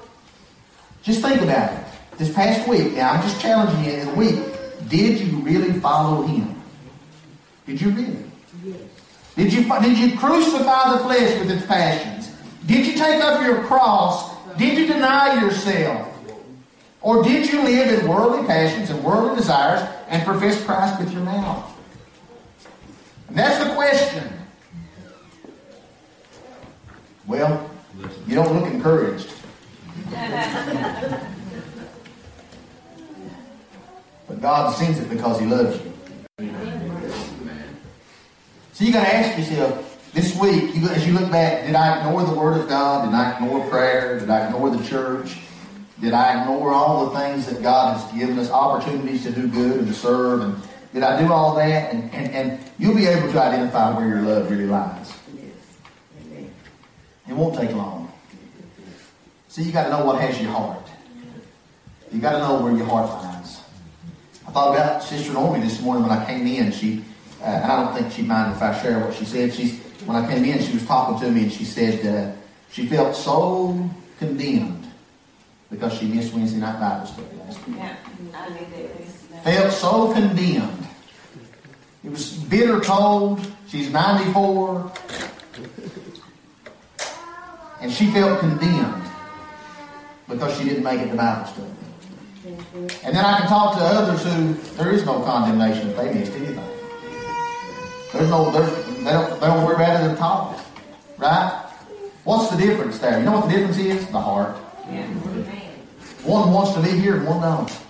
just 1.03 1.21
think 1.21 1.43
about 1.43 1.73
it. 1.73 1.85
This 2.17 2.33
past 2.33 2.67
week, 2.67 2.95
now 2.95 3.13
I'm 3.13 3.23
just 3.23 3.41
challenging 3.41 3.85
you 3.85 4.01
in 4.01 4.09
a 4.09 4.15
week. 4.15 4.43
Did 4.89 5.21
you 5.21 5.39
really 5.39 5.79
follow 5.81 6.23
Him? 6.23 6.63
Did 7.67 7.81
you 7.81 7.91
really? 7.91 8.25
Yes. 8.65 8.77
Did 9.35 9.53
you, 9.53 9.81
did 9.81 9.99
you 9.99 10.19
crucify 10.19 10.93
the 10.93 10.99
flesh 11.05 11.39
with 11.41 11.51
its 11.51 11.67
passions? 11.67 12.33
Did 12.67 12.87
you 12.87 12.93
take 12.93 13.23
up 13.23 13.45
your 13.45 13.63
cross? 13.65 14.35
Did 14.57 14.79
you 14.79 14.87
deny 14.87 15.41
yourself? 15.43 16.13
Or 17.03 17.23
did 17.23 17.53
you 17.53 17.63
live 17.63 18.01
in 18.01 18.09
worldly 18.09 18.47
passions 18.47 18.91
and 18.91 19.05
worldly 19.05 19.37
desires 19.37 19.87
and 20.09 20.25
profess 20.25 20.65
Christ 20.65 20.99
with 20.99 21.13
your 21.13 21.23
mouth? 21.23 21.73
And 23.29 23.39
that's 23.39 23.63
the 23.63 23.75
question. 23.75 24.33
Well, 27.27 27.71
you 28.27 28.35
don't 28.35 28.59
look 28.59 28.73
encouraged. 28.73 29.31
but 34.29 34.41
God 34.41 34.75
sends 34.75 34.99
it 34.99 35.09
because 35.09 35.41
He 35.41 35.47
loves 35.47 35.81
you. 35.83 35.93
So 38.73 38.85
you 38.85 38.93
got 38.93 39.05
to 39.05 39.15
ask 39.15 39.39
yourself 39.39 40.11
this 40.13 40.39
week, 40.39 40.75
you, 40.75 40.89
as 40.89 41.07
you 41.07 41.13
look 41.13 41.31
back, 41.31 41.67
did 41.67 41.75
I 41.75 41.99
ignore 41.99 42.25
the 42.25 42.35
Word 42.35 42.61
of 42.61 42.69
God? 42.69 43.07
Did 43.07 43.15
I 43.15 43.35
ignore 43.35 43.69
prayer? 43.69 44.19
Did 44.19 44.31
I 44.31 44.47
ignore 44.47 44.71
the 44.71 44.83
church? 44.85 45.39
Did 46.01 46.13
I 46.13 46.41
ignore 46.41 46.73
all 46.73 47.11
the 47.11 47.19
things 47.19 47.47
that 47.47 47.63
God 47.63 47.99
has 47.99 48.19
given 48.19 48.39
us, 48.39 48.51
opportunities 48.51 49.23
to 49.25 49.33
do 49.33 49.49
good 49.49 49.79
and 49.79 49.89
to 49.89 49.95
serve? 49.95 50.43
And 50.43 50.57
did 50.93 51.03
I 51.03 51.21
do 51.21 51.33
all 51.33 51.55
that? 51.57 51.93
And, 51.93 52.13
and, 52.13 52.33
and 52.33 52.71
you'll 52.79 52.95
be 52.95 53.07
able 53.07 53.31
to 53.33 53.41
identify 53.41 53.97
where 53.97 54.09
your 54.09 54.23
love 54.23 54.51
really 54.51 54.67
lies. 54.67 55.13
It 57.29 57.33
won't 57.33 57.59
take 57.59 57.73
long. 57.73 58.13
So 59.49 59.63
you 59.63 59.73
got 59.73 59.85
to 59.85 59.91
know 59.91 60.05
what 60.05 60.21
has 60.21 60.41
your 60.41 60.51
heart. 60.51 60.87
You 62.13 62.21
got 62.21 62.33
to 62.33 62.39
know 62.39 62.63
where 62.63 62.77
your 62.77 62.87
heart 62.87 63.11
lies. 63.11 63.36
Thought 64.57 64.75
about 64.75 65.03
Sister 65.03 65.33
Normie 65.33 65.61
this 65.61 65.83
morning 65.83 66.09
when 66.09 66.19
I 66.19 66.25
came 66.25 66.47
in. 66.47 66.73
She 66.73 67.05
uh, 67.43 67.45
and 67.45 67.71
I 67.71 67.85
don't 67.85 67.95
think 67.95 68.11
she'd 68.11 68.27
mind 68.27 68.57
if 68.57 68.63
I 68.63 68.73
share 68.81 68.99
what 69.01 69.13
she 69.13 69.27
said. 69.27 69.53
She's 69.53 69.79
when 70.07 70.17
I 70.17 70.27
came 70.27 70.47
in, 70.47 70.63
she 70.63 70.73
was 70.73 70.87
talking 70.87 71.21
to 71.21 71.31
me, 71.31 71.43
and 71.43 71.53
she 71.53 71.67
said 71.67 72.07
uh, 72.07 72.35
she 72.71 72.87
felt 72.87 73.15
so 73.15 73.91
condemned 74.19 74.91
because 75.71 75.93
she 75.99 76.07
missed 76.07 76.33
Wednesday 76.33 76.59
night 76.59 76.81
Bible 76.81 77.05
study 77.05 77.37
last 77.37 77.69
week. 77.69 77.77
Yeah, 77.77 77.97
I. 78.33 79.45
Felt 79.45 79.73
so 79.75 80.15
condemned. 80.15 80.87
It 82.03 82.11
was 82.13 82.33
bitter 82.33 82.81
cold. 82.81 83.47
She's 83.69 83.91
94. 83.91 84.91
And 87.83 87.93
she 87.93 88.07
felt 88.11 88.41
condemned. 88.41 89.03
because 90.27 90.57
she 90.57 90.65
didn't 90.65 90.83
make 90.83 91.01
it 91.01 91.11
to 91.11 91.15
Bible 91.15 91.45
study. 91.45 91.86
And 92.47 93.17
then 93.17 93.25
I 93.25 93.39
can 93.39 93.49
talk 93.49 93.77
to 93.77 93.83
others 93.83 94.23
who 94.23 94.53
there 94.77 94.93
is 94.93 95.05
no 95.05 95.21
condemnation 95.23 95.91
if 95.91 95.97
they 95.97 96.15
missed 96.15 96.33
anything. 96.33 96.69
There's 98.13 98.31
no, 98.31 98.51
there's, 98.53 98.87
they, 98.99 99.11
don't, 99.11 99.41
they 99.41 99.47
don't 99.47 99.65
worry 99.65 99.75
about 99.75 100.01
it 100.01 100.21
at. 100.21 100.67
Right? 101.19 101.63
What's 102.25 102.51
the 102.51 102.57
difference 102.57 102.99
there? 102.99 103.19
You 103.19 103.25
know 103.25 103.33
what 103.33 103.49
the 103.49 103.57
difference 103.57 103.79
is? 103.79 104.07
The 104.09 104.21
heart. 104.21 104.57
One 106.25 106.53
wants 106.53 106.75
to 106.75 106.83
be 106.83 106.91
here 106.91 107.17
and 107.17 107.27
one 107.27 107.41
don't. 107.41 107.81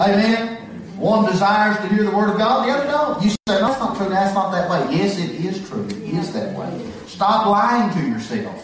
Amen? 0.00 0.56
One 0.96 1.30
desires 1.30 1.76
to 1.78 1.88
hear 1.88 2.04
the 2.04 2.10
Word 2.10 2.30
of 2.30 2.38
God, 2.38 2.66
the 2.66 2.72
other 2.72 2.86
don't. 2.86 3.22
You 3.22 3.30
say, 3.30 3.36
no, 3.48 3.60
that's 3.60 3.78
not 3.78 3.96
true. 3.96 4.08
That's 4.08 4.34
not 4.34 4.52
that 4.52 4.70
way. 4.70 4.96
Yes, 4.96 5.18
it 5.18 5.30
is 5.44 5.68
true. 5.68 5.86
It 5.86 6.14
is 6.14 6.32
that 6.32 6.54
way. 6.54 6.90
Stop 7.06 7.46
lying 7.46 7.92
to 7.94 8.08
yourself. 8.08 8.62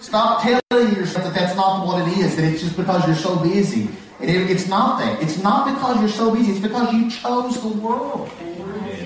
Stop 0.00 0.42
telling 0.42 0.94
yourself 0.94 1.24
that 1.24 1.34
that's 1.34 1.56
not 1.56 1.86
what 1.86 2.06
it 2.06 2.18
is, 2.18 2.36
that 2.36 2.44
it's 2.44 2.62
just 2.62 2.76
because 2.76 3.06
you're 3.06 3.16
so 3.16 3.36
busy. 3.38 3.88
It, 4.20 4.50
it's 4.50 4.66
nothing. 4.68 5.16
It's 5.26 5.42
not 5.42 5.74
because 5.74 6.00
you're 6.00 6.08
so 6.08 6.34
busy. 6.34 6.52
It's 6.52 6.60
because 6.60 6.92
you 6.92 7.10
chose 7.10 7.60
the 7.60 7.68
world. 7.68 8.28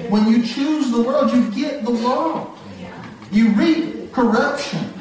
When 0.09 0.29
you 0.29 0.42
choose 0.44 0.90
the 0.90 1.03
world, 1.03 1.33
you 1.33 1.51
get 1.51 1.85
the 1.85 1.90
world. 1.90 2.59
You 3.31 3.51
reap 3.51 4.12
corruption. 4.12 4.92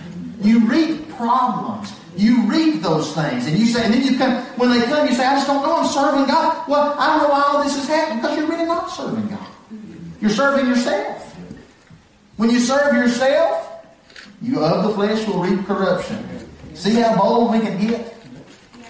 You 0.41 0.59
reap 0.67 1.09
problems. 1.09 1.93
You 2.15 2.43
reap 2.47 2.81
those 2.81 3.13
things. 3.13 3.47
And 3.47 3.57
you 3.57 3.65
say, 3.65 3.85
and 3.85 3.93
then 3.93 4.03
you 4.03 4.17
come, 4.17 4.43
when 4.57 4.69
they 4.69 4.85
come, 4.85 5.07
you 5.07 5.13
say, 5.13 5.25
I 5.25 5.35
just 5.35 5.47
don't 5.47 5.63
know, 5.63 5.77
I'm 5.77 5.87
serving 5.87 6.25
God. 6.25 6.67
Well, 6.67 6.95
I 6.99 7.07
don't 7.07 7.23
know 7.23 7.29
why 7.29 7.43
all 7.47 7.63
this 7.63 7.77
is 7.77 7.87
happening 7.87 8.21
because 8.21 8.37
you're 8.37 8.47
really 8.47 8.65
not 8.65 8.89
serving 8.89 9.27
God. 9.27 9.47
You're 10.21 10.31
serving 10.31 10.67
yourself. 10.67 11.35
When 12.37 12.49
you 12.49 12.59
serve 12.59 12.95
yourself, 12.95 13.69
you 14.41 14.63
of 14.63 14.83
the 14.87 14.93
flesh 14.93 15.27
will 15.27 15.41
reap 15.41 15.65
corruption. 15.65 16.25
See 16.73 16.93
how 16.93 17.17
bold 17.17 17.51
we 17.51 17.59
can 17.59 17.79
get 17.85 18.18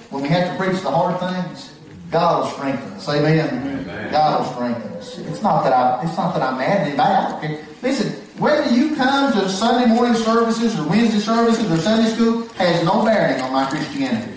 when 0.10 0.24
we 0.24 0.30
have 0.30 0.52
to 0.52 0.64
preach 0.64 0.82
the 0.82 0.92
hard 0.92 1.20
things? 1.20 1.74
God 2.12 2.44
will 2.44 2.52
strengthen 2.52 2.94
us. 2.94 3.08
Amen. 3.08 3.48
Amen. 3.50 4.12
God 4.12 4.40
will 4.40 4.54
strengthen 4.54 4.92
us. 4.94 5.18
It's 5.20 5.42
not 5.42 5.64
that 5.64 5.74
I 5.74 6.04
it's 6.04 6.18
not 6.18 6.34
that 6.34 6.42
I'm 6.42 6.58
mad 6.58 6.82
at 6.82 6.88
anybody. 6.88 7.14
I 7.14 7.30
don't 7.30 7.42
care. 7.42 7.66
Listen, 7.82 8.12
whether 8.40 8.70
you 8.74 8.96
come 8.96 9.32
to 9.34 9.48
Sunday 9.50 9.94
morning 9.94 10.16
services 10.16 10.80
or 10.80 10.88
Wednesday 10.88 11.20
services 11.20 11.70
or 11.72 11.78
Sunday 11.78 12.10
school 12.10 12.48
has 12.56 12.84
no 12.84 13.06
bearing 13.06 13.42
on 13.42 13.54
my 13.54 13.70
Christianity. 13.70 14.34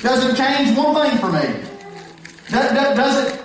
Doesn't 0.00 0.36
change 0.36 0.76
one 0.76 0.94
thing 0.94 1.18
for 1.18 1.32
me. 1.32 1.64
Doesn't 2.50 2.96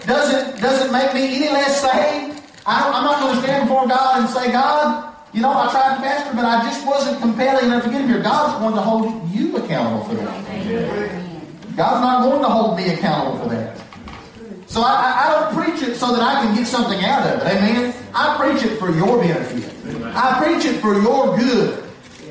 doesn't 0.06 0.60
doesn't 0.60 0.92
make 0.92 1.14
me 1.14 1.38
any 1.38 1.50
less 1.50 1.82
saved. 1.82 2.44
I, 2.66 2.92
I'm 2.92 3.04
not 3.06 3.22
going 3.22 3.36
to 3.36 3.42
stand 3.42 3.68
before 3.68 3.88
God 3.88 4.20
and 4.20 4.30
say, 4.30 4.52
God, 4.52 5.16
you 5.34 5.42
know, 5.42 5.50
I 5.50 5.72
tried 5.72 5.96
to 5.96 6.02
pastor, 6.02 6.36
but 6.36 6.46
I 6.46 6.62
just 6.70 6.86
wasn't 6.86 7.20
compelling 7.20 7.66
enough 7.66 7.84
to 7.86 7.90
get 7.90 8.02
him 8.02 8.10
here. 8.10 8.22
God's 8.22 8.60
going 8.60 8.76
to 8.76 8.82
hold 8.82 9.30
you 9.32 9.56
accountable 9.58 10.04
for 10.04 10.16
that. 10.16 11.29
God's 11.76 12.02
not 12.02 12.24
going 12.24 12.42
to 12.42 12.50
hold 12.50 12.78
me 12.78 12.90
accountable 12.90 13.44
for 13.44 13.50
that. 13.56 13.78
So 14.68 14.82
I, 14.82 15.26
I, 15.26 15.34
don't 15.34 15.64
preach 15.64 15.82
it 15.82 15.96
so 15.96 16.12
that 16.14 16.22
I 16.22 16.44
can 16.44 16.56
get 16.56 16.68
something 16.68 17.04
out 17.04 17.26
of 17.26 17.42
it. 17.42 17.48
Amen. 17.48 17.94
I 18.14 18.38
preach 18.38 18.64
it 18.64 18.78
for 18.78 18.92
your 18.92 19.20
benefit. 19.20 19.66
I 20.16 20.44
preach 20.44 20.66
it 20.66 20.80
for 20.80 20.94
your 21.02 21.36
good. 21.38 21.84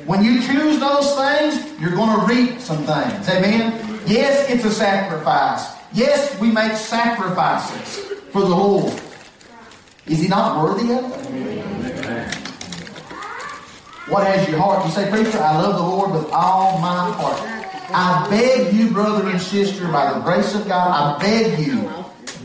When 0.05 0.23
you 0.23 0.41
choose 0.41 0.79
those 0.79 1.15
things, 1.15 1.79
you're 1.81 1.95
going 1.95 2.17
to 2.17 2.25
reap 2.25 2.61
some 2.61 2.77
things. 2.77 3.27
Amen. 3.29 3.99
Yes, 4.07 4.49
it's 4.49 4.63
a 4.63 4.71
sacrifice. 4.71 5.75
Yes, 5.93 6.39
we 6.39 6.49
make 6.49 6.73
sacrifices 6.73 8.05
for 8.31 8.41
the 8.41 8.47
Lord. 8.55 9.01
Is 10.07 10.19
He 10.21 10.27
not 10.27 10.63
worthy 10.63 10.93
of 10.93 11.11
it? 11.11 12.35
What 14.09 14.25
has 14.25 14.47
your 14.47 14.57
heart? 14.57 14.85
You 14.85 14.91
say, 14.91 15.09
preacher, 15.11 15.39
I 15.39 15.61
love 15.61 15.75
the 15.75 15.83
Lord 15.83 16.11
with 16.11 16.31
all 16.31 16.79
my 16.79 17.11
heart. 17.11 17.58
I 17.91 18.27
beg 18.29 18.73
you, 18.73 18.91
brother 18.91 19.27
and 19.29 19.41
sister, 19.41 19.87
by 19.87 20.13
the 20.13 20.19
grace 20.19 20.53
of 20.55 20.67
God, 20.67 21.17
I 21.17 21.19
beg 21.19 21.65
you, 21.65 21.91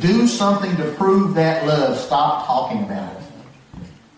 do 0.01 0.27
something 0.27 0.75
to 0.77 0.85
prove 0.93 1.35
that 1.35 1.67
love. 1.67 1.99
Stop 1.99 2.47
talking 2.47 2.85
about 2.85 3.17
it. 3.17 3.23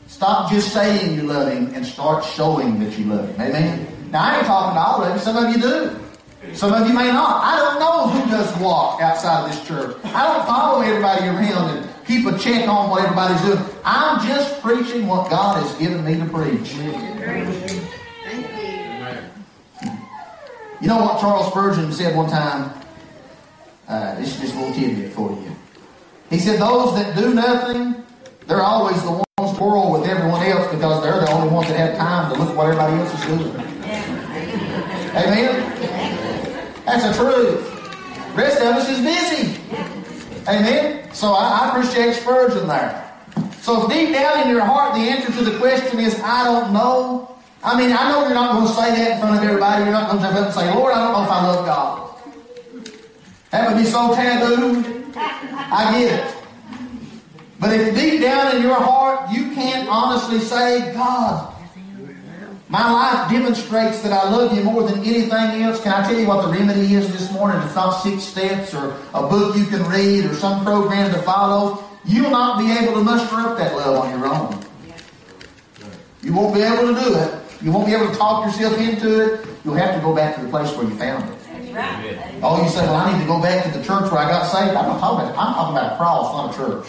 Stop 0.06 0.50
just 0.50 0.72
saying 0.72 1.14
you 1.14 1.22
love 1.24 1.52
Him 1.52 1.74
and 1.74 1.84
start 1.84 2.24
showing 2.24 2.80
that 2.80 2.96
you 2.98 3.06
love 3.06 3.28
Him. 3.28 3.40
Amen? 3.40 3.86
Now, 4.10 4.24
I 4.24 4.36
ain't 4.38 4.46
talking 4.46 4.74
to 4.74 4.80
all 4.80 5.02
of 5.02 5.14
you. 5.14 5.20
Some 5.20 5.36
of 5.36 5.54
you 5.54 5.60
do. 5.60 6.54
Some 6.54 6.72
of 6.72 6.86
you 6.86 6.94
may 6.94 7.10
not. 7.10 7.42
I 7.42 7.56
don't 7.56 7.80
know 7.80 8.08
who 8.08 8.30
does 8.30 8.56
walk 8.60 9.02
outside 9.02 9.44
of 9.44 9.50
this 9.50 9.66
church. 9.66 9.96
I 10.04 10.26
don't 10.26 10.46
follow 10.46 10.80
everybody 10.80 11.26
around 11.26 11.76
and 11.76 12.06
keep 12.06 12.24
a 12.26 12.38
check 12.38 12.68
on 12.68 12.88
what 12.88 13.02
everybody's 13.02 13.40
doing. 13.42 13.58
I'm 13.84 14.24
just 14.26 14.62
preaching 14.62 15.06
what 15.06 15.28
God 15.28 15.62
has 15.62 15.74
given 15.76 16.04
me 16.04 16.18
to 16.18 16.24
preach. 16.26 16.76
You 20.80 20.88
know 20.88 20.98
what 20.98 21.20
Charles 21.20 21.48
Spurgeon 21.48 21.90
said 21.92 22.14
one 22.14 22.28
time? 22.28 22.70
Uh, 23.88 24.14
this 24.16 24.34
is 24.34 24.40
just 24.40 24.54
a 24.54 24.58
little 24.58 24.74
tidbit 24.74 25.12
for 25.12 25.30
you. 25.30 25.56
He 26.28 26.38
said, 26.38 26.60
Those 26.60 26.94
that 26.96 27.16
do 27.16 27.32
nothing, 27.32 28.04
they're 28.46 28.62
always 28.62 29.02
the 29.02 29.12
ones 29.12 29.26
quarrel 29.56 29.92
with 29.92 30.08
everyone 30.08 30.42
else 30.42 30.70
because 30.72 31.02
they're 31.02 31.20
the 31.20 31.30
only 31.30 31.48
ones 31.48 31.68
that 31.68 31.78
have 31.78 31.96
time 31.96 32.32
to 32.32 32.38
look 32.38 32.50
at 32.50 32.56
what 32.56 32.66
everybody 32.66 32.96
else 32.96 33.14
is 33.14 33.26
doing. 33.26 33.56
Amen? 35.16 35.72
That's 36.84 37.04
the 37.04 37.24
truth. 37.24 37.72
The 38.32 38.34
rest 38.34 38.60
of 38.60 38.66
us 38.76 38.88
is 38.90 38.98
busy. 38.98 39.60
Amen? 40.46 41.12
So 41.14 41.32
I, 41.32 41.60
I 41.60 41.68
appreciate 41.70 42.14
Spurgeon 42.14 42.68
there. 42.68 43.02
So 43.62 43.82
if 43.82 43.92
deep 43.92 44.12
down 44.12 44.42
in 44.42 44.50
your 44.50 44.64
heart 44.64 44.94
the 44.94 45.00
answer 45.00 45.32
to 45.32 45.50
the 45.50 45.58
question 45.58 45.98
is, 46.00 46.20
I 46.20 46.44
don't 46.44 46.72
know, 46.72 47.35
I 47.64 47.78
mean, 47.78 47.92
I 47.92 48.10
know 48.10 48.24
you're 48.24 48.34
not 48.34 48.52
going 48.54 48.66
to 48.66 48.74
say 48.74 48.90
that 48.90 49.12
in 49.12 49.20
front 49.20 49.36
of 49.36 49.42
everybody. 49.42 49.84
You're 49.84 49.92
not 49.92 50.10
going 50.10 50.22
to 50.22 50.28
jump 50.28 50.38
up 50.38 50.46
and 50.46 50.54
say, 50.54 50.74
Lord, 50.74 50.92
I 50.92 51.02
don't 51.02 51.12
know 51.12 51.24
if 51.24 51.30
I 51.30 51.46
love 51.46 51.66
God. 51.66 52.06
That 53.50 53.72
would 53.72 53.78
be 53.78 53.88
so 53.88 54.14
taboo. 54.14 55.12
I 55.16 55.98
get 55.98 56.12
it. 56.12 56.36
But 57.58 57.72
if 57.72 57.94
deep 57.94 58.20
down 58.20 58.56
in 58.56 58.62
your 58.62 58.74
heart 58.74 59.30
you 59.32 59.50
can't 59.54 59.88
honestly 59.88 60.40
say, 60.40 60.92
God, 60.92 61.54
my 62.68 62.90
life 62.90 63.30
demonstrates 63.30 64.02
that 64.02 64.12
I 64.12 64.28
love 64.28 64.56
you 64.56 64.64
more 64.64 64.82
than 64.88 64.98
anything 65.00 65.62
else. 65.62 65.80
Can 65.80 65.92
I 65.92 66.06
tell 66.06 66.18
you 66.18 66.26
what 66.26 66.46
the 66.46 66.52
remedy 66.52 66.94
is 66.94 67.10
this 67.12 67.32
morning? 67.32 67.60
It's 67.62 67.74
not 67.74 68.02
six 68.02 68.24
steps 68.24 68.74
or 68.74 68.96
a 69.14 69.22
book 69.22 69.56
you 69.56 69.66
can 69.66 69.88
read 69.88 70.24
or 70.26 70.34
some 70.34 70.64
program 70.64 71.12
to 71.12 71.22
follow. 71.22 71.84
You'll 72.04 72.30
not 72.30 72.58
be 72.58 72.70
able 72.72 72.94
to 72.94 73.02
muster 73.02 73.36
up 73.36 73.56
that 73.58 73.74
love 73.76 74.04
on 74.04 74.18
your 74.18 74.28
own. 74.28 74.62
You 76.22 76.34
won't 76.34 76.54
be 76.54 76.62
able 76.62 76.94
to 76.94 77.00
do 77.00 77.14
it. 77.14 77.45
You 77.62 77.72
won't 77.72 77.86
be 77.86 77.94
able 77.94 78.10
to 78.10 78.16
talk 78.16 78.46
yourself 78.46 78.78
into 78.78 79.20
it. 79.20 79.46
You'll 79.64 79.74
have 79.74 79.94
to 79.94 80.00
go 80.00 80.14
back 80.14 80.36
to 80.36 80.42
the 80.42 80.48
place 80.48 80.74
where 80.76 80.84
you 80.84 80.94
found 80.96 81.28
it. 81.28 81.36
Oh, 82.42 82.62
you 82.62 82.68
say, 82.70 82.82
well, 82.82 82.94
I 82.96 83.12
need 83.12 83.20
to 83.20 83.26
go 83.26 83.40
back 83.40 83.64
to 83.64 83.78
the 83.78 83.84
church 83.84 84.10
where 84.10 84.20
I 84.20 84.28
got 84.28 84.44
saved. 84.46 84.76
I'm 84.76 84.86
not 84.86 85.00
talking 85.00 85.28
about 85.28 85.38
I'm 85.38 85.54
talking 85.54 85.76
about 85.76 85.92
a 85.92 85.96
cross, 85.96 86.32
not 86.32 86.54
a 86.54 86.56
church. 86.56 86.86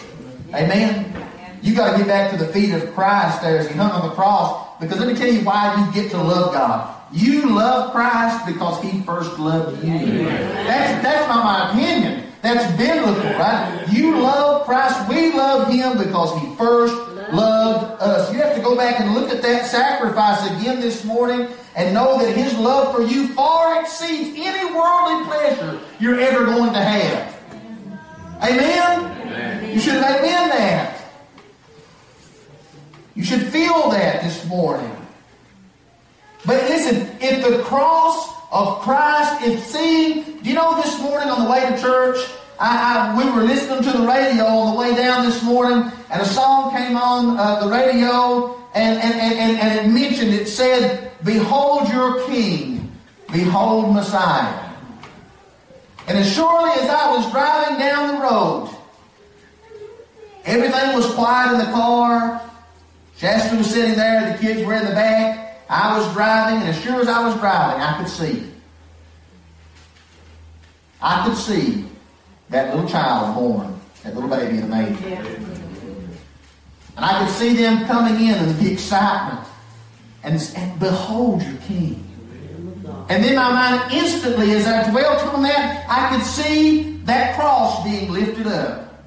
Amen? 0.54 1.14
You 1.62 1.74
got 1.74 1.92
to 1.92 1.98
get 1.98 2.06
back 2.06 2.30
to 2.30 2.36
the 2.36 2.50
feet 2.52 2.72
of 2.72 2.94
Christ 2.94 3.42
there 3.42 3.58
as 3.58 3.68
he 3.68 3.74
hung 3.74 3.90
on 3.90 4.08
the 4.08 4.14
cross. 4.14 4.78
Because 4.80 4.98
let 4.98 5.08
me 5.08 5.14
tell 5.14 5.30
you 5.30 5.40
why 5.40 5.74
you 5.74 5.92
get 6.02 6.10
to 6.12 6.16
love 6.16 6.52
God. 6.52 6.94
You 7.12 7.54
love 7.54 7.92
Christ 7.92 8.46
because 8.46 8.80
he 8.82 9.00
first 9.02 9.38
loved 9.38 9.82
you. 9.82 10.24
That's, 10.24 11.02
that's 11.02 11.28
not 11.28 11.44
my 11.44 11.70
opinion. 11.70 12.24
That's 12.42 12.64
biblical, 12.76 13.30
right? 13.32 13.86
You 13.90 14.20
love 14.20 14.64
Christ. 14.66 15.08
We 15.08 15.32
love 15.32 15.68
him 15.68 15.98
because 15.98 16.40
he 16.40 16.54
first 16.56 16.94
loved 17.32 18.00
us. 18.02 18.32
You 18.32 18.38
have 18.40 18.54
to 18.54 18.62
go 18.62 18.76
back 18.76 19.00
and 19.00 19.14
look 19.14 19.30
at 19.30 19.42
that 19.42 19.66
sacrifice 19.66 20.44
again 20.50 20.80
this 20.80 21.04
morning 21.04 21.48
and 21.76 21.94
know 21.94 22.18
that 22.18 22.36
His 22.36 22.56
love 22.58 22.94
for 22.94 23.02
you 23.02 23.28
far 23.28 23.80
exceeds 23.80 24.38
any 24.38 24.74
worldly 24.74 25.24
pleasure 25.26 25.80
you're 26.00 26.20
ever 26.20 26.44
going 26.44 26.72
to 26.72 26.80
have. 26.80 27.36
Amen? 28.42 29.20
Amen. 29.20 29.74
You 29.74 29.80
should 29.80 29.94
have 29.94 30.20
amen 30.20 30.48
that. 30.50 31.00
You 33.14 33.24
should 33.24 33.42
feel 33.42 33.90
that 33.90 34.22
this 34.22 34.46
morning. 34.46 34.94
But 36.46 36.62
listen, 36.68 37.08
if 37.20 37.44
the 37.44 37.62
cross 37.64 38.32
of 38.52 38.80
Christ, 38.80 39.42
is 39.42 39.62
seen, 39.64 40.38
do 40.38 40.48
you 40.48 40.54
know 40.54 40.80
this 40.80 41.00
morning 41.00 41.28
on 41.28 41.44
the 41.44 41.50
way 41.50 41.60
to 41.60 41.80
church, 41.80 42.18
I, 42.60 43.14
I, 43.14 43.24
we 43.24 43.30
were 43.30 43.46
listening 43.46 43.84
to 43.84 43.98
the 43.98 44.04
radio 44.04 44.44
on 44.44 44.74
the 44.74 44.80
way 44.80 44.94
down 44.96 45.24
this 45.24 45.42
morning, 45.44 45.92
and 46.10 46.22
a 46.22 46.24
song 46.24 46.74
came 46.76 46.96
on 46.96 47.38
uh, 47.38 47.64
the 47.64 47.70
radio, 47.70 48.56
and, 48.74 48.98
and, 49.00 49.14
and, 49.14 49.58
and 49.58 49.86
it 49.86 49.92
mentioned, 49.92 50.34
it 50.34 50.48
said, 50.48 51.12
Behold 51.22 51.88
your 51.90 52.26
King, 52.26 52.90
behold 53.30 53.94
Messiah. 53.94 54.74
And 56.08 56.18
as 56.18 56.34
surely 56.34 56.70
as 56.80 56.90
I 56.90 57.14
was 57.14 57.30
driving 57.30 57.78
down 57.78 58.14
the 58.16 58.22
road, 58.22 58.76
everything 60.44 60.96
was 60.96 61.06
quiet 61.14 61.52
in 61.52 61.58
the 61.58 61.72
car. 61.72 62.42
Shasta 63.18 63.56
was 63.56 63.70
sitting 63.70 63.94
there, 63.94 64.32
the 64.32 64.38
kids 64.38 64.66
were 64.66 64.74
in 64.74 64.84
the 64.84 64.92
back. 64.92 65.64
I 65.68 65.96
was 65.96 66.12
driving, 66.12 66.60
and 66.60 66.70
as 66.70 66.82
sure 66.82 67.00
as 67.00 67.08
I 67.08 67.24
was 67.24 67.36
driving, 67.36 67.80
I 67.82 67.98
could 67.98 68.08
see. 68.08 68.50
I 71.00 71.24
could 71.24 71.36
see 71.36 71.84
that 72.50 72.74
little 72.74 72.88
child 72.88 73.34
born, 73.34 73.80
that 74.02 74.14
little 74.14 74.30
baby 74.30 74.58
in 74.58 74.62
the 74.62 74.68
manger. 74.68 75.08
Yeah. 75.08 75.24
And 76.96 77.04
I 77.04 77.24
could 77.24 77.34
see 77.34 77.54
them 77.54 77.86
coming 77.86 78.14
in 78.26 78.34
and 78.34 78.58
the 78.58 78.72
excitement. 78.72 79.46
And, 80.24 80.52
and 80.56 80.80
behold 80.80 81.42
your 81.42 81.56
king. 81.58 82.04
And 83.08 83.24
then 83.24 83.36
my 83.36 83.52
mind 83.52 83.92
instantly, 83.92 84.52
as 84.52 84.66
I 84.66 84.90
dwelt 84.90 85.22
on 85.32 85.42
that, 85.42 85.86
I 85.88 86.14
could 86.14 86.26
see 86.26 86.98
that 87.04 87.36
cross 87.36 87.82
being 87.84 88.10
lifted 88.10 88.46
up. 88.46 89.02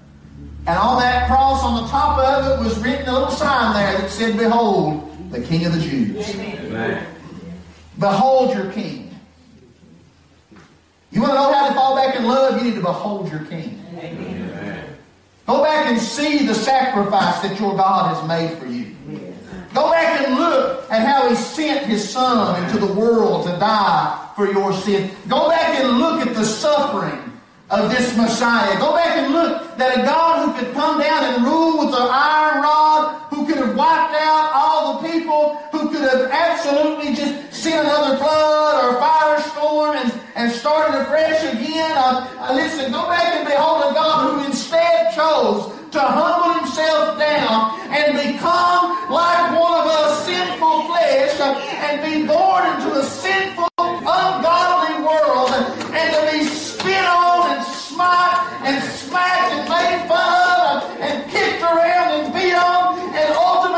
And 0.65 0.77
on 0.77 0.99
that 1.01 1.27
cross, 1.27 1.63
on 1.63 1.83
the 1.83 1.89
top 1.89 2.17
of 2.19 2.59
it, 2.59 2.63
was 2.63 2.79
written 2.79 3.07
a 3.07 3.13
little 3.13 3.31
sign 3.31 3.73
there 3.73 3.99
that 3.99 4.09
said, 4.09 4.37
Behold, 4.37 5.31
the 5.31 5.41
King 5.41 5.65
of 5.65 5.73
the 5.73 5.81
Jews. 5.81 6.35
Amen. 6.35 7.05
Behold 7.99 8.55
your 8.55 8.71
King. 8.71 9.10
You 11.11 11.21
want 11.21 11.33
to 11.33 11.35
know 11.35 11.53
how 11.53 11.67
to 11.67 11.73
fall 11.73 11.95
back 11.95 12.15
in 12.15 12.23
love? 12.25 12.57
You 12.57 12.69
need 12.69 12.75
to 12.75 12.81
behold 12.81 13.29
your 13.29 13.43
King. 13.45 13.83
Amen. 13.97 14.95
Go 15.45 15.61
back 15.61 15.87
and 15.87 15.99
see 15.99 16.45
the 16.45 16.55
sacrifice 16.55 17.41
that 17.41 17.59
your 17.59 17.75
God 17.75 18.15
has 18.15 18.27
made 18.27 18.57
for 18.57 18.65
you. 18.65 18.95
Go 19.73 19.89
back 19.91 20.25
and 20.25 20.35
look 20.35 20.89
at 20.89 21.05
how 21.05 21.27
He 21.29 21.35
sent 21.35 21.85
His 21.85 22.09
Son 22.09 22.63
into 22.63 22.77
the 22.77 22.93
world 22.93 23.45
to 23.47 23.51
die 23.59 24.31
for 24.35 24.49
your 24.49 24.71
sin. 24.71 25.11
Go 25.27 25.49
back 25.49 25.79
and 25.81 25.99
look 25.99 26.25
at 26.25 26.33
the 26.33 26.45
suffering 26.45 27.19
of 27.69 27.89
this 27.89 28.15
Messiah. 28.15 28.77
Go 28.79 28.93
back 28.93 29.17
and 29.17 29.33
look 29.33 29.77
that 29.77 29.99
a 29.99 30.01
God 30.03 30.45
who 30.45 30.59
could 30.59 30.73
come 30.73 30.99
down 30.99 31.23
and 31.33 31.43
rule 31.43 31.79
with 31.79 31.95
an 31.95 32.07
iron 32.11 32.63
rod, 32.63 33.21
who 33.29 33.45
could 33.45 33.57
have 33.57 33.75
wiped 33.75 34.13
out 34.13 34.51
all 34.53 35.01
the 35.01 35.09
people, 35.09 35.55
who 35.71 35.89
could 35.89 36.01
have 36.01 36.29
absolutely 36.31 37.15
just 37.15 37.53
sent 37.53 37.85
another 37.85 38.17
flood 38.17 38.85
or 38.85 38.99
firestorm 38.99 39.95
and, 39.95 40.20
and 40.41 40.51
started 40.53 40.99
afresh 41.01 41.43
again. 41.53 41.91
Uh, 41.95 42.25
uh, 42.39 42.53
listen, 42.55 42.91
go 42.91 43.05
back 43.05 43.35
and 43.35 43.45
behold 43.45 43.91
a 43.91 43.93
God 43.93 44.17
who 44.25 44.45
instead 44.49 45.13
chose 45.13 45.69
to 45.91 45.99
humble 46.01 46.57
himself 46.57 47.19
down 47.19 47.77
and 47.93 48.17
become 48.17 48.97
like 49.13 49.53
one 49.53 49.73
of 49.81 49.85
us 49.85 50.25
sinful 50.25 50.89
flesh 50.89 51.39
uh, 51.39 51.61
and 51.85 52.01
be 52.01 52.25
born 52.25 52.65
into 52.73 52.89
a 52.97 53.03
sinful, 53.03 53.69
ungodly 53.77 55.05
world 55.05 55.53
and 55.93 56.07
to 56.09 56.21
be 56.33 56.43
spit 56.49 57.05
on 57.05 57.53
and 57.53 57.63
smite 57.63 58.41
and 58.65 58.81
smacked 58.97 59.53
and 59.53 59.69
made 59.69 60.01
fun 60.09 60.57
of 60.73 61.01
and 61.05 61.29
kicked 61.29 61.61
around 61.61 62.07
and 62.17 62.33
beat 62.33 62.57
on 62.57 62.97
and 63.13 63.29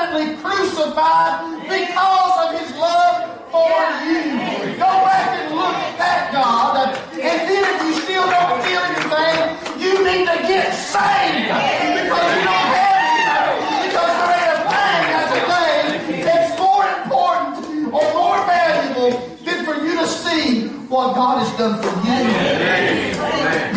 ultimately 0.04 0.36
crucified 0.42 1.64
because 1.64 2.36
of 2.44 2.60
his 2.60 2.76
love 2.78 3.40
for 3.52 3.80
you. 4.04 4.76
Go 4.76 4.92
back 5.08 5.40
and 5.40 5.56
look 5.56 5.76
at 5.76 5.98
that 5.98 6.30
God. 6.34 6.98
And 7.14 7.40
then 7.48 7.64
if 7.64 7.82
you 7.86 7.94
still 8.04 8.28
don't 8.28 8.60
feel 8.64 8.84
anything, 8.84 9.36
you 9.80 10.04
need 10.04 10.28
to 10.28 10.38
get 10.48 10.74
saved 10.74 11.48
because 11.48 12.30
you 12.36 12.44
don't 12.44 12.70
have 12.76 13.00
anything. 13.00 13.88
Because 13.88 14.12
there 14.20 14.34
ain't 14.36 14.52
a 14.52 14.68
thing 14.68 15.04
that's 15.14 15.34
a 15.34 15.44
thing 15.54 16.26
that's 16.26 16.52
more 16.60 16.84
important 17.00 17.94
or 17.94 18.04
more 18.14 18.40
valuable 18.46 19.12
than 19.46 19.66
for 19.66 19.76
you 19.76 19.96
to 20.00 20.08
see 20.08 20.68
what 20.92 21.16
God 21.16 21.46
has 21.46 21.58
done 21.58 21.80
for 21.80 21.94
you. 22.04 22.20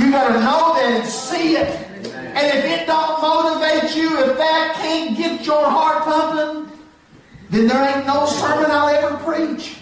You 0.05 0.11
got 0.11 0.33
to 0.33 0.41
know 0.41 0.75
that 0.75 1.01
and 1.01 1.09
see 1.09 1.57
it. 1.57 1.86
And 2.37 2.59
if 2.59 2.65
it 2.67 2.87
don't 2.87 3.23
motivate 3.23 3.97
you, 3.97 4.19
if 4.19 4.37
that 4.37 4.75
can't 4.77 5.17
get 5.17 5.47
your 5.47 5.65
heart 5.69 6.05
pumping, 6.05 6.71
then 7.49 7.67
there 7.67 7.97
ain't 7.97 8.07
no 8.07 8.27
sermon 8.27 8.71
I'll 8.71 8.89
ever 8.89 9.17
preach 9.25 9.77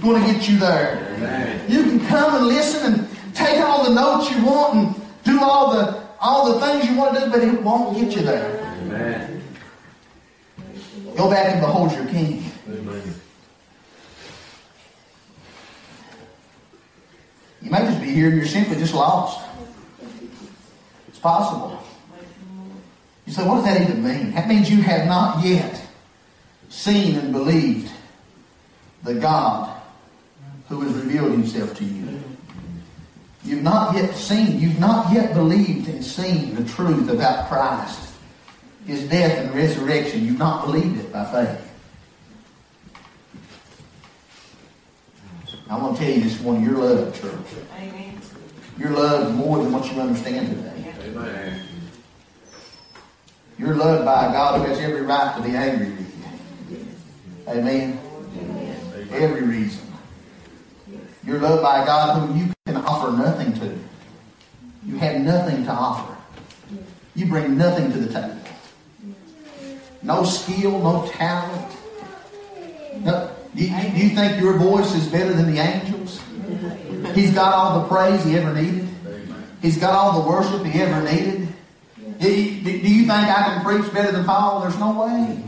going 0.00 0.22
to 0.22 0.32
get 0.32 0.48
you 0.48 0.58
there. 0.58 1.14
Amen. 1.16 1.70
You 1.70 1.82
can 1.82 2.06
come 2.06 2.36
and 2.36 2.46
listen 2.46 2.94
and 2.94 3.34
take 3.34 3.60
all 3.60 3.84
the 3.84 3.94
notes 3.94 4.30
you 4.30 4.44
want 4.44 4.74
and 4.74 5.02
do 5.24 5.40
all 5.42 5.72
the 5.72 6.00
all 6.20 6.52
the 6.52 6.60
things 6.66 6.88
you 6.88 6.96
want 6.96 7.14
to 7.14 7.24
do, 7.24 7.30
but 7.30 7.40
it 7.42 7.62
won't 7.62 7.96
get 7.98 8.14
you 8.14 8.22
there. 8.22 8.76
Amen. 8.82 9.42
Go 11.16 11.30
back 11.30 11.52
and 11.52 11.60
behold 11.60 11.92
your 11.92 12.06
King. 12.06 12.44
Amen. 12.68 13.14
You 17.62 17.70
may 17.70 17.78
just 17.78 18.00
be 18.00 18.10
here 18.10 18.28
and 18.28 18.36
you're 18.36 18.46
simply 18.46 18.76
just 18.76 18.94
lost. 18.94 19.46
It's 21.08 21.18
possible. 21.18 21.82
You 23.30 23.36
say, 23.36 23.46
what 23.46 23.64
does 23.64 23.64
that 23.66 23.80
even 23.82 24.02
mean? 24.02 24.32
That 24.32 24.48
means 24.48 24.68
you 24.68 24.82
have 24.82 25.06
not 25.06 25.44
yet 25.44 25.86
seen 26.68 27.14
and 27.14 27.32
believed 27.32 27.88
the 29.04 29.14
God 29.14 29.80
who 30.68 30.80
has 30.80 30.92
revealed 30.94 31.30
himself 31.30 31.76
to 31.76 31.84
you. 31.84 32.20
You've 33.44 33.62
not 33.62 33.94
yet 33.94 34.16
seen, 34.16 34.58
you've 34.58 34.80
not 34.80 35.12
yet 35.12 35.32
believed 35.32 35.88
and 35.88 36.04
seen 36.04 36.56
the 36.56 36.64
truth 36.64 37.08
about 37.08 37.48
Christ, 37.48 38.14
his 38.84 39.08
death 39.08 39.38
and 39.38 39.54
resurrection. 39.54 40.26
You've 40.26 40.40
not 40.40 40.66
believed 40.66 40.98
it 40.98 41.12
by 41.12 41.24
faith. 41.26 41.72
I 45.68 45.78
want 45.78 45.96
to 45.98 46.02
tell 46.02 46.12
you 46.12 46.20
this 46.24 46.40
one, 46.40 46.64
you're 46.64 46.78
loved, 46.78 47.14
church. 47.14 47.32
Amen. 47.78 48.20
You're 48.76 48.90
loved 48.90 49.36
more 49.36 49.62
than 49.62 49.72
what 49.72 49.84
you 49.84 50.00
understand 50.00 50.48
today. 50.48 50.92
Amen. 51.04 51.69
You're 53.60 53.74
loved 53.74 54.06
by 54.06 54.24
a 54.24 54.32
God 54.32 54.58
who 54.58 54.68
has 54.68 54.78
every 54.78 55.02
right 55.02 55.36
to 55.36 55.42
be 55.42 55.54
angry 55.54 55.90
with 55.90 56.70
you. 56.70 56.86
Amen. 57.46 58.00
Amen. 58.38 59.08
Every 59.12 59.42
reason. 59.42 59.86
You're 61.22 61.40
loved 61.40 61.62
by 61.62 61.82
a 61.82 61.84
God 61.84 62.18
whom 62.18 62.38
you 62.38 62.54
can 62.64 62.76
offer 62.78 63.12
nothing 63.12 63.52
to. 63.60 63.78
You 64.86 64.96
have 64.96 65.20
nothing 65.20 65.66
to 65.66 65.72
offer. 65.72 66.16
You 67.14 67.26
bring 67.26 67.58
nothing 67.58 67.92
to 67.92 67.98
the 67.98 68.10
table. 68.10 68.38
No 70.02 70.24
skill, 70.24 70.80
no 70.80 71.06
talent. 71.12 71.76
No, 73.00 73.30
do, 73.54 73.62
you, 73.62 73.68
do 73.68 73.98
you 73.98 74.16
think 74.16 74.40
your 74.40 74.56
voice 74.56 74.94
is 74.94 75.06
better 75.08 75.34
than 75.34 75.52
the 75.52 75.60
angels? 75.60 76.18
He's 77.14 77.34
got 77.34 77.52
all 77.52 77.82
the 77.82 77.88
praise 77.88 78.24
he 78.24 78.38
ever 78.38 78.54
needed. 78.54 78.88
He's 79.60 79.76
got 79.76 79.92
all 79.92 80.22
the 80.22 80.26
worship 80.26 80.64
he 80.64 80.80
ever 80.80 81.02
needed. 81.02 81.49
Do 82.20 82.30
you, 82.30 82.62
do 82.62 82.70
you 82.70 83.00
think 83.00 83.10
I 83.10 83.42
can 83.44 83.64
preach 83.64 83.92
better 83.94 84.12
than 84.12 84.24
Paul? 84.24 84.60
There's 84.60 84.78
no 84.78 85.00
way. 85.00 85.42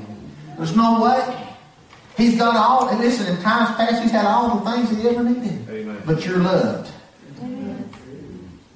There's 0.57 0.75
no 0.75 1.03
way. 1.03 1.49
He's 2.16 2.39
got 2.39 2.57
all, 2.57 2.89
and 2.89 2.99
listen, 2.99 3.27
in 3.27 3.43
times 3.43 3.77
past, 3.77 4.03
he's 4.03 4.11
had 4.11 4.27
all 4.27 4.59
the 4.59 4.70
things 4.70 4.91
he 4.91 5.09
ever 5.09 5.23
needed. 5.23 5.68
Amen. 5.68 6.03
But 6.07 6.25
you're 6.25 6.39
loved 6.39 6.91
Amen. 7.41 7.91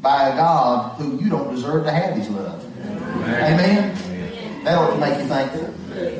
by 0.00 0.28
a 0.28 0.36
God 0.36 0.96
who 0.96 1.18
you 1.22 1.30
don't 1.30 1.54
deserve 1.54 1.84
to 1.84 1.90
have 1.90 2.16
his 2.16 2.28
love. 2.28 2.64
Amen. 2.82 3.96
Amen. 3.96 4.64
That 4.64 4.78
ought 4.78 4.94
to 4.94 4.98
make 4.98 5.18
you 5.18 5.26
thankful. 5.26 5.74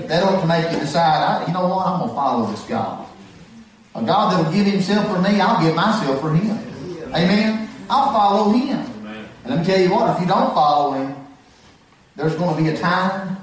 That 0.09 0.23
ought 0.23 0.41
to 0.41 0.47
make 0.47 0.71
you 0.73 0.79
decide, 0.79 1.47
you 1.47 1.53
know 1.53 1.69
what, 1.69 1.87
I'm 1.87 1.99
going 1.99 2.11
to 2.11 2.15
follow 2.15 2.51
this 2.51 2.63
God. 2.65 3.07
A 3.95 4.03
God 4.03 4.33
that 4.33 4.45
will 4.45 4.53
give 4.53 4.67
himself 4.67 5.09
for 5.09 5.21
me, 5.21 5.41
I'll 5.41 5.63
give 5.63 5.75
myself 5.75 6.21
for 6.21 6.35
him. 6.35 6.59
Amen. 7.15 7.69
I'll 7.89 8.13
follow 8.13 8.53
him. 8.53 8.79
And 9.45 9.55
let 9.55 9.59
me 9.61 9.65
tell 9.65 9.81
you 9.81 9.91
what, 9.91 10.15
if 10.15 10.21
you 10.21 10.27
don't 10.27 10.55
follow 10.55 10.93
him, 10.93 11.26
there's 12.17 12.35
going 12.35 12.57
to 12.57 12.63
be 12.63 12.69
a 12.77 12.81
time 12.81 13.37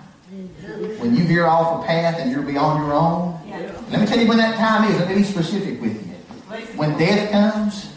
when 1.00 1.16
you 1.16 1.26
veer 1.26 1.46
off 1.46 1.84
a 1.84 1.88
path 1.88 2.18
and 2.20 2.32
you're 2.32 2.42
beyond 2.42 2.84
your 2.84 2.94
own. 2.94 3.40
Let 3.92 4.02
me 4.02 4.08
tell 4.08 4.20
you 4.20 4.28
when 4.28 4.38
that 4.38 4.56
time 4.56 4.92
is. 4.92 4.98
Let 4.98 5.10
me 5.10 5.16
be 5.16 5.24
specific 5.24 5.80
with 5.80 5.94
you. 6.08 6.14
When 6.76 6.98
death 6.98 7.32
comes, 7.32 7.94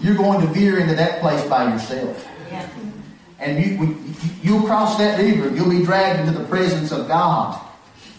you're 0.00 0.16
going 0.16 0.40
to 0.40 0.52
veer 0.52 0.78
into 0.80 0.94
that 0.96 1.20
place 1.20 1.44
by 1.46 1.72
yourself. 1.72 2.28
And 3.38 3.64
you, 3.64 3.96
you'll 4.42 4.62
cross 4.66 4.96
that 4.98 5.18
river. 5.20 5.54
You'll 5.54 5.70
be 5.70 5.84
dragged 5.84 6.20
into 6.26 6.38
the 6.38 6.46
presence 6.46 6.92
of 6.92 7.06
God. 7.06 7.60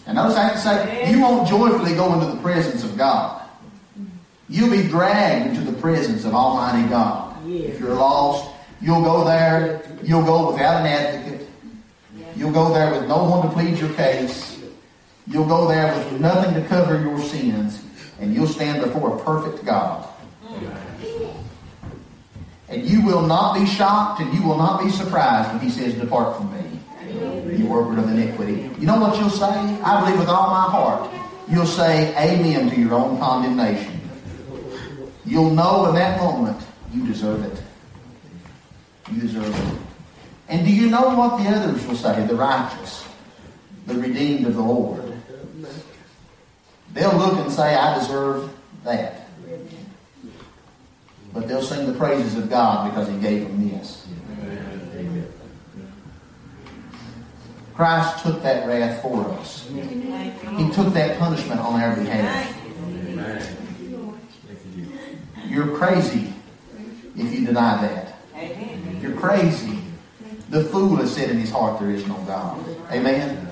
And 0.06 0.16
notice 0.16 0.36
I 0.36 0.50
can 0.50 0.58
say, 0.58 1.10
you 1.10 1.20
won't 1.20 1.48
joyfully 1.48 1.94
go 1.94 2.14
into 2.14 2.26
the 2.26 2.40
presence 2.40 2.84
of 2.84 2.96
God. 2.96 3.42
You'll 4.48 4.70
be 4.70 4.86
dragged 4.86 5.48
into 5.48 5.68
the 5.68 5.76
presence 5.78 6.24
of 6.24 6.32
Almighty 6.32 6.88
God. 6.88 7.36
If 7.48 7.80
you're 7.80 7.94
lost, 7.94 8.48
you'll 8.80 9.02
go 9.02 9.24
there. 9.24 9.82
You'll 10.02 10.24
go 10.24 10.52
without 10.52 10.80
an 10.80 10.86
advocate. 10.86 11.25
You'll 12.36 12.52
go 12.52 12.72
there 12.72 12.92
with 12.92 13.08
no 13.08 13.24
one 13.24 13.48
to 13.48 13.52
plead 13.54 13.78
your 13.78 13.92
case. 13.94 14.60
You'll 15.26 15.48
go 15.48 15.66
there 15.66 15.96
with 15.96 16.20
nothing 16.20 16.54
to 16.54 16.68
cover 16.68 17.00
your 17.00 17.18
sins, 17.20 17.82
and 18.20 18.34
you'll 18.34 18.46
stand 18.46 18.82
before 18.82 19.16
a 19.18 19.24
perfect 19.24 19.64
God. 19.64 20.06
And 22.68 22.84
you 22.84 23.02
will 23.02 23.22
not 23.22 23.58
be 23.58 23.64
shocked 23.64 24.20
and 24.20 24.32
you 24.34 24.42
will 24.42 24.58
not 24.58 24.82
be 24.82 24.90
surprised 24.90 25.50
when 25.52 25.60
he 25.60 25.70
says, 25.70 25.94
Depart 25.94 26.36
from 26.36 26.52
me, 26.52 27.56
you 27.56 27.66
worker 27.66 27.98
of 27.98 28.08
iniquity. 28.10 28.70
You 28.78 28.86
know 28.86 29.00
what 29.00 29.18
you'll 29.18 29.30
say? 29.30 29.46
I 29.46 30.00
believe 30.04 30.18
with 30.18 30.28
all 30.28 30.50
my 30.50 30.62
heart. 30.62 31.10
You'll 31.48 31.64
say 31.64 32.12
amen 32.16 32.68
to 32.70 32.76
your 32.76 32.94
own 32.94 33.18
condemnation. 33.18 34.00
You'll 35.24 35.50
know 35.50 35.86
in 35.86 35.94
that 35.94 36.18
moment 36.18 36.60
you 36.92 37.06
deserve 37.06 37.44
it. 37.44 37.62
You 39.12 39.20
deserve 39.20 39.48
it. 39.48 39.85
And 40.48 40.64
do 40.64 40.72
you 40.72 40.88
know 40.88 41.16
what 41.16 41.42
the 41.42 41.48
others 41.48 41.84
will 41.86 41.96
say? 41.96 42.24
The 42.26 42.34
righteous, 42.34 43.06
the 43.86 43.94
redeemed 43.94 44.46
of 44.46 44.54
the 44.54 44.62
Lord. 44.62 45.02
They'll 46.92 47.16
look 47.16 47.38
and 47.38 47.52
say, 47.52 47.74
I 47.74 47.98
deserve 47.98 48.50
that. 48.84 49.28
But 51.32 51.48
they'll 51.48 51.62
sing 51.62 51.86
the 51.92 51.98
praises 51.98 52.36
of 52.36 52.48
God 52.48 52.90
because 52.90 53.08
He 53.08 53.16
gave 53.18 53.42
them 53.42 53.68
this. 53.68 54.06
Christ 57.74 58.22
took 58.22 58.42
that 58.42 58.66
wrath 58.66 59.02
for 59.02 59.28
us. 59.32 59.68
He 59.68 60.70
took 60.70 60.94
that 60.94 61.18
punishment 61.18 61.60
on 61.60 61.78
our 61.78 61.94
behalf. 61.94 62.56
You're 65.46 65.76
crazy 65.76 66.32
if 67.16 67.34
you 67.34 67.44
deny 67.46 67.82
that. 67.82 69.02
You're 69.02 69.16
crazy. 69.16 69.78
The 70.48 70.64
fool 70.64 70.96
has 70.96 71.14
said 71.14 71.30
in 71.30 71.38
his 71.38 71.50
heart 71.50 71.80
there 71.80 71.90
is 71.90 72.06
no 72.06 72.14
God. 72.18 72.64
Amen. 72.90 73.48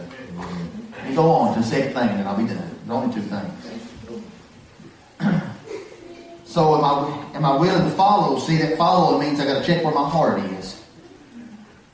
Go 1.14 1.30
on 1.30 1.54
to 1.54 1.60
the 1.60 1.66
second 1.66 1.92
thing, 1.92 2.08
and 2.08 2.28
I'll 2.28 2.36
be 2.36 2.46
done. 2.46 2.70
There's 2.86 2.90
only 2.90 3.14
two 3.14 3.22
things. 3.22 3.52
so 6.44 6.76
am 6.76 6.84
I 6.84 7.36
am 7.36 7.44
I 7.44 7.56
willing 7.56 7.84
to 7.84 7.96
follow? 7.96 8.38
See 8.38 8.56
that 8.58 8.78
follow 8.78 9.18
means 9.20 9.40
I 9.40 9.46
got 9.46 9.60
to 9.60 9.66
check 9.66 9.84
where 9.84 9.94
my 9.94 10.08
heart 10.08 10.40
is. 10.52 10.82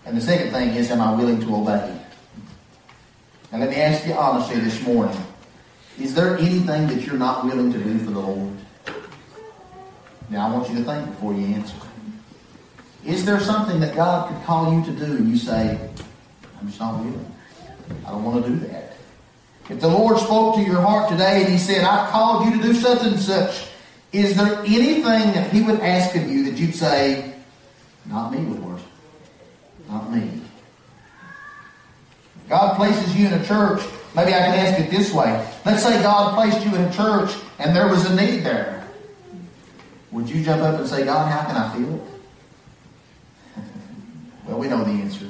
And 0.04 0.16
the 0.16 0.20
second 0.20 0.52
thing 0.52 0.70
is, 0.70 0.90
am 0.90 1.00
I 1.00 1.14
willing 1.14 1.40
to 1.40 1.56
obey? 1.56 1.98
And 3.52 3.60
let 3.60 3.70
me 3.70 3.76
ask 3.76 4.06
you 4.06 4.14
honestly 4.14 4.60
this 4.60 4.80
morning. 4.82 5.16
Is 5.98 6.14
there 6.14 6.38
anything 6.38 6.86
that 6.86 7.06
you're 7.06 7.16
not 7.16 7.44
willing 7.44 7.72
to 7.72 7.78
do 7.78 7.98
for 7.98 8.10
the 8.10 8.20
Lord? 8.20 8.56
Now 10.30 10.48
I 10.48 10.52
want 10.56 10.70
you 10.70 10.76
to 10.76 10.84
think 10.84 11.06
before 11.06 11.34
you 11.34 11.46
answer. 11.46 11.76
Is 13.04 13.24
there 13.24 13.40
something 13.40 13.80
that 13.80 13.94
God 13.94 14.28
could 14.28 14.44
call 14.44 14.72
you 14.74 14.84
to 14.84 14.92
do 14.92 15.16
and 15.16 15.28
you 15.28 15.36
say, 15.36 15.78
I'm 16.60 16.68
just 16.68 16.80
not 16.80 16.98
willing. 16.98 17.34
I 18.06 18.10
don't 18.10 18.24
want 18.24 18.44
to 18.44 18.50
do 18.50 18.56
that. 18.66 18.96
If 19.68 19.80
the 19.80 19.88
Lord 19.88 20.18
spoke 20.18 20.56
to 20.56 20.62
your 20.62 20.80
heart 20.80 21.10
today 21.10 21.44
and 21.44 21.52
He 21.52 21.58
said, 21.58 21.84
I've 21.84 22.10
called 22.10 22.46
you 22.46 22.60
to 22.60 22.62
do 22.62 22.74
such 22.74 23.02
and 23.02 23.18
such, 23.18 23.68
is 24.12 24.36
there 24.36 24.58
anything 24.60 25.02
that 25.32 25.50
He 25.52 25.62
would 25.62 25.80
ask 25.80 26.14
of 26.16 26.28
you 26.28 26.44
that 26.50 26.58
you'd 26.58 26.74
say, 26.74 27.34
Not 28.06 28.32
me, 28.32 28.38
Lord. 28.38 28.80
Not 29.88 30.12
me. 30.12 30.40
God 32.48 32.76
places 32.76 33.16
you 33.16 33.28
in 33.28 33.32
a 33.32 33.44
church, 33.46 33.80
maybe 34.14 34.34
I 34.34 34.40
can 34.40 34.58
ask 34.58 34.80
it 34.80 34.90
this 34.90 35.12
way. 35.12 35.48
Let's 35.64 35.84
say 35.84 36.02
God 36.02 36.34
placed 36.34 36.66
you 36.66 36.74
in 36.74 36.82
a 36.82 36.92
church 36.92 37.32
and 37.60 37.74
there 37.74 37.88
was 37.88 38.04
a 38.10 38.16
need 38.16 38.40
there. 38.40 38.88
Would 40.10 40.28
you 40.28 40.44
jump 40.44 40.62
up 40.62 40.80
and 40.80 40.88
say, 40.88 41.04
God, 41.04 41.30
how 41.30 41.46
can 41.46 41.56
I 41.56 41.76
feel 41.76 41.94
it? 41.94 42.19
Well, 44.50 44.58
we 44.58 44.66
know 44.66 44.82
the 44.82 44.90
answer. 44.90 45.26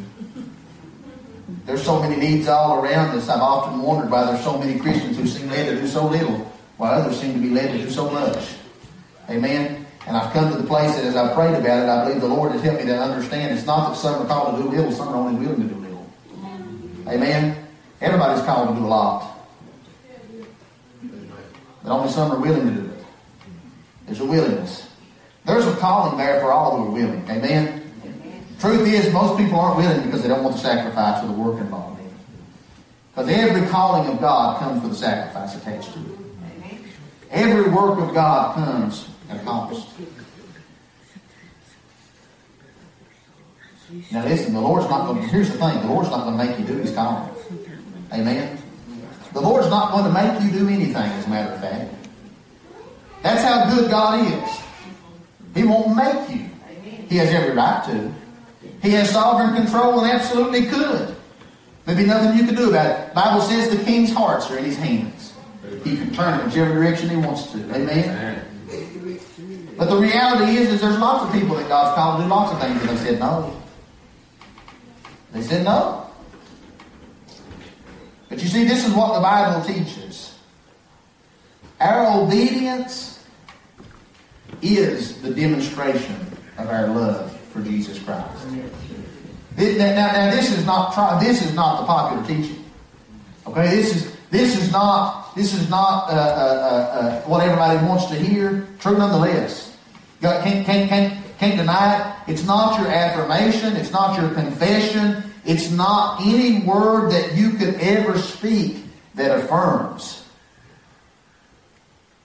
There's 1.67 1.83
so 1.83 2.01
many 2.01 2.17
needs 2.17 2.49
all 2.49 2.83
around 2.83 3.17
us. 3.17 3.29
I've 3.29 3.43
often 3.43 3.83
wondered 3.83 4.11
why 4.11 4.25
there's 4.25 4.43
so 4.43 4.57
many 4.57 4.81
Christians 4.81 5.19
who 5.19 5.27
seem 5.27 5.51
led 5.51 5.67
to 5.67 5.79
do 5.79 5.87
so 5.87 6.07
little, 6.07 6.39
while 6.79 6.93
others 6.93 7.21
seem 7.21 7.35
to 7.35 7.39
be 7.39 7.51
led 7.51 7.71
to 7.73 7.79
do 7.85 7.91
so 7.91 8.09
much. 8.11 8.55
Amen. 9.29 9.87
And 10.07 10.17
I've 10.17 10.33
come 10.33 10.51
to 10.51 10.57
the 10.57 10.67
place 10.67 10.95
that 10.97 11.05
as 11.05 11.17
I've 11.17 11.35
prayed 11.35 11.55
about 11.55 11.83
it, 11.83 11.89
I 11.91 12.05
believe 12.05 12.23
the 12.23 12.29
Lord 12.29 12.53
has 12.53 12.63
helped 12.63 12.81
me 12.81 12.87
to 12.87 12.99
understand 12.99 13.57
it's 13.57 13.67
not 13.67 13.91
that 13.91 13.97
some 13.97 14.23
are 14.23 14.27
called 14.27 14.57
to 14.57 14.63
do 14.63 14.71
little, 14.71 14.91
some 14.91 15.09
are 15.09 15.17
only 15.17 15.39
willing 15.39 15.69
to 15.69 15.75
do 15.75 15.81
little. 15.81 16.11
Amen. 17.07 17.69
Everybody's 18.01 18.43
called 18.47 18.71
to 18.71 18.75
do 18.75 18.87
a 18.87 18.89
lot. 18.89 19.37
But 21.83 21.93
only 21.93 22.11
some 22.11 22.33
are 22.33 22.39
willing 22.39 22.75
to 22.75 22.81
do 22.81 22.87
it. 22.87 23.05
There's 24.07 24.21
a 24.21 24.25
willingness. 24.25 24.89
There's 25.45 25.67
a 25.67 25.77
calling 25.77 26.17
there 26.17 26.41
for 26.41 26.53
all 26.53 26.79
who 26.79 26.87
are 26.87 26.91
willing. 26.91 27.29
Amen. 27.29 27.80
Truth 28.61 28.87
is, 28.89 29.13
most 29.13 29.39
people 29.39 29.59
aren't 29.59 29.79
willing 29.79 30.03
because 30.05 30.23
they 30.23 30.29
don't 30.29 30.45
want 30.45 30.57
the 30.57 30.63
sacrifice 30.63 31.25
or 31.25 31.29
the 31.29 31.33
work 31.33 31.59
involved 31.59 31.99
in 31.99 32.07
it. 32.07 32.13
Because 33.15 33.31
every 33.31 33.67
calling 33.69 34.07
of 34.13 34.21
God 34.21 34.59
comes 34.59 34.83
with 34.83 34.93
a 34.93 34.97
sacrifice 34.97 35.57
attached 35.57 35.95
to 35.95 35.99
it. 36.01 36.21
Every 37.31 37.71
work 37.71 37.99
of 37.99 38.13
God 38.13 38.55
comes 38.55 39.09
at 39.31 39.41
a 39.41 39.45
cost. 39.45 39.89
Now 44.13 44.25
listen, 44.25 44.53
the 44.53 44.61
Lord's 44.61 44.89
not 44.91 45.07
going 45.07 45.23
to, 45.23 45.29
here's 45.29 45.51
the 45.51 45.59
thing, 45.59 45.81
the 45.81 45.87
Lord's 45.87 46.11
not 46.11 46.25
going 46.25 46.39
to 46.39 46.45
make 46.45 46.59
you 46.59 46.67
do 46.67 46.81
His 46.81 46.95
calling. 46.95 47.33
Amen? 48.13 48.59
The 49.33 49.41
Lord's 49.41 49.69
not 49.69 49.93
going 49.93 50.05
to 50.05 50.13
make 50.13 50.43
you 50.43 50.59
do 50.59 50.69
anything, 50.69 50.97
as 50.97 51.27
a 51.27 51.31
matter 51.31 51.55
of 51.55 51.61
fact. 51.61 51.95
That's 53.23 53.43
how 53.43 53.75
good 53.75 53.91
God 53.91 54.27
is. 54.27 54.61
He 55.55 55.65
won't 55.65 55.97
make 55.97 56.31
you. 56.31 56.49
He 57.09 57.17
has 57.17 57.31
every 57.31 57.55
right 57.55 57.85
to. 57.87 58.13
He 58.83 58.91
has 58.93 59.11
sovereign 59.11 59.55
control 59.55 60.01
and 60.01 60.11
absolutely 60.11 60.67
could. 60.67 61.15
There'd 61.85 61.99
be 61.99 62.07
nothing 62.07 62.39
you 62.39 62.47
could 62.47 62.57
do 62.57 62.71
about 62.71 62.87
it. 62.87 63.15
Bible 63.15 63.43
says 63.43 63.77
the 63.77 63.83
king's 63.85 64.13
hearts 64.13 64.51
are 64.51 64.59
in 64.59 64.65
his 64.65 64.77
hands. 64.77 65.35
He 65.85 65.97
can 65.97 66.13
turn 66.15 66.35
it 66.35 66.41
in 66.43 66.47
whichever 66.47 66.75
direction 66.75 67.09
he 67.09 67.17
wants 67.17 67.51
to. 67.53 67.59
Amen? 67.75 68.45
But 69.77 69.89
the 69.89 69.97
reality 69.97 70.59
is, 70.59 70.71
is 70.71 70.81
there's 70.81 70.99
lots 70.99 71.25
of 71.25 71.41
people 71.41 71.57
that 71.57 71.69
God's 71.69 71.95
called 71.95 72.19
to 72.19 72.25
do 72.25 72.29
lots 72.29 72.53
of 72.53 72.61
things, 72.61 72.81
and 72.81 72.91
they 72.91 73.05
said 73.05 73.19
no. 73.19 73.63
They 75.33 75.43
said 75.43 75.65
no. 75.65 76.11
But 78.29 78.43
you 78.43 78.49
see, 78.49 78.65
this 78.65 78.87
is 78.87 78.93
what 78.93 79.15
the 79.15 79.21
Bible 79.21 79.65
teaches. 79.65 80.39
Our 81.81 82.23
obedience 82.23 83.25
is 84.61 85.21
the 85.23 85.33
demonstration 85.33 86.15
of 86.59 86.69
our 86.69 86.89
love 86.89 87.40
for 87.51 87.63
Jesus 87.63 87.99
Christ. 88.03 88.47
Now, 89.57 90.13
now, 90.17 90.31
this 90.31 90.57
is 90.57 90.65
not 90.65 91.21
this 91.21 91.45
is 91.45 91.55
not 91.55 91.81
the 91.81 91.87
popular 91.87 92.27
teaching. 92.27 92.65
Okay, 93.47 93.69
this 93.77 93.95
is 93.95 94.17
this 94.31 94.57
is 94.57 94.73
not 94.73 95.35
this 95.35 95.55
is 95.55 95.69
not 95.69 96.09
uh, 96.09 96.13
uh, 96.13 96.17
uh, 96.17 96.99
uh 96.99 97.21
what 97.23 97.43
everybody 97.43 97.85
wants 97.87 98.07
to 98.07 98.15
hear. 98.15 98.67
True, 98.79 98.97
nonetheless. 98.97 99.77
God 100.21 100.45
can't, 100.45 100.67
can't, 100.67 100.89
can't, 100.89 101.39
can't 101.39 101.57
deny 101.57 101.97
it. 102.27 102.33
It's 102.33 102.45
not 102.45 102.79
your 102.79 102.91
affirmation. 102.91 103.75
It's 103.77 103.91
not 103.91 104.21
your 104.21 104.31
confession. 104.35 105.23
It's 105.45 105.71
not 105.71 106.21
any 106.21 106.61
word 106.61 107.11
that 107.13 107.35
you 107.35 107.53
could 107.53 107.75
ever 107.77 108.19
speak 108.19 108.85
that 109.15 109.39
affirms. 109.39 110.25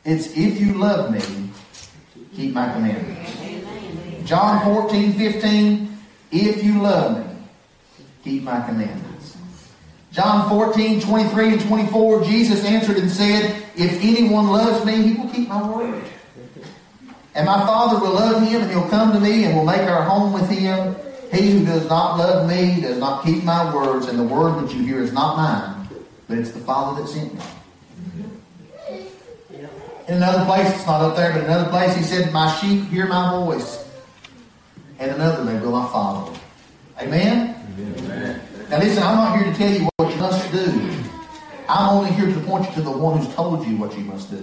It's 0.03 0.27
if 0.35 0.59
you 0.59 0.73
love 0.73 1.11
me, 1.11 1.49
keep 2.35 2.53
my 2.53 2.71
commandments. 2.73 3.44
John 4.25 4.63
14, 4.63 5.13
15, 5.13 5.97
if 6.31 6.63
you 6.63 6.81
love 6.81 7.19
me, 7.19 7.35
keep 8.23 8.41
my 8.41 8.59
commandments. 8.65 9.37
John 10.11 10.49
14, 10.49 10.99
23 10.99 11.53
and 11.53 11.61
24, 11.61 12.23
Jesus 12.23 12.65
answered 12.65 12.97
and 12.97 13.11
said, 13.11 13.63
If 13.75 14.01
anyone 14.01 14.47
loves 14.47 14.83
me, 14.83 15.03
he 15.03 15.13
will 15.13 15.29
keep 15.29 15.47
my 15.47 15.69
word. 15.69 16.03
And 17.35 17.45
my 17.45 17.59
Father 17.67 17.99
will 17.99 18.13
love 18.13 18.41
him, 18.41 18.61
and 18.61 18.71
he'll 18.71 18.89
come 18.89 19.13
to 19.13 19.19
me, 19.19 19.43
and 19.43 19.55
will 19.55 19.65
make 19.65 19.81
our 19.81 20.01
home 20.01 20.33
with 20.33 20.49
him. 20.49 20.95
He 21.31 21.51
who 21.51 21.65
does 21.65 21.87
not 21.87 22.17
love 22.17 22.49
me 22.49 22.81
does 22.81 22.97
not 22.97 23.23
keep 23.23 23.43
my 23.43 23.75
words, 23.75 24.07
and 24.07 24.17
the 24.17 24.23
word 24.23 24.59
which 24.59 24.73
you 24.73 24.83
hear 24.83 25.03
is 25.03 25.13
not 25.13 25.37
mine, 25.37 25.87
but 26.27 26.39
it's 26.39 26.51
the 26.51 26.59
Father 26.61 26.99
that 26.99 27.07
sent 27.07 27.33
me. 27.33 27.41
In 30.07 30.15
another 30.15 30.45
place, 30.45 30.73
it's 30.73 30.87
not 30.87 31.01
up 31.01 31.15
there, 31.15 31.31
but 31.31 31.41
in 31.41 31.45
another 31.45 31.69
place, 31.69 31.95
he 31.95 32.03
said, 32.03 32.33
My 32.33 32.51
sheep 32.55 32.85
hear 32.85 33.05
my 33.05 33.31
voice 33.31 33.84
and 34.99 35.11
another 35.11 35.43
they 35.43 35.59
will 35.59 35.71
not 35.71 35.91
follow. 35.91 36.33
Amen? 36.99 37.55
Amen? 37.77 38.41
Now 38.69 38.79
listen, 38.79 39.03
I'm 39.03 39.15
not 39.15 39.37
here 39.37 39.51
to 39.51 39.57
tell 39.57 39.71
you 39.71 39.89
what 39.97 40.13
you 40.13 40.19
must 40.19 40.51
do. 40.51 41.03
I'm 41.67 41.97
only 41.97 42.11
here 42.11 42.31
to 42.31 42.39
point 42.41 42.67
you 42.69 42.75
to 42.75 42.81
the 42.81 42.91
one 42.91 43.17
who's 43.17 43.33
told 43.33 43.65
you 43.65 43.75
what 43.77 43.97
you 43.97 44.03
must 44.03 44.29
do. 44.29 44.37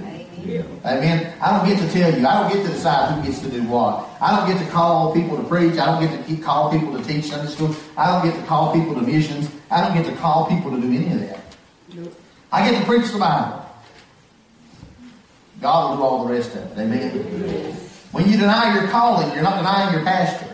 Amen. 0.85 1.33
I 1.41 1.57
don't 1.57 1.69
get 1.69 1.79
to 1.79 1.93
tell 1.93 2.19
you. 2.19 2.27
I 2.27 2.41
don't 2.41 2.53
get 2.53 2.67
to 2.67 2.73
decide 2.73 3.15
who 3.15 3.23
gets 3.23 3.41
to 3.43 3.49
do 3.49 3.63
what. 3.69 4.09
I 4.21 4.37
don't 4.37 4.49
get 4.49 4.65
to 4.65 4.71
call 4.73 5.15
people 5.15 5.37
to 5.37 5.45
preach. 5.45 5.79
I 5.79 5.87
don't 5.87 6.01
get 6.01 6.27
to 6.27 6.37
call 6.43 6.71
people 6.71 6.97
to 6.99 7.05
teach 7.05 7.27
Sunday 7.27 7.51
school. 7.51 7.75
I 7.97 8.07
don't 8.07 8.29
get 8.29 8.39
to 8.39 8.47
call 8.47 8.73
people 8.75 8.95
to 8.97 9.03
missions. 9.03 9.51
I 9.71 9.81
don't 9.81 9.95
get 9.95 10.05
to 10.13 10.17
call 10.21 10.49
people 10.49 10.73
to 10.73 10.81
do 10.81 10.89
any 10.89 11.13
of 11.13 11.21
that. 11.21 11.41
I 12.51 12.69
get 12.69 12.81
to 12.81 12.85
preach 12.87 13.11
the 13.13 13.19
Bible. 13.19 13.65
God 15.61 15.91
will 15.91 15.97
do 15.97 16.03
all 16.03 16.25
the 16.27 16.35
rest 16.35 16.57
of 16.57 16.77
it. 16.77 16.83
Amen. 16.83 17.77
When 18.13 18.29
you 18.29 18.37
deny 18.37 18.79
your 18.79 18.89
calling, 18.91 19.33
you're 19.33 19.43
not 19.43 19.57
denying 19.57 19.95
your 19.95 20.05
pastor. 20.05 20.47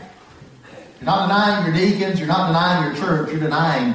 You're 1.00 1.06
not 1.06 1.26
denying 1.26 1.66
your 1.66 1.74
deacons. 1.74 2.18
You're 2.20 2.28
not 2.28 2.46
denying 2.46 2.86
your 2.86 3.04
church. 3.04 3.30
You're 3.30 3.40
denying 3.40 3.94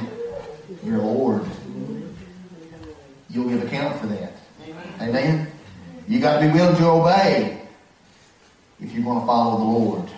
your 0.85 0.97
Lord. 0.99 1.45
You'll 3.29 3.49
give 3.49 3.63
account 3.63 3.99
for 3.99 4.07
that. 4.07 4.33
Amen. 5.01 5.47
You 6.07 6.19
got 6.19 6.39
to 6.39 6.47
be 6.47 6.53
willing 6.53 6.75
to 6.75 6.87
obey 6.87 7.61
if 8.81 8.93
you 8.93 9.01
want 9.03 9.21
to 9.21 9.25
follow 9.25 9.57
the 9.57 9.63
Lord. 9.63 10.09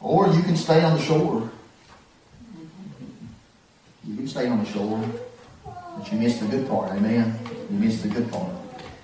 Or 0.00 0.28
you 0.28 0.42
can 0.42 0.56
stay 0.56 0.84
on 0.84 0.96
the 0.96 1.02
shore. 1.02 1.50
You 4.06 4.14
can 4.14 4.28
stay 4.28 4.46
on 4.46 4.62
the 4.62 4.70
shore, 4.70 5.04
but 5.64 6.12
you 6.12 6.18
miss 6.18 6.38
the 6.38 6.46
good 6.46 6.68
part. 6.68 6.92
Amen. 6.92 7.36
You 7.68 7.78
miss 7.78 8.00
the 8.02 8.08
good 8.08 8.30
part. 8.30 8.52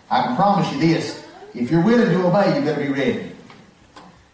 I 0.09 0.23
can 0.23 0.37
promise 0.37 0.73
you 0.73 0.79
this. 0.79 1.22
If 1.55 1.71
you're 1.71 1.83
willing 1.83 2.09
to 2.09 2.27
obey, 2.27 2.59
you 2.59 2.65
better 2.65 2.83
be 2.83 2.89
ready. 2.89 3.33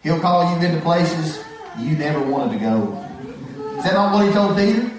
He'll 0.03 0.19
call 0.19 0.57
you 0.57 0.65
into 0.65 0.79
places 0.81 1.43
you 1.77 1.97
never 1.97 2.21
wanted 2.21 2.53
to 2.53 2.59
go. 2.59 3.05
Is 3.77 3.83
that 3.83 3.93
not 3.93 4.13
what 4.13 4.25
he 4.25 4.31
told 4.31 4.55
Peter? 4.57 4.89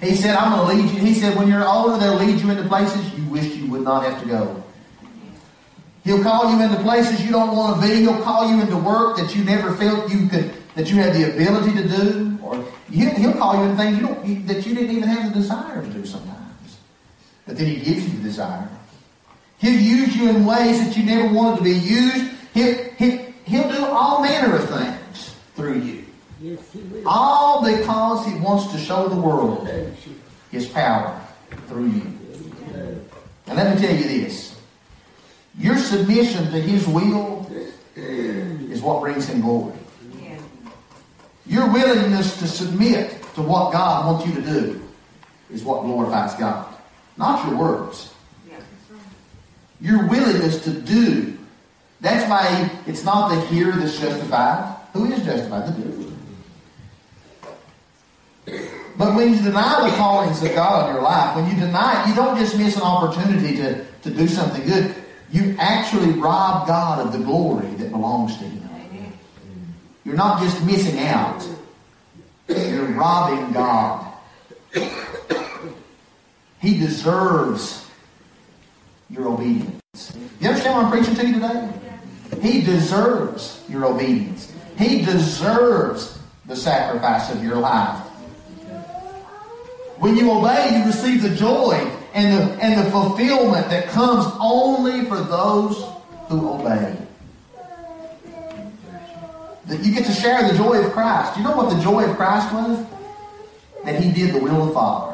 He 0.00 0.14
said, 0.14 0.36
I'm 0.36 0.56
going 0.56 0.78
to 0.78 0.82
lead 0.82 0.94
you. 0.94 1.00
He 1.00 1.14
said, 1.14 1.36
when 1.36 1.48
you're 1.48 1.66
older, 1.66 1.98
they'll 1.98 2.16
lead 2.16 2.40
you 2.40 2.50
into 2.50 2.64
places 2.68 3.12
you 3.14 3.24
wish 3.26 3.54
you 3.56 3.68
would 3.70 3.82
not 3.82 4.04
have 4.04 4.20
to 4.22 4.28
go. 4.28 4.64
He'll 6.04 6.22
call 6.22 6.50
you 6.50 6.62
into 6.62 6.80
places 6.82 7.24
you 7.24 7.32
don't 7.32 7.54
want 7.56 7.80
to 7.80 7.88
be. 7.88 7.96
He'll 7.96 8.22
call 8.22 8.48
you 8.48 8.60
into 8.60 8.76
work 8.76 9.16
that 9.18 9.34
you 9.34 9.44
never 9.44 9.74
felt 9.74 10.10
you 10.10 10.28
could, 10.28 10.52
that 10.74 10.90
you 10.90 10.96
had 10.96 11.14
the 11.14 11.34
ability 11.34 11.72
to 11.82 11.88
do. 11.88 12.38
Or 12.42 12.64
he'll 12.90 13.34
call 13.34 13.56
you 13.56 13.62
into 13.62 13.76
things 13.76 13.98
you 13.98 14.06
don't, 14.06 14.46
that 14.46 14.66
you 14.66 14.74
didn't 14.74 14.96
even 14.96 15.08
have 15.08 15.32
the 15.32 15.40
desire 15.40 15.82
to 15.82 15.88
do 15.88 16.06
sometimes. 16.06 16.78
But 17.46 17.58
then 17.58 17.66
he 17.66 17.76
gives 17.76 18.04
you 18.04 18.18
the 18.18 18.22
desire. 18.22 18.68
He'll 19.58 19.80
use 19.80 20.16
you 20.16 20.30
in 20.30 20.46
ways 20.46 20.84
that 20.84 20.96
you 20.96 21.04
never 21.04 21.32
wanted 21.32 21.58
to 21.58 21.64
be 21.64 21.72
used. 21.72 22.32
He'll, 22.54 22.74
he'll, 22.96 23.18
he'll 23.44 23.70
do 23.70 23.84
all 23.86 24.22
manner 24.22 24.56
of 24.56 24.68
things 24.68 25.34
through 25.54 25.80
you. 25.80 26.04
Yes, 26.40 26.60
he 26.72 26.78
will. 26.80 27.08
All 27.08 27.64
because 27.64 28.26
he 28.26 28.34
wants 28.38 28.72
to 28.72 28.78
show 28.78 29.08
the 29.08 29.16
world 29.16 29.68
his 30.50 30.66
power 30.66 31.20
through 31.66 31.88
you. 31.88 32.18
And 33.46 33.56
let 33.56 33.74
me 33.74 33.80
tell 33.80 33.96
you 33.96 34.04
this. 34.04 34.56
Your 35.58 35.76
submission 35.76 36.50
to 36.52 36.60
his 36.60 36.86
will 36.86 37.50
is 37.96 38.80
what 38.80 39.00
brings 39.00 39.26
him 39.26 39.40
glory. 39.40 39.74
Your 41.46 41.72
willingness 41.72 42.38
to 42.40 42.46
submit 42.46 43.10
to 43.34 43.42
what 43.42 43.72
God 43.72 44.06
wants 44.06 44.26
you 44.26 44.34
to 44.34 44.42
do 44.42 44.88
is 45.50 45.64
what 45.64 45.82
glorifies 45.82 46.34
God. 46.34 46.66
Not 47.16 47.48
your 47.48 47.56
words. 47.56 48.12
Your 49.80 50.06
willingness 50.08 50.62
to 50.64 50.70
do. 50.70 51.38
That's 52.00 52.28
why 52.28 52.70
it's 52.86 53.04
not 53.04 53.28
the 53.28 53.40
hearer 53.46 53.72
that's 53.72 53.98
justified. 53.98 54.76
Who 54.92 55.12
is 55.12 55.24
justified? 55.24 55.68
The 55.68 55.82
doer. 55.82 55.94
But 58.96 59.14
when 59.14 59.32
you 59.32 59.42
deny 59.42 59.88
the 59.88 59.96
callings 59.96 60.42
of 60.42 60.52
God 60.54 60.88
in 60.88 60.94
your 60.94 61.04
life, 61.04 61.36
when 61.36 61.48
you 61.48 61.60
deny 61.60 62.02
it, 62.02 62.08
you 62.08 62.14
don't 62.14 62.36
just 62.36 62.56
miss 62.58 62.76
an 62.76 62.82
opportunity 62.82 63.56
to, 63.56 63.84
to 64.02 64.10
do 64.10 64.26
something 64.26 64.66
good. 64.66 64.94
You 65.30 65.54
actually 65.58 66.12
rob 66.12 66.66
God 66.66 67.06
of 67.06 67.12
the 67.12 67.18
glory 67.18 67.68
that 67.76 67.90
belongs 67.90 68.36
to 68.38 68.44
Him. 68.44 68.68
You're 70.08 70.16
not 70.16 70.40
just 70.40 70.64
missing 70.64 70.98
out. 71.00 71.46
You're 72.48 72.86
robbing 72.86 73.52
God. 73.52 74.10
He 76.60 76.78
deserves 76.78 77.87
your 79.10 79.28
obedience. 79.28 80.16
You 80.40 80.48
understand 80.48 80.76
what 80.76 80.84
I'm 80.86 80.90
preaching 80.90 81.14
to 81.14 81.26
you 81.26 81.34
today? 81.34 81.72
He 82.40 82.62
deserves 82.62 83.64
your 83.68 83.86
obedience. 83.86 84.52
He 84.76 85.02
deserves 85.02 86.18
the 86.46 86.56
sacrifice 86.56 87.32
of 87.32 87.42
your 87.42 87.56
life. 87.56 87.98
When 89.98 90.16
you 90.16 90.30
obey, 90.30 90.78
you 90.78 90.86
receive 90.86 91.22
the 91.22 91.34
joy 91.34 91.74
and 92.14 92.38
the, 92.38 92.62
and 92.62 92.86
the 92.86 92.90
fulfillment 92.90 93.68
that 93.70 93.88
comes 93.88 94.32
only 94.40 95.04
for 95.06 95.20
those 95.20 95.76
who 96.28 96.50
obey. 96.50 96.96
That 99.66 99.80
you 99.80 99.92
get 99.92 100.06
to 100.06 100.12
share 100.12 100.48
the 100.48 100.56
joy 100.56 100.84
of 100.84 100.92
Christ. 100.92 101.36
You 101.36 101.44
know 101.44 101.56
what 101.56 101.74
the 101.74 101.82
joy 101.82 102.04
of 102.04 102.16
Christ 102.16 102.52
was? 102.54 102.86
That 103.84 104.02
he 104.02 104.12
did 104.12 104.34
the 104.34 104.38
will 104.38 104.62
of 104.62 104.68
the 104.68 104.74
Father. 104.74 105.07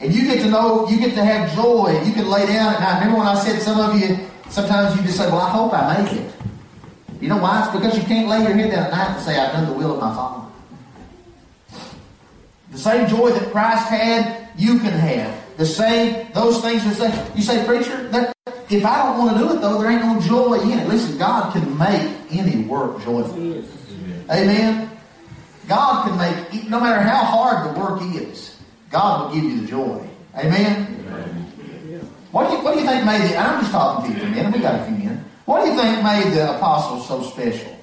And 0.00 0.14
you 0.14 0.24
get 0.24 0.40
to 0.42 0.50
know, 0.50 0.88
you 0.88 0.98
get 0.98 1.14
to 1.14 1.24
have 1.24 1.54
joy. 1.54 2.00
You 2.04 2.12
can 2.12 2.28
lay 2.28 2.46
down 2.46 2.74
at 2.74 2.80
night. 2.80 3.00
Remember 3.00 3.18
when 3.18 3.26
I 3.26 3.34
said 3.34 3.60
some 3.60 3.80
of 3.80 3.98
you, 4.00 4.18
sometimes 4.48 4.96
you 4.96 5.02
just 5.02 5.16
say, 5.16 5.26
well, 5.26 5.40
I 5.40 5.50
hope 5.50 5.72
I 5.74 6.02
make 6.02 6.12
it. 6.12 6.32
You 7.20 7.28
know 7.28 7.38
why? 7.38 7.64
It's 7.64 7.74
because 7.74 7.98
you 7.98 8.04
can't 8.04 8.28
lay 8.28 8.42
your 8.42 8.52
head 8.52 8.70
down 8.70 8.84
at 8.84 8.90
night 8.92 9.16
and 9.16 9.24
say, 9.24 9.36
I've 9.38 9.52
done 9.52 9.66
the 9.66 9.72
will 9.72 9.94
of 9.94 10.00
my 10.00 10.14
Father. 10.14 10.46
The 12.70 12.78
same 12.78 13.08
joy 13.08 13.30
that 13.30 13.50
Christ 13.50 13.88
had, 13.88 14.48
you 14.56 14.78
can 14.78 14.92
have. 14.92 15.34
The 15.56 15.66
same, 15.66 16.30
those 16.32 16.60
things 16.60 16.84
that 16.84 16.94
say, 16.94 17.32
you 17.34 17.42
say, 17.42 17.66
preacher, 17.66 18.08
that, 18.10 18.32
if 18.70 18.84
I 18.84 19.02
don't 19.02 19.18
want 19.18 19.36
to 19.36 19.38
do 19.38 19.56
it 19.56 19.60
though, 19.60 19.80
there 19.80 19.90
ain't 19.90 20.02
no 20.02 20.20
joy 20.20 20.60
in 20.60 20.78
it. 20.78 20.86
Listen, 20.86 21.18
God 21.18 21.52
can 21.52 21.76
make 21.76 22.16
any 22.30 22.64
work 22.64 23.02
joyful. 23.02 23.36
Yes. 23.36 23.64
Amen. 24.30 24.90
God 25.66 26.06
can 26.06 26.18
make, 26.18 26.68
no 26.68 26.78
matter 26.78 27.00
how 27.00 27.24
hard 27.24 27.74
the 27.74 27.80
work 27.80 28.00
is, 28.14 28.57
God 28.90 29.28
will 29.28 29.34
give 29.34 29.44
you 29.44 29.60
the 29.60 29.66
joy. 29.66 30.08
Amen. 30.36 30.84
What 32.30 32.48
do 32.50 32.56
you 32.56 32.62
What 32.62 32.74
do 32.74 32.80
you 32.80 32.86
think 32.86 33.04
made 33.04 33.22
the? 33.22 33.36
I'm 33.36 33.60
just 33.60 33.72
talking 33.72 34.10
to 34.10 34.12
you 34.12 34.20
for 34.22 34.26
a 34.26 34.30
minute. 34.30 34.54
We 34.54 34.60
got 34.60 34.80
a 34.80 34.84
few 34.84 34.96
minutes. 34.96 35.22
What 35.46 35.64
do 35.64 35.70
you 35.70 35.76
think 35.76 36.02
made 36.04 36.32
the 36.32 36.56
apostles 36.56 37.08
so 37.08 37.22
special? 37.22 37.74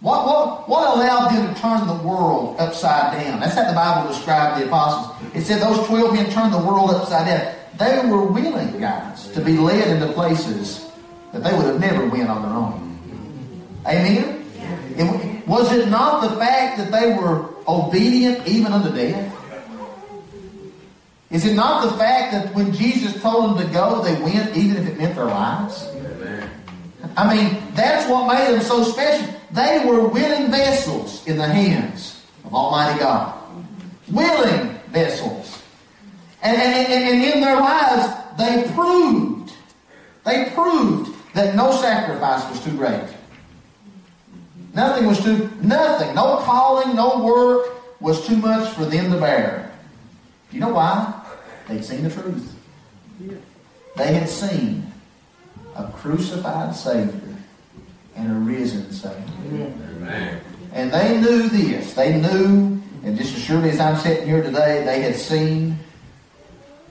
What 0.00 0.24
what 0.26 0.68
what 0.68 0.96
allowed 0.96 1.30
them 1.34 1.52
to 1.54 1.60
turn 1.60 1.86
the 1.86 1.94
world 2.08 2.56
upside 2.60 3.20
down? 3.20 3.40
That's 3.40 3.54
how 3.56 3.68
the 3.68 3.74
Bible 3.74 4.08
described 4.08 4.60
the 4.62 4.66
apostles. 4.66 5.16
It 5.34 5.42
said 5.42 5.60
those 5.60 5.84
twelve 5.86 6.14
men 6.14 6.30
turned 6.30 6.52
the 6.54 6.58
world 6.58 6.90
upside 6.90 7.26
down. 7.26 7.54
They 7.78 8.08
were 8.08 8.24
willing, 8.26 8.80
guys, 8.80 9.28
to 9.32 9.40
be 9.40 9.56
led 9.58 9.86
into 9.88 10.12
places 10.12 10.88
that 11.32 11.42
they 11.44 11.52
would 11.56 11.66
have 11.66 11.80
never 11.80 12.06
went 12.08 12.28
on 12.28 12.42
their 12.42 12.52
own. 12.52 12.98
Amen. 13.86 14.44
It- 14.96 15.38
was 15.48 15.72
it 15.72 15.88
not 15.88 16.20
the 16.20 16.36
fact 16.36 16.76
that 16.76 16.92
they 16.92 17.14
were 17.14 17.46
obedient 17.66 18.46
even 18.46 18.70
unto 18.70 18.92
death? 18.94 19.32
Is 21.30 21.44
it 21.44 21.54
not 21.54 21.84
the 21.84 21.96
fact 21.98 22.32
that 22.32 22.54
when 22.54 22.72
Jesus 22.72 23.20
told 23.20 23.58
them 23.58 23.66
to 23.66 23.72
go, 23.72 24.02
they 24.02 24.20
went 24.22 24.56
even 24.56 24.76
if 24.76 24.86
it 24.86 24.98
meant 24.98 25.14
their 25.14 25.26
lives? 25.26 25.86
I 27.16 27.34
mean, 27.34 27.62
that's 27.74 28.08
what 28.08 28.32
made 28.32 28.54
them 28.54 28.62
so 28.62 28.82
special. 28.82 29.34
They 29.50 29.84
were 29.84 30.08
willing 30.08 30.50
vessels 30.50 31.26
in 31.26 31.36
the 31.36 31.46
hands 31.46 32.24
of 32.44 32.54
Almighty 32.54 32.98
God. 33.00 33.38
Willing 34.10 34.78
vessels. 34.88 35.62
And, 36.42 36.56
and, 36.56 36.92
and, 36.92 37.04
and 37.04 37.24
in 37.24 37.40
their 37.40 37.56
lives, 37.56 38.14
they 38.38 38.70
proved, 38.74 39.52
they 40.24 40.50
proved 40.54 41.14
that 41.34 41.54
no 41.54 41.72
sacrifice 41.72 42.48
was 42.48 42.64
too 42.64 42.76
great. 42.76 43.04
Nothing 44.74 45.06
was 45.06 45.22
too, 45.22 45.50
nothing, 45.60 46.14
no 46.14 46.36
calling, 46.38 46.94
no 46.94 47.24
work 47.24 48.00
was 48.00 48.26
too 48.26 48.36
much 48.36 48.72
for 48.74 48.84
them 48.84 49.10
to 49.10 49.18
bear. 49.18 49.72
Do 50.50 50.56
you 50.56 50.60
know 50.60 50.72
why? 50.72 51.17
They'd 51.68 51.84
seen 51.84 52.02
the 52.02 52.10
truth. 52.10 52.54
They 53.96 54.14
had 54.14 54.28
seen 54.28 54.90
a 55.76 55.84
crucified 55.88 56.74
Savior 56.74 57.36
and 58.16 58.30
a 58.30 58.34
risen 58.34 58.90
Savior. 58.92 59.72
And 60.72 60.92
they 60.92 61.20
knew 61.20 61.48
this. 61.48 61.94
They 61.94 62.20
knew, 62.20 62.80
and 63.04 63.16
just 63.16 63.36
as 63.36 63.42
surely 63.42 63.70
as 63.70 63.80
I'm 63.80 63.96
sitting 63.96 64.26
here 64.26 64.42
today, 64.42 64.84
they 64.84 65.02
had 65.02 65.16
seen 65.16 65.78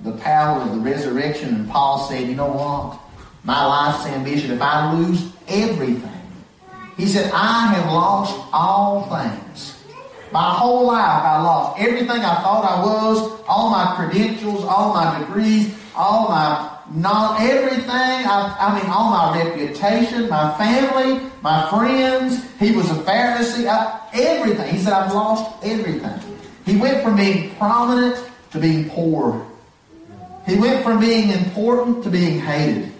the 0.02 0.14
power 0.14 0.62
of 0.62 0.72
the 0.72 0.80
resurrection. 0.80 1.56
And 1.56 1.70
Paul 1.70 2.08
said, 2.08 2.28
You 2.28 2.36
know 2.36 2.52
what? 2.52 3.00
My 3.44 3.66
life's 3.66 4.06
ambition, 4.08 4.52
if 4.52 4.62
I 4.62 4.94
lose 4.94 5.32
everything, 5.48 6.12
he 6.98 7.06
said, 7.06 7.32
I 7.34 7.68
have 7.68 7.86
lost 7.86 8.36
all 8.52 9.04
things. 9.04 9.77
My 10.32 10.54
whole 10.54 10.86
life 10.86 11.24
I 11.24 11.42
lost 11.42 11.80
everything 11.80 12.10
I 12.10 12.42
thought 12.42 12.66
I 12.66 12.84
was, 12.84 13.42
all 13.48 13.70
my 13.70 13.96
credentials, 13.96 14.64
all 14.64 14.94
my 14.94 15.20
degrees, 15.20 15.74
all 15.96 16.30
my 16.30 16.78
not 16.92 17.42
everything. 17.42 17.90
I, 17.90 18.56
I 18.60 18.80
mean, 18.80 18.90
all 18.90 19.10
my 19.12 19.44
reputation, 19.44 20.30
my 20.30 20.58
family, 20.58 21.30
my 21.42 21.70
friends. 21.70 22.44
He 22.60 22.72
was 22.72 22.90
a 22.90 22.96
Pharisee. 22.96 23.68
I, 23.68 24.00
everything. 24.14 24.74
He 24.74 24.80
said, 24.80 24.94
I've 24.94 25.14
lost 25.14 25.64
everything. 25.64 26.20
He 26.66 26.78
went 26.78 27.04
from 27.04 27.16
being 27.18 27.56
prominent 27.56 28.24
to 28.52 28.60
being 28.60 28.90
poor. 28.90 29.46
He 30.46 30.56
went 30.56 30.84
from 30.84 31.00
being 31.00 31.30
important 31.32 32.04
to 32.04 32.10
being 32.10 32.40
hated. 32.40 32.94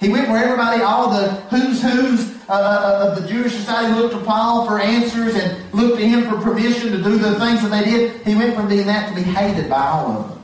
He 0.00 0.08
went 0.08 0.30
where 0.30 0.42
everybody, 0.42 0.82
all 0.82 1.10
the 1.10 1.28
who's 1.50 1.82
who's 1.82 2.39
uh, 2.50 2.52
uh, 2.52 3.06
of 3.08 3.22
the 3.22 3.28
Jewish 3.28 3.54
society 3.54 3.94
looked 3.94 4.12
to 4.14 4.20
Paul 4.20 4.66
for 4.66 4.80
answers 4.80 5.36
and 5.36 5.72
looked 5.72 5.98
to 5.98 6.06
him 6.06 6.28
for 6.28 6.36
permission 6.40 6.90
to 6.90 6.98
do 7.02 7.16
the 7.16 7.38
things 7.38 7.62
that 7.62 7.70
they 7.70 7.84
did. 7.88 8.22
He 8.22 8.34
went 8.34 8.56
from 8.56 8.68
being 8.68 8.86
that 8.86 9.08
to 9.08 9.14
be 9.14 9.22
hated 9.22 9.70
by 9.70 9.86
all 9.86 10.10
of 10.10 10.28
them. 10.28 10.42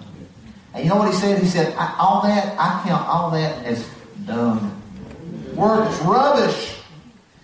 And 0.74 0.84
you 0.84 0.90
know 0.90 0.96
what 0.96 1.12
he 1.12 1.18
said? 1.18 1.42
He 1.42 1.48
said, 1.48 1.74
all 1.98 2.22
that, 2.22 2.54
I 2.58 2.82
count 2.86 3.08
all 3.08 3.30
that 3.32 3.64
as. 3.64 3.84
Word 5.56 5.88
is 5.90 5.98
rubbish. 6.00 6.76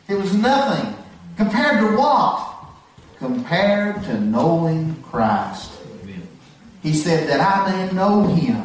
It 0.09 0.15
was 0.15 0.35
nothing. 0.35 0.95
Compared 1.37 1.81
to 1.81 1.97
what? 1.97 2.55
Compared 3.19 4.03
to 4.05 4.21
knowing 4.21 5.03
Christ. 5.03 5.73
He 6.83 6.93
said 6.93 7.29
that 7.29 7.41
I 7.41 7.87
may 7.87 7.93
know 7.93 8.25
him 8.27 8.63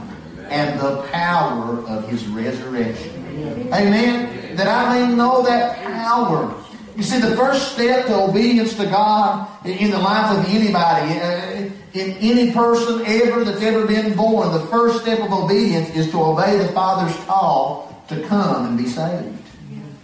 and 0.49 0.79
the 0.79 1.01
power 1.11 1.79
of 1.87 2.09
his 2.09 2.25
resurrection. 2.27 3.69
Amen. 3.73 4.46
That 4.57 4.67
I 4.67 5.07
may 5.07 5.15
know 5.15 5.43
that 5.43 5.77
power. 5.83 6.51
You 6.95 7.03
see, 7.03 7.19
the 7.19 7.35
first 7.35 7.73
step 7.73 8.07
to 8.07 8.15
obedience 8.23 8.73
to 8.77 8.85
God 8.85 9.47
in 9.63 9.91
the 9.91 9.99
life 9.99 10.35
of 10.35 10.45
anybody, 10.49 11.19
uh, 11.19 11.69
in 11.93 12.17
any 12.17 12.51
person 12.51 13.03
ever 13.05 13.43
that's 13.43 13.61
ever 13.61 13.85
been 13.85 14.15
born, 14.15 14.51
the 14.51 14.65
first 14.65 15.03
step 15.03 15.19
of 15.19 15.31
obedience 15.31 15.89
is 15.91 16.09
to 16.09 16.23
obey 16.23 16.57
the 16.57 16.69
Father's 16.69 17.15
call 17.25 18.03
to 18.07 18.19
come 18.27 18.65
and 18.65 18.77
be 18.79 18.87
saved. 18.87 19.37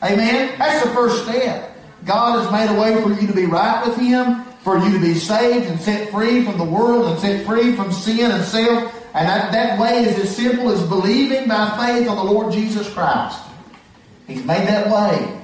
Amen? 0.03 0.53
That's 0.59 0.85
the 0.85 0.91
first 0.91 1.23
step. 1.23 1.75
God 2.05 2.39
has 2.39 2.51
made 2.51 2.75
a 2.75 2.79
way 2.79 3.01
for 3.01 3.09
you 3.19 3.25
to 3.25 3.33
be 3.33 3.45
right 3.45 3.83
with 3.87 3.97
Him, 3.97 4.43
for 4.61 4.77
you 4.77 4.91
to 4.91 4.99
be 4.99 5.15
saved 5.15 5.65
and 5.65 5.79
set 5.81 6.11
free 6.11 6.45
from 6.45 6.59
the 6.59 6.63
world 6.63 7.07
and 7.07 7.19
set 7.19 7.43
free 7.47 7.75
from 7.75 7.91
sin 7.91 8.29
and 8.29 8.43
self. 8.43 8.93
And 9.15 9.27
that, 9.27 9.51
that 9.51 9.79
way 9.79 10.03
is 10.03 10.19
as 10.19 10.35
simple 10.35 10.69
as 10.69 10.87
believing 10.87 11.47
by 11.47 11.69
faith 11.75 12.07
on 12.07 12.17
the 12.17 12.31
Lord 12.31 12.53
Jesus 12.53 12.87
Christ. 12.93 13.39
He's 14.27 14.43
made 14.45 14.67
that 14.67 14.89
way. 14.89 15.39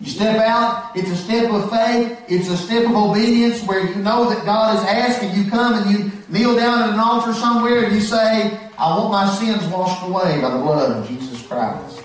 You 0.00 0.10
step 0.10 0.36
out, 0.40 0.90
it's 0.94 1.10
a 1.10 1.16
step 1.16 1.50
of 1.50 1.70
faith, 1.70 2.20
it's 2.28 2.48
a 2.48 2.56
step 2.56 2.84
of 2.84 2.94
obedience 2.94 3.62
where 3.62 3.86
you 3.86 3.94
know 3.96 4.28
that 4.28 4.44
God 4.44 4.76
is 4.76 4.84
asking. 4.84 5.32
You 5.32 5.50
come 5.50 5.74
and 5.74 5.90
you 5.90 6.12
kneel 6.28 6.56
down 6.56 6.82
at 6.82 6.90
an 6.90 7.00
altar 7.00 7.32
somewhere 7.32 7.84
and 7.84 7.94
you 7.94 8.00
say, 8.00 8.58
I 8.76 8.98
want 8.98 9.12
my 9.12 9.34
sins 9.36 9.64
washed 9.72 10.02
away 10.06 10.40
by 10.40 10.50
the 10.50 10.58
blood 10.58 10.90
of 10.90 11.08
Jesus 11.08 11.46
Christ. 11.46 12.02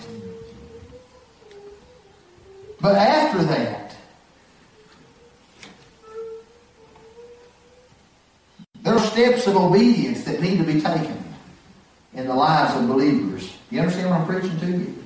But 2.80 2.96
after 2.96 3.44
that, 3.44 3.96
there 8.82 8.94
are 8.94 9.00
steps 9.00 9.48
of 9.48 9.58
obedience 9.58 10.24
that 10.24 10.42
need 10.42 10.58
to 10.58 10.64
be 10.64 10.80
taken 10.80 11.22
in 12.14 12.28
the 12.28 12.34
lives 12.34 12.76
of 12.76 12.88
believers. 12.88 13.58
You 13.72 13.82
understand 13.82 14.10
what 14.10 14.22
I'm 14.22 14.26
preaching 14.26 14.60
to 14.60 14.68
you? 14.68 14.99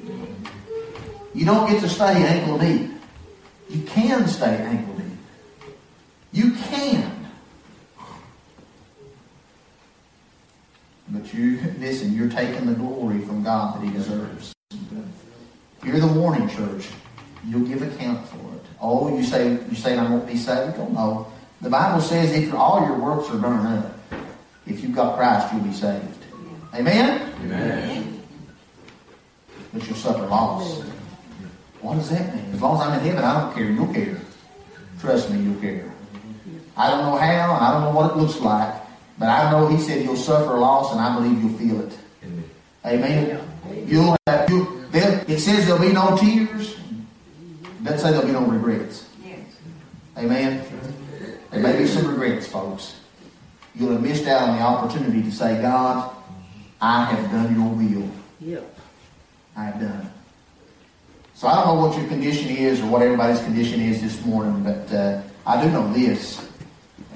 You 1.34 1.46
don't 1.46 1.70
get 1.70 1.82
to 1.82 1.90
stay 1.90 2.24
ankle 2.24 2.58
deep. 2.58 2.92
You 3.70 3.82
can 3.84 4.28
stay 4.28 4.56
ankle 4.58 4.94
deep. 4.96 5.18
You 6.32 6.52
can. 6.52 7.28
But 11.10 11.34
you, 11.34 11.60
listen, 11.80 12.14
you're 12.14 12.30
taking 12.30 12.66
the 12.66 12.74
glory 12.74 13.20
from 13.20 13.44
God 13.44 13.76
that 13.76 13.86
He 13.86 13.92
deserves. 13.92 14.54
You're 15.84 16.00
the 16.00 16.08
warning 16.08 16.48
church. 16.50 16.88
You'll 17.46 17.68
give 17.68 17.82
account 17.82 18.28
for 18.30 18.38
it. 18.38 18.66
Oh, 18.80 19.16
you 19.16 19.24
say 19.24 19.52
you 19.52 19.76
say 19.76 19.98
I 19.98 20.10
won't 20.10 20.28
be 20.28 20.38
saved? 20.38 20.78
Oh 20.78 20.88
no. 20.88 21.28
The 21.62 21.70
Bible 21.70 22.02
says 22.02 22.32
if 22.32 22.54
all 22.54 22.86
your 22.86 22.98
works 22.98 23.30
are 23.30 23.38
burned 23.38 23.68
up, 23.68 24.00
if 24.66 24.82
you've 24.82 24.96
got 24.96 25.18
Christ, 25.18 25.54
you'll 25.54 25.64
be 25.64 25.74
saved. 25.74 26.26
Amen? 26.74 27.34
Amen. 27.44 28.22
But 29.74 29.86
you'll 29.86 29.96
suffer 29.96 30.26
loss. 30.26 30.82
What 31.84 31.96
does 31.96 32.10
that 32.12 32.34
mean? 32.34 32.46
As 32.54 32.62
long 32.62 32.80
as 32.80 32.88
I'm 32.88 33.00
in 33.00 33.06
heaven, 33.06 33.24
I 33.24 33.42
don't 33.42 33.54
care. 33.54 33.70
You'll 33.70 33.94
care. 33.94 34.22
Trust 35.02 35.30
me, 35.30 35.42
you'll 35.44 35.60
care. 35.60 35.92
I 36.78 36.90
don't 36.90 37.02
know 37.02 37.18
how, 37.18 37.56
and 37.56 37.66
I 37.66 37.74
don't 37.74 37.82
know 37.82 37.92
what 37.92 38.12
it 38.12 38.18
looks 38.18 38.40
like, 38.40 38.74
but 39.20 39.28
I 39.28 39.52
know 39.52 39.68
He 39.68 39.78
said 39.80 40.04
you'll 40.04 40.16
suffer 40.16 40.58
loss, 40.58 40.94
and 40.94 41.02
I 41.02 41.14
believe 41.14 41.44
you'll 41.44 41.58
feel 41.58 41.82
it. 41.82 41.98
Amen. 42.86 43.40
You'll 43.86 44.16
have, 44.28 44.50
you 44.50 44.84
it 44.94 45.40
says 45.40 45.66
there'll 45.66 45.82
be 45.82 45.92
no 45.92 46.18
tears. 46.18 46.76
It 47.64 47.84
doesn't 47.84 48.00
say 48.00 48.12
there'll 48.12 48.26
be 48.26 48.32
no 48.32 48.46
regrets. 48.46 49.10
Amen. 50.18 50.64
There 51.52 51.60
may 51.62 51.78
be 51.78 51.88
some 51.88 52.08
regrets, 52.08 52.48
folks. 52.48 53.00
You'll 53.76 53.92
have 53.92 54.02
missed 54.02 54.28
out 54.28 54.50
on 54.50 54.58
the 54.58 54.64
opportunity 54.64 55.24
to 55.24 55.32
say, 55.32 55.62
God, 55.62 56.16
I 56.80 57.06
have 57.06 57.32
done 57.32 57.56
your 57.56 57.70
will. 57.70 58.10
Yep. 58.40 58.80
I 59.56 59.66
have 59.66 59.80
done 59.80 60.02
it. 60.02 60.13
So 61.44 61.50
I 61.50 61.56
don't 61.56 61.76
know 61.76 61.86
what 61.86 61.98
your 62.00 62.08
condition 62.08 62.52
is 62.52 62.80
or 62.80 62.88
what 62.88 63.02
everybody's 63.02 63.44
condition 63.44 63.82
is 63.82 64.02
this 64.02 64.26
morning, 64.26 64.64
but 64.64 64.90
uh, 64.94 65.22
I 65.46 65.62
do 65.62 65.70
know 65.70 65.92
this. 65.92 66.42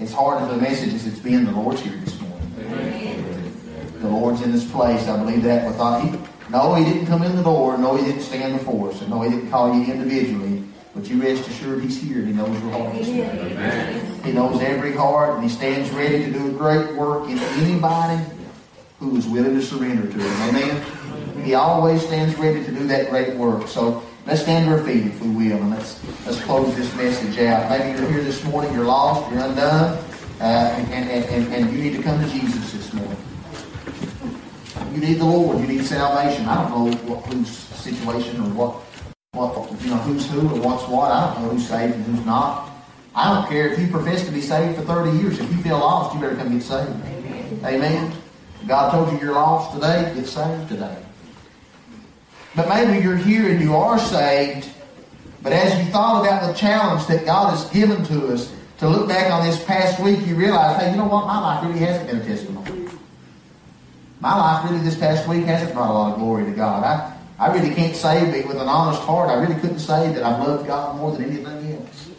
It's 0.01 0.11
hard 0.11 0.45
for 0.45 0.53
the 0.53 0.61
message 0.61 0.93
as 0.93 1.07
it's 1.07 1.19
been 1.19 1.45
the 1.45 1.53
Lord's 1.53 1.79
here 1.79 1.95
this 1.95 2.19
morning. 2.19 2.53
Amen. 2.59 3.53
The 4.01 4.09
Lord's 4.09 4.41
in 4.41 4.51
this 4.51 4.69
place. 4.69 5.07
I 5.07 5.15
believe 5.15 5.43
that 5.43 5.65
without 5.65 6.01
He 6.01 6.19
no, 6.49 6.75
He 6.75 6.83
didn't 6.83 7.07
come 7.07 7.23
in 7.23 7.37
the 7.37 7.41
door. 7.41 7.77
No, 7.77 7.95
He 7.95 8.03
didn't 8.03 8.19
stand 8.19 8.59
before 8.59 8.89
us. 8.89 8.99
And 8.99 9.11
no, 9.11 9.21
He 9.21 9.29
didn't 9.29 9.49
call 9.49 9.73
you 9.73 9.89
individually. 9.93 10.61
But 10.93 11.07
you 11.07 11.21
rest 11.21 11.47
assured 11.47 11.81
He's 11.81 12.01
here. 12.01 12.21
He 12.25 12.33
knows 12.33 12.61
your 12.61 12.71
heart. 12.71 12.95
Amen. 12.95 14.23
He 14.25 14.33
knows 14.33 14.61
every 14.61 14.91
heart, 14.91 15.35
and 15.35 15.43
He 15.43 15.49
stands 15.49 15.89
ready 15.91 16.25
to 16.25 16.33
do 16.33 16.49
a 16.49 16.51
great 16.51 16.97
work 16.97 17.29
in 17.29 17.39
anybody 17.39 18.21
who 18.99 19.15
is 19.15 19.25
willing 19.25 19.55
to 19.55 19.61
surrender 19.61 20.05
to 20.05 20.19
Him. 20.19 20.49
Amen. 20.49 21.45
He 21.45 21.53
always 21.53 22.05
stands 22.05 22.37
ready 22.37 22.61
to 22.65 22.71
do 22.73 22.87
that 22.87 23.09
great 23.09 23.33
work. 23.37 23.69
So 23.69 24.03
Let's 24.27 24.41
stand 24.41 24.65
to 24.65 24.71
our 24.73 24.83
feet 24.83 25.05
if 25.05 25.21
we 25.21 25.29
will, 25.29 25.55
and 25.55 25.69
let's 25.69 26.03
let's 26.25 26.41
close 26.41 26.75
this 26.75 26.93
message 26.95 27.39
out. 27.39 27.69
Maybe 27.69 27.97
you're 27.97 28.11
here 28.11 28.21
this 28.21 28.43
morning, 28.43 28.73
you're 28.73 28.83
lost, 28.83 29.31
you're 29.31 29.41
undone, 29.41 29.97
uh, 30.41 30.43
and, 30.43 30.91
and, 30.91 31.23
and, 31.29 31.53
and 31.53 31.71
you 31.71 31.81
need 31.81 31.95
to 31.95 32.03
come 32.03 32.21
to 32.21 32.29
Jesus 32.29 32.73
this 32.73 32.91
morning. 32.91 33.15
You 34.91 34.99
need 34.99 35.19
the 35.19 35.25
Lord. 35.25 35.61
You 35.61 35.67
need 35.67 35.85
salvation. 35.85 36.45
I 36.45 36.61
don't 36.61 36.71
know 36.71 36.97
what 37.07 37.25
whose 37.27 37.47
situation 37.47 38.41
or 38.41 38.49
what 38.49 38.73
what 39.31 39.81
you 39.81 39.91
know 39.91 39.97
who's 39.99 40.29
who 40.29 40.41
or 40.41 40.59
what's 40.59 40.85
what. 40.89 41.09
I 41.09 41.33
don't 41.33 41.43
know 41.43 41.49
who's 41.51 41.65
saved 41.65 41.95
and 41.95 42.03
who's 42.03 42.25
not. 42.25 42.69
I 43.15 43.33
don't 43.33 43.47
care 43.47 43.71
if 43.71 43.79
you 43.79 43.87
profess 43.87 44.25
to 44.25 44.31
be 44.33 44.41
saved 44.41 44.75
for 44.75 44.83
30 44.83 45.19
years. 45.19 45.39
If 45.39 45.49
you 45.49 45.63
feel 45.63 45.79
lost, 45.79 46.13
you 46.13 46.19
better 46.19 46.35
come 46.35 46.51
get 46.51 46.63
saved. 46.63 46.89
Amen. 46.89 47.61
Amen. 47.63 48.13
God 48.67 48.91
told 48.91 49.09
you 49.09 49.25
you're 49.25 49.35
lost 49.35 49.73
today. 49.73 50.11
Get 50.15 50.27
saved 50.27 50.67
today. 50.67 50.97
But 52.57 52.69
maybe 52.69 53.03
you're 53.03 53.15
here 53.15 53.47
and 53.51 53.61
you 53.61 53.75
are 53.75 53.99
saved, 53.99 54.67
but 55.43 55.53
as 55.53 55.77
you 55.77 55.91
thought 55.91 56.25
about 56.25 56.47
the 56.47 56.53
challenge 56.57 57.05
that 57.05 57.23
God 57.23 57.51
has 57.51 57.69
given 57.69 58.03
to 58.05 58.33
us 58.33 58.51
to 58.79 58.89
look 58.89 59.07
back 59.07 59.31
on 59.31 59.45
this 59.45 59.63
past 59.63 60.01
week, 60.01 60.25
you 60.25 60.33
realize, 60.33 60.81
hey, 60.81 60.89
you 60.89 60.97
know 60.97 61.05
what? 61.05 61.27
My 61.27 61.39
life 61.39 61.63
really 61.63 61.85
hasn't 61.85 62.09
been 62.09 62.17
a 62.17 62.25
testimony. 62.25 62.89
My 64.21 64.35
life 64.35 64.67
really 64.67 64.83
this 64.83 64.97
past 64.97 65.27
week 65.29 65.45
hasn't 65.45 65.71
brought 65.73 65.91
a 65.91 65.93
lot 65.93 66.13
of 66.13 66.19
glory 66.19 66.45
to 66.45 66.51
God. 66.51 66.83
I, 66.83 67.15
I 67.37 67.53
really 67.53 67.75
can't 67.75 67.95
say 67.95 68.27
it 68.27 68.47
with 68.47 68.57
an 68.57 68.67
honest 68.67 69.03
heart. 69.03 69.29
I 69.29 69.35
really 69.35 69.61
couldn't 69.61 69.77
say 69.77 70.11
that 70.13 70.23
I 70.23 70.43
love 70.43 70.65
God 70.65 70.97
more 70.97 71.11
than 71.11 71.25
anything 71.25 71.75
else. 71.75 72.09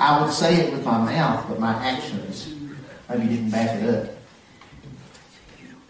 I 0.00 0.22
would 0.22 0.32
say 0.32 0.56
it 0.56 0.72
with 0.72 0.82
my 0.86 0.96
mouth, 0.96 1.44
but 1.46 1.60
my 1.60 1.74
actions 1.86 2.54
maybe 3.10 3.26
didn't 3.26 3.50
back 3.50 3.82
it 3.82 3.94
up. 3.94 4.14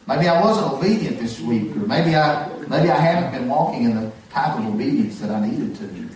Maybe 0.09 0.27
I 0.27 0.43
wasn't 0.43 0.73
obedient 0.73 1.21
this 1.21 1.39
week, 1.39 1.77
or 1.77 1.87
maybe 1.87 2.17
I 2.17 2.58
maybe 2.69 2.91
I 2.91 2.99
haven't 2.99 3.39
been 3.39 3.49
walking 3.49 3.85
in 3.85 3.97
the 3.97 4.13
type 4.31 4.59
of 4.59 4.67
obedience 4.67 5.21
that 5.21 5.31
I 5.31 5.47
needed 5.47 5.77
to. 5.77 6.09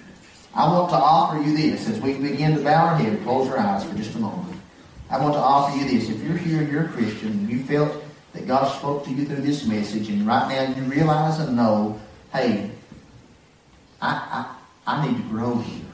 I 0.55 0.67
want 0.71 0.91
to 0.91 0.97
offer 0.97 1.43
you 1.43 1.57
this 1.57 1.89
as 1.89 1.99
we 2.01 2.15
begin 2.15 2.57
to 2.57 2.63
bow 2.63 2.89
our 2.89 2.97
head, 2.97 3.23
close 3.23 3.49
our 3.49 3.59
eyes 3.59 3.85
for 3.85 3.95
just 3.97 4.15
a 4.15 4.19
moment. 4.19 4.61
I 5.09 5.19
want 5.19 5.35
to 5.35 5.41
offer 5.41 5.77
you 5.77 5.85
this. 5.87 6.11
If 6.11 6.23
you're 6.23 6.37
here 6.37 6.61
and 6.61 6.71
you're 6.71 6.85
a 6.85 6.89
Christian 6.89 7.29
and 7.29 7.51
you 7.51 7.63
felt 7.65 8.03
that 8.35 8.47
God 8.47 8.67
spoke 8.79 9.05
to 9.05 9.11
you 9.11 9.25
through 9.25 9.43
this 9.43 9.67
message, 9.67 10.09
and 10.09 10.27
right 10.27 10.49
now 10.49 10.75
you 10.75 10.83
realize 10.91 11.39
and 11.39 11.57
know, 11.57 12.01
hey, 12.33 12.71
I, 14.01 14.55
I, 14.87 14.95
I 14.97 15.07
need 15.07 15.17
to 15.17 15.23
grow 15.29 15.57
here. 15.59 15.85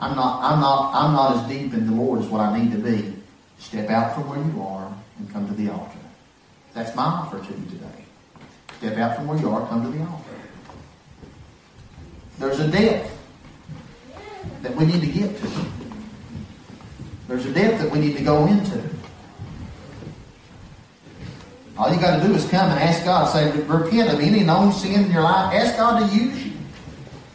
I'm 0.00 0.16
not, 0.16 0.42
I'm 0.42 0.60
not, 0.60 0.94
I'm 0.94 1.12
not 1.14 1.36
as 1.36 1.48
deep 1.50 1.72
in 1.72 1.86
the 1.86 1.92
Lord 1.92 2.20
as 2.20 2.26
what 2.26 2.40
I 2.40 2.58
need 2.58 2.72
to 2.72 2.78
be. 2.78 3.14
Step 3.58 3.90
out 3.90 4.14
from 4.14 4.28
where 4.28 4.38
you 4.38 4.62
are 4.62 4.92
and 5.18 5.32
come 5.32 5.46
to 5.48 5.54
the 5.54 5.70
altar. 5.70 5.98
That's 6.74 6.94
my 6.94 7.04
offer 7.04 7.38
to 7.38 7.60
you 7.60 7.66
today. 7.70 8.03
Step 8.84 8.98
out 8.98 9.16
from 9.16 9.28
where 9.28 9.38
you 9.38 9.48
are, 9.48 9.66
come 9.68 9.82
to 9.82 9.98
the 9.98 10.04
altar. 10.04 10.30
There's 12.38 12.60
a 12.60 12.68
depth 12.68 13.18
that 14.60 14.76
we 14.76 14.84
need 14.84 15.00
to 15.00 15.06
get 15.06 15.38
to. 15.38 15.48
There's 17.26 17.46
a 17.46 17.52
depth 17.54 17.80
that 17.80 17.90
we 17.90 17.98
need 17.98 18.14
to 18.18 18.22
go 18.22 18.46
into. 18.46 18.82
All 21.78 21.94
you 21.94 21.98
got 21.98 22.20
to 22.20 22.28
do 22.28 22.34
is 22.34 22.46
come 22.50 22.70
and 22.70 22.78
ask 22.78 23.06
God. 23.06 23.32
Say, 23.32 23.58
repent 23.62 24.12
of 24.12 24.20
any 24.20 24.40
known 24.40 24.70
sin 24.70 25.06
in 25.06 25.10
your 25.10 25.22
life. 25.22 25.54
Ask 25.54 25.78
God 25.78 26.00
to 26.00 26.14
use 26.14 26.44
you. 26.44 26.52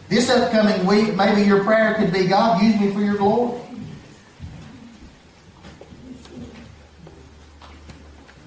This 0.08 0.30
upcoming 0.30 0.86
week, 0.86 1.16
maybe 1.16 1.42
your 1.42 1.64
prayer 1.64 1.96
could 1.96 2.14
be, 2.14 2.28
God, 2.28 2.62
use 2.62 2.80
me 2.80 2.92
for 2.92 3.02
your 3.02 3.18
glory. 3.18 3.60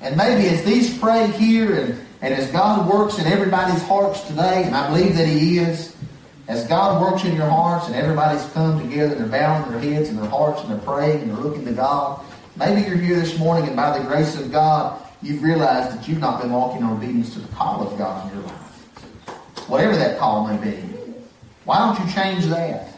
And 0.01 0.17
maybe 0.17 0.49
as 0.51 0.63
these 0.63 0.97
pray 0.97 1.27
here 1.33 1.75
and, 1.75 2.07
and 2.23 2.33
as 2.33 2.51
God 2.53 2.89
works 2.89 3.19
in 3.19 3.27
everybody's 3.27 3.83
hearts 3.83 4.23
today, 4.23 4.63
and 4.65 4.77
I 4.77 4.89
believe 4.89 5.17
that 5.17 5.27
He 5.27 5.59
is, 5.59 5.95
as 6.47 6.67
God 6.69 7.03
works 7.03 7.25
in 7.25 7.35
your 7.35 7.49
hearts 7.49 7.87
and 7.87 7.97
everybody's 7.97 8.45
come 8.53 8.81
together 8.81 9.17
and 9.17 9.25
they're 9.25 9.41
bowing 9.41 9.71
their 9.71 9.81
heads 9.81 10.09
and 10.09 10.19
their 10.19 10.31
hearts 10.31 10.61
and 10.63 10.71
they're 10.71 10.79
praying 10.79 11.23
and 11.23 11.31
they're 11.31 11.43
looking 11.43 11.65
to 11.65 11.73
God, 11.73 12.25
maybe 12.57 12.89
you're 12.89 12.97
here 12.97 13.17
this 13.17 13.37
morning 13.39 13.67
and 13.67 13.75
by 13.75 13.99
the 13.99 14.05
grace 14.05 14.39
of 14.39 14.53
God, 14.53 15.03
you've 15.21 15.43
realized 15.43 15.99
that 15.99 16.07
you've 16.07 16.21
not 16.21 16.41
been 16.41 16.53
walking 16.53 16.83
in 16.83 16.89
obedience 16.89 17.35
to 17.35 17.41
the 17.41 17.49
call 17.49 17.87
of 17.87 17.99
God 17.99 18.31
in 18.31 18.39
your 18.39 18.47
life. 18.47 19.69
Whatever 19.69 19.97
that 19.97 20.19
call 20.19 20.47
may 20.47 20.71
be. 20.71 20.77
Why 21.65 21.79
don't 21.79 22.07
you 22.07 22.13
change 22.13 22.47
that? 22.47 22.89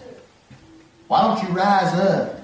Why 1.09 1.23
don't 1.23 1.49
you 1.49 1.55
rise 1.55 1.95
up 1.95 2.41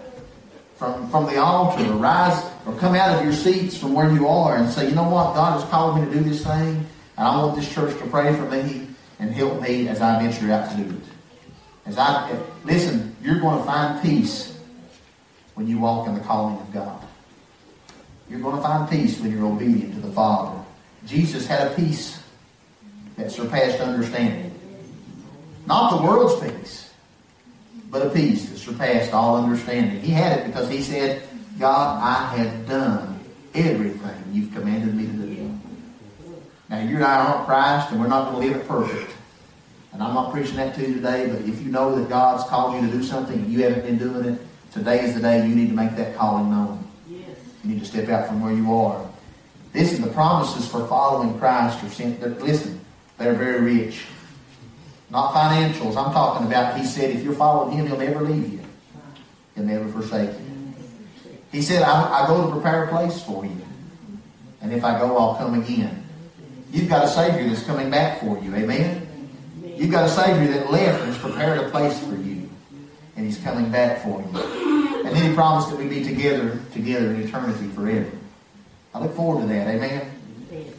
from, 0.76 1.10
from 1.10 1.26
the 1.26 1.38
altar 1.38 1.84
rise 1.92 2.49
or 2.66 2.74
come 2.76 2.94
out 2.94 3.16
of 3.16 3.24
your 3.24 3.32
seats 3.32 3.76
from 3.76 3.94
where 3.94 4.12
you 4.12 4.28
are 4.28 4.56
and 4.56 4.68
say, 4.68 4.88
you 4.88 4.94
know 4.94 5.08
what, 5.08 5.34
God 5.34 5.60
has 5.60 5.68
called 5.70 5.98
me 5.98 6.06
to 6.06 6.12
do 6.12 6.20
this 6.20 6.44
thing, 6.44 6.86
and 7.16 7.26
I 7.26 7.36
want 7.36 7.56
this 7.56 7.72
church 7.72 7.96
to 7.98 8.06
pray 8.06 8.34
for 8.34 8.48
me 8.50 8.88
and 9.18 9.32
help 9.32 9.60
me 9.60 9.88
as 9.88 10.00
I 10.00 10.22
venture 10.22 10.52
out 10.52 10.70
to 10.70 10.76
do 10.76 10.90
it. 10.90 11.02
As 11.86 11.98
I 11.98 12.38
listen, 12.64 13.16
you're 13.22 13.40
going 13.40 13.58
to 13.58 13.64
find 13.64 14.02
peace 14.02 14.58
when 15.54 15.66
you 15.66 15.78
walk 15.78 16.06
in 16.06 16.14
the 16.14 16.20
calling 16.20 16.56
of 16.56 16.72
God. 16.72 17.02
You're 18.28 18.40
going 18.40 18.56
to 18.56 18.62
find 18.62 18.88
peace 18.88 19.18
when 19.18 19.32
you're 19.32 19.46
obedient 19.46 19.94
to 19.94 20.00
the 20.00 20.12
Father. 20.12 20.62
Jesus 21.06 21.46
had 21.46 21.72
a 21.72 21.74
peace 21.74 22.22
that 23.16 23.32
surpassed 23.32 23.80
understanding. 23.80 24.54
Not 25.66 25.96
the 25.98 26.06
world's 26.06 26.40
peace, 26.40 26.92
but 27.90 28.06
a 28.06 28.10
peace 28.10 28.48
that 28.48 28.56
surpassed 28.58 29.12
all 29.12 29.36
understanding. 29.36 30.00
He 30.00 30.12
had 30.12 30.38
it 30.38 30.46
because 30.46 30.68
he 30.70 30.82
said, 30.82 31.22
God, 31.60 32.02
I 32.02 32.36
have 32.38 32.66
done 32.66 33.20
everything 33.54 34.24
you've 34.32 34.50
commanded 34.54 34.94
me 34.94 35.04
to 35.04 35.12
do. 35.12 35.60
Now, 36.70 36.80
you 36.80 36.96
and 36.96 37.04
I 37.04 37.26
aren't 37.26 37.46
Christ, 37.46 37.90
and 37.90 38.00
we're 38.00 38.08
not 38.08 38.30
going 38.30 38.40
to 38.40 38.48
live 38.48 38.62
it 38.62 38.66
perfect. 38.66 39.12
And 39.92 40.02
I'm 40.02 40.14
not 40.14 40.32
preaching 40.32 40.56
that 40.56 40.74
to 40.76 40.80
you 40.80 40.94
today, 40.94 41.26
but 41.26 41.42
if 41.42 41.60
you 41.60 41.70
know 41.70 41.94
that 41.96 42.08
God's 42.08 42.48
called 42.48 42.76
you 42.76 42.90
to 42.90 42.96
do 42.96 43.02
something 43.02 43.36
and 43.36 43.52
you 43.52 43.62
haven't 43.62 43.82
been 43.82 43.98
doing 43.98 44.24
it, 44.24 44.40
today 44.72 45.04
is 45.04 45.14
the 45.14 45.20
day 45.20 45.46
you 45.46 45.54
need 45.54 45.68
to 45.68 45.74
make 45.74 45.94
that 45.96 46.16
calling 46.16 46.50
known. 46.50 46.82
Yes. 47.06 47.36
You 47.62 47.74
need 47.74 47.80
to 47.80 47.86
step 47.86 48.08
out 48.08 48.28
from 48.28 48.40
where 48.40 48.54
you 48.54 48.72
are. 48.72 49.06
This 49.74 49.92
is 49.92 50.00
the 50.00 50.10
promises 50.12 50.66
for 50.66 50.86
following 50.86 51.38
Christ 51.38 51.84
are 51.84 51.90
sent. 51.90 52.22
Listen, 52.40 52.80
they're 53.18 53.34
very 53.34 53.60
rich. 53.60 54.06
Not 55.10 55.34
financials. 55.34 55.96
I'm 55.96 56.12
talking 56.14 56.46
about, 56.46 56.78
he 56.78 56.86
said, 56.86 57.10
if 57.10 57.22
you're 57.22 57.34
following 57.34 57.76
him, 57.76 57.86
he'll 57.86 57.98
never 57.98 58.22
leave 58.22 58.50
you. 58.50 58.60
He'll 59.56 59.64
never 59.64 59.88
forsake 59.92 60.30
you. 60.30 60.49
He 61.52 61.62
said, 61.62 61.82
I, 61.82 62.24
I 62.24 62.26
go 62.26 62.46
to 62.46 62.52
prepare 62.52 62.84
a 62.84 62.88
place 62.88 63.22
for 63.22 63.44
you. 63.44 63.60
And 64.60 64.72
if 64.72 64.84
I 64.84 64.98
go, 64.98 65.16
I'll 65.16 65.34
come 65.34 65.60
again. 65.60 66.04
You've 66.70 66.88
got 66.88 67.04
a 67.04 67.08
Savior 67.08 67.48
that's 67.48 67.64
coming 67.64 67.90
back 67.90 68.20
for 68.20 68.38
you. 68.38 68.54
Amen? 68.54 69.28
You've 69.64 69.90
got 69.90 70.04
a 70.04 70.08
Savior 70.08 70.52
that 70.52 70.70
left 70.70 71.02
and 71.02 71.12
has 71.12 71.18
prepared 71.18 71.58
a 71.58 71.70
place 71.70 71.98
for 72.00 72.14
you. 72.14 72.48
And 73.16 73.26
He's 73.26 73.38
coming 73.38 73.70
back 73.70 74.02
for 74.02 74.20
you. 74.20 75.04
And 75.04 75.16
then 75.16 75.30
He 75.30 75.34
promised 75.34 75.70
that 75.70 75.78
we'd 75.78 75.90
be 75.90 76.04
together, 76.04 76.60
together 76.72 77.10
in 77.12 77.22
eternity 77.22 77.66
forever. 77.68 78.10
I 78.94 79.00
look 79.00 79.14
forward 79.16 79.42
to 79.42 79.48
that. 79.48 79.66
Amen? 79.66 80.10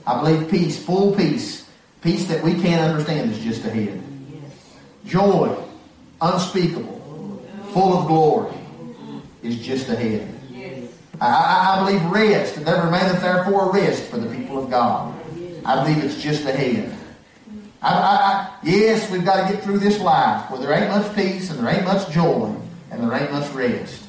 I 0.06 0.20
believe 0.20 0.50
peace, 0.50 0.84
full 0.84 1.16
peace, 1.16 1.68
peace 2.02 2.28
that 2.28 2.44
we 2.44 2.54
can't 2.54 2.82
understand 2.82 3.32
is 3.32 3.40
just 3.40 3.66
ahead. 3.66 4.02
Joy, 5.06 5.56
unspeakable, 6.22 7.44
full 7.74 7.98
of 7.98 8.08
glory, 8.08 8.54
is 9.44 9.60
just 9.60 9.90
ahead. 9.90 10.28
I, 11.22 11.78
I, 11.78 11.86
believe 11.86 12.04
rest, 12.06 12.58
and 12.58 12.66
there 12.66 12.84
remaineth 12.84 13.22
therefore 13.22 13.72
rest 13.72 14.06
for 14.06 14.18
the 14.18 14.36
people 14.36 14.64
of 14.64 14.72
God. 14.72 15.14
I 15.64 15.84
believe 15.84 16.04
it's 16.04 16.20
just 16.20 16.46
ahead. 16.46 16.98
I, 17.84 17.94
I, 17.94 18.58
yes, 18.64 19.10
we've 19.12 19.24
got 19.24 19.48
to 19.48 19.54
get 19.54 19.64
through 19.64 19.80
this 19.80 20.00
life 20.00 20.50
where 20.50 20.60
there 20.60 20.74
ain't 20.74 20.90
much 20.90 21.16
peace 21.16 21.52
and 21.52 21.60
there 21.60 21.76
ain't 21.76 21.86
much 21.86 22.10
joy 22.12 22.56
and 22.90 23.04
there 23.04 23.16
ain't 23.16 23.32
much 23.32 23.52
rest. 23.54 24.04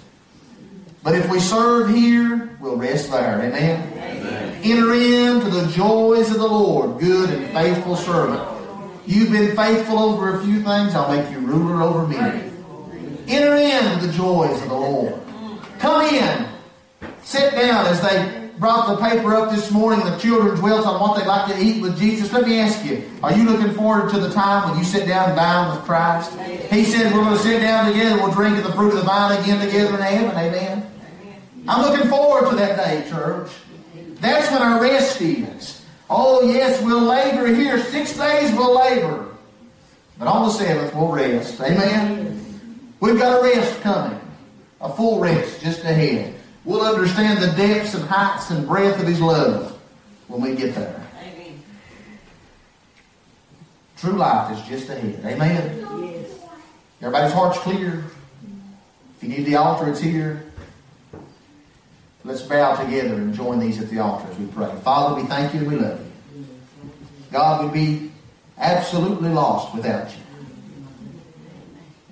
But 1.03 1.15
if 1.15 1.31
we 1.31 1.39
serve 1.39 1.91
here, 1.91 2.57
we'll 2.61 2.77
rest 2.77 3.11
there. 3.11 3.43
Amen? 3.43 3.93
Amen. 3.99 4.61
Enter 4.63 4.95
into 4.95 5.51
the 5.51 5.67
joys 5.73 6.31
of 6.31 6.39
the 6.39 6.47
Lord, 6.47 6.99
good 6.99 7.29
and 7.29 7.47
faithful 7.53 7.97
servant. 7.97 8.43
You've 9.07 9.33
been 9.33 9.55
faithful 9.55 9.99
over 9.99 10.39
a 10.39 10.45
few 10.45 10.63
things, 10.63 10.95
I'll 10.95 11.15
make 11.15 11.31
you 11.31 11.41
ruler 11.41 11.83
over 11.83 12.07
many. 12.07 12.51
Enter 13.29 13.57
into 13.57 14.07
the 14.07 14.13
joys 14.13 14.63
of 14.63 14.69
the 14.69 14.75
Lord. 14.75 15.21
Come 15.79 16.15
in. 16.15 16.52
Sit 17.25 17.53
down 17.53 17.87
as 17.87 18.01
they 18.01 18.51
brought 18.59 18.89
the 18.89 18.97
paper 19.09 19.35
up 19.35 19.51
this 19.51 19.71
morning, 19.71 20.05
the 20.05 20.17
children's 20.19 20.61
wills 20.61 20.85
on 20.87 21.01
what 21.01 21.19
they'd 21.19 21.27
like 21.27 21.53
to 21.53 21.61
eat 21.63 21.81
with 21.81 21.99
Jesus. 21.99 22.33
Let 22.33 22.47
me 22.47 22.59
ask 22.59 22.85
you, 22.85 23.03
are 23.23 23.33
you 23.33 23.45
looking 23.45 23.75
forward 23.75 24.11
to 24.13 24.21
the 24.21 24.31
time 24.33 24.69
when 24.69 24.79
you 24.79 24.85
sit 24.85 25.07
down 25.09 25.31
and 25.31 25.37
dine 25.37 25.75
with 25.75 25.85
Christ? 25.85 26.33
He 26.71 26.85
said 26.85 27.13
we're 27.13 27.23
going 27.23 27.37
to 27.37 27.43
sit 27.43 27.61
down 27.61 27.93
together, 27.93 28.17
we'll 28.17 28.33
drink 28.33 28.59
of 28.59 28.65
the 28.65 28.73
fruit 28.73 28.91
of 28.91 28.97
the 28.97 29.03
vine 29.03 29.41
again 29.41 29.65
together 29.65 29.97
in 29.97 30.03
heaven. 30.03 30.37
Amen. 30.37 30.91
I'm 31.69 31.83
looking 31.83 32.09
forward 32.09 32.51
to 32.51 32.57
that 32.57 32.77
day, 32.77 33.09
church. 33.09 33.51
That's 34.21 34.51
when 34.51 34.63
our 34.63 34.81
rest 34.81 35.21
is. 35.21 35.85
Oh, 36.11 36.43
yes, 36.43 36.83
we'll 36.83 37.01
labor 37.01 37.47
here. 37.47 37.83
Six 37.85 38.17
days 38.17 38.53
we'll 38.53 38.79
labor. 38.79 39.29
But 40.19 40.29
on 40.29 40.47
the 40.47 40.53
seventh, 40.53 40.95
we'll 40.95 41.09
rest. 41.09 41.61
Amen? 41.61 42.93
We've 43.01 43.19
got 43.19 43.41
a 43.41 43.43
rest 43.43 43.81
coming. 43.81 44.21
A 44.81 44.93
full 44.93 45.21
rest 45.21 45.61
just 45.63 45.81
ahead. 45.81 46.35
We'll 46.65 46.83
understand 46.83 47.43
the 47.43 47.49
depths 47.57 47.95
and 47.95 48.05
heights 48.05 48.51
and 48.51 48.67
breadth 48.67 49.01
of 49.01 49.07
His 49.07 49.21
love 49.21 49.79
when 50.29 50.41
we 50.41 50.55
get 50.55 50.75
there. 50.75 51.07
Amen. 51.19 51.63
True 53.97 54.13
life 54.13 54.57
is 54.57 54.69
just 54.69 54.89
ahead. 54.89 55.25
Amen. 55.25 55.87
Yes. 56.05 56.31
Everybody's 57.01 57.33
heart's 57.33 57.59
clear. 57.59 58.05
If 59.17 59.23
you 59.23 59.29
need 59.29 59.45
the 59.45 59.57
altar, 59.57 59.89
it's 59.89 60.01
here. 60.01 60.45
Let's 62.25 62.43
bow 62.43 62.77
together 62.77 63.15
and 63.15 63.35
join 63.35 63.59
these 63.59 63.81
at 63.81 63.91
the 63.91 63.99
altar 63.99 64.31
as 64.31 64.39
we 64.39 64.47
pray. 64.47 64.73
Father, 64.85 65.21
we 65.21 65.27
thank 65.27 65.53
you 65.55 65.61
and 65.61 65.69
we 65.69 65.77
love 65.77 66.01
you. 66.01 66.47
God, 67.33 67.65
we'd 67.65 67.73
be 67.73 68.13
absolutely 68.59 69.31
lost 69.31 69.75
without 69.75 70.09
you. 70.11 70.23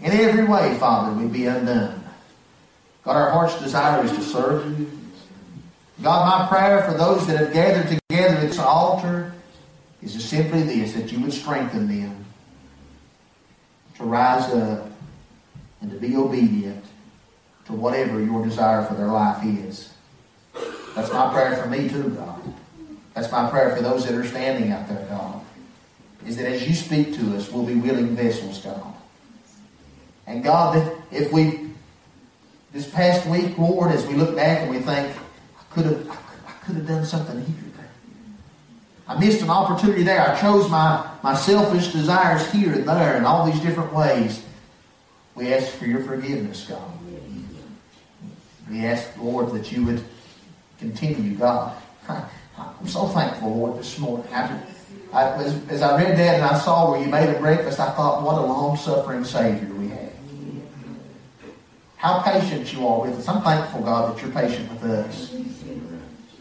In 0.03 0.12
every 0.12 0.44
way, 0.44 0.74
Father, 0.78 1.12
we'd 1.12 1.32
be 1.32 1.46
undone. 1.46 1.99
God, 3.05 3.16
our 3.16 3.30
heart's 3.30 3.59
desire 3.61 4.05
is 4.05 4.12
to 4.12 4.22
serve 4.22 4.78
you. 4.78 4.90
God, 6.03 6.40
my 6.40 6.48
prayer 6.48 6.82
for 6.90 6.96
those 6.96 7.26
that 7.26 7.36
have 7.38 7.53
gathered 7.53 8.01
together 8.09 8.36
at 8.36 8.40
this 8.40 8.59
altar 8.59 9.32
is 10.03 10.22
simply 10.24 10.62
this, 10.62 10.94
that 10.94 11.12
you 11.12 11.20
would 11.20 11.32
strengthen 11.32 11.88
them 11.88 12.24
to 13.96 14.05
rise 14.05 14.51
up 14.53 14.90
and 15.80 15.90
to 15.90 15.96
be 15.98 16.16
obedient 16.16 16.84
to 17.66 17.72
whatever 17.72 18.22
your 18.22 18.44
desire 18.44 18.84
for 18.84 18.94
their 18.94 19.09
life 19.09 19.44
is. 19.44 19.92
That's 20.94 21.12
my 21.12 21.32
prayer 21.32 21.62
for 21.62 21.68
me 21.68 21.88
too, 21.88 22.11
God. 22.11 22.40
That's 23.14 23.30
my 23.30 23.48
prayer 23.51 23.76
for 23.76 23.82
those 23.82 24.07
that 24.07 24.14
are 24.14 24.24
standing 24.24 24.72
out 24.72 24.88
there, 24.88 25.07
God. 25.09 25.42
Is 26.26 26.36
that 26.36 26.46
as 26.46 26.66
you 26.66 26.74
speak 26.74 27.14
to 27.14 27.36
us, 27.36 27.51
we'll 27.51 27.64
be 27.64 27.74
willing 27.74 28.16
vessels, 28.16 28.59
God. 28.59 28.94
And 30.26 30.42
God, 30.42 30.92
if 31.11 31.32
we 31.32 31.60
this 32.73 32.89
past 32.89 33.27
week, 33.27 33.57
Lord, 33.59 33.91
as 33.91 34.07
we 34.07 34.14
look 34.14 34.37
back 34.37 34.61
and 34.61 34.71
we 34.71 34.79
think, 34.79 35.16
I 35.59 35.75
could 35.75 35.87
have, 35.87 36.09
I 36.11 36.53
could 36.64 36.77
have 36.77 36.87
done 36.87 37.05
something 37.05 37.45
here. 37.45 37.71
I 39.11 39.18
missed 39.18 39.43
an 39.43 39.51
opportunity 39.51 40.05
there. 40.05 40.21
I 40.21 40.41
chose 40.41 40.71
my, 40.71 41.05
my 41.25 41.35
selfish 41.35 41.89
desires 41.89 42.49
here 42.53 42.73
and 42.73 42.89
there 42.89 43.16
in 43.16 43.25
all 43.25 43.45
these 43.45 43.59
different 43.59 43.93
ways. 43.93 44.41
We 45.35 45.53
ask 45.53 45.73
for 45.73 45.87
your 45.87 46.05
forgiveness, 46.05 46.64
God. 46.68 46.81
We 48.71 48.87
ask, 48.87 49.09
Lord, 49.18 49.51
that 49.51 49.73
you 49.73 49.85
would 49.85 50.05
continue, 50.79 51.35
God. 51.35 51.77
I'm 52.09 52.87
so 52.87 53.09
thankful, 53.09 53.53
Lord, 53.53 53.81
this 53.81 53.99
morning. 53.99 54.33
I, 54.33 54.62
I, 55.12 55.43
as, 55.43 55.68
as 55.68 55.83
I 55.83 56.01
read 56.01 56.16
that 56.16 56.37
and 56.37 56.45
I 56.45 56.57
saw 56.61 56.93
where 56.93 57.01
you 57.01 57.09
made 57.09 57.35
a 57.35 57.39
breakfast, 57.41 57.81
I 57.81 57.91
thought, 57.91 58.23
what 58.23 58.37
a 58.37 58.47
long-suffering 58.47 59.25
Savior 59.25 59.70
how 62.01 62.22
patient 62.22 62.72
you 62.72 62.88
are 62.88 63.03
with 63.03 63.18
us. 63.18 63.28
I'm 63.28 63.42
thankful, 63.42 63.82
God, 63.82 64.16
that 64.16 64.22
you're 64.22 64.32
patient 64.32 64.70
with 64.72 64.84
us. 64.84 65.34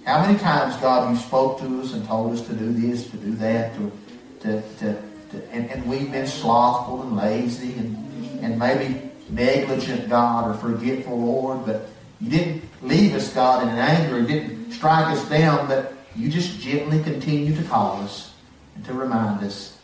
How 0.05 0.26
many 0.26 0.39
times, 0.39 0.78
God, 0.78 1.12
you 1.12 1.18
spoke 1.20 1.60
to 1.60 1.82
us 1.82 1.91
and 1.91 2.07
told 2.07 2.32
us 2.32 2.47
to 2.47 2.53
do 2.53 2.72
this, 2.72 3.10
to 3.10 3.18
do 3.18 3.34
that, 3.34 3.76
to, 3.76 3.91
to, 4.39 4.62
to, 4.80 5.01
to 5.32 5.51
and, 5.51 5.70
and, 5.70 5.86
we've 5.86 6.10
been 6.14 6.28
slothful 6.28 7.01
and 7.01 7.18
lazy 7.18 7.74
and, 7.74 8.41
and 8.41 8.57
maybe 8.57 9.12
negligent, 9.30 10.07
God, 10.07 10.49
or 10.49 10.53
forgetful, 10.53 11.20
Lord, 11.20 11.66
but 11.66 11.89
you 12.22 12.30
didn't 12.30 12.64
leave 12.82 13.14
us, 13.14 13.34
God, 13.34 13.64
in 13.64 13.70
anger, 13.70 14.20
and 14.20 14.28
didn't 14.30 14.72
strike 14.72 15.07
us 15.07 15.28
down, 15.28 15.68
but 15.68 15.93
you 16.16 16.30
just 16.30 16.57
gently 16.62 17.03
continue 17.03 17.53
to 17.53 17.64
call 17.64 18.01
us 18.01 18.34
and 18.76 18.86
to 18.86 18.93
remind 18.93 19.43
us 19.43 19.78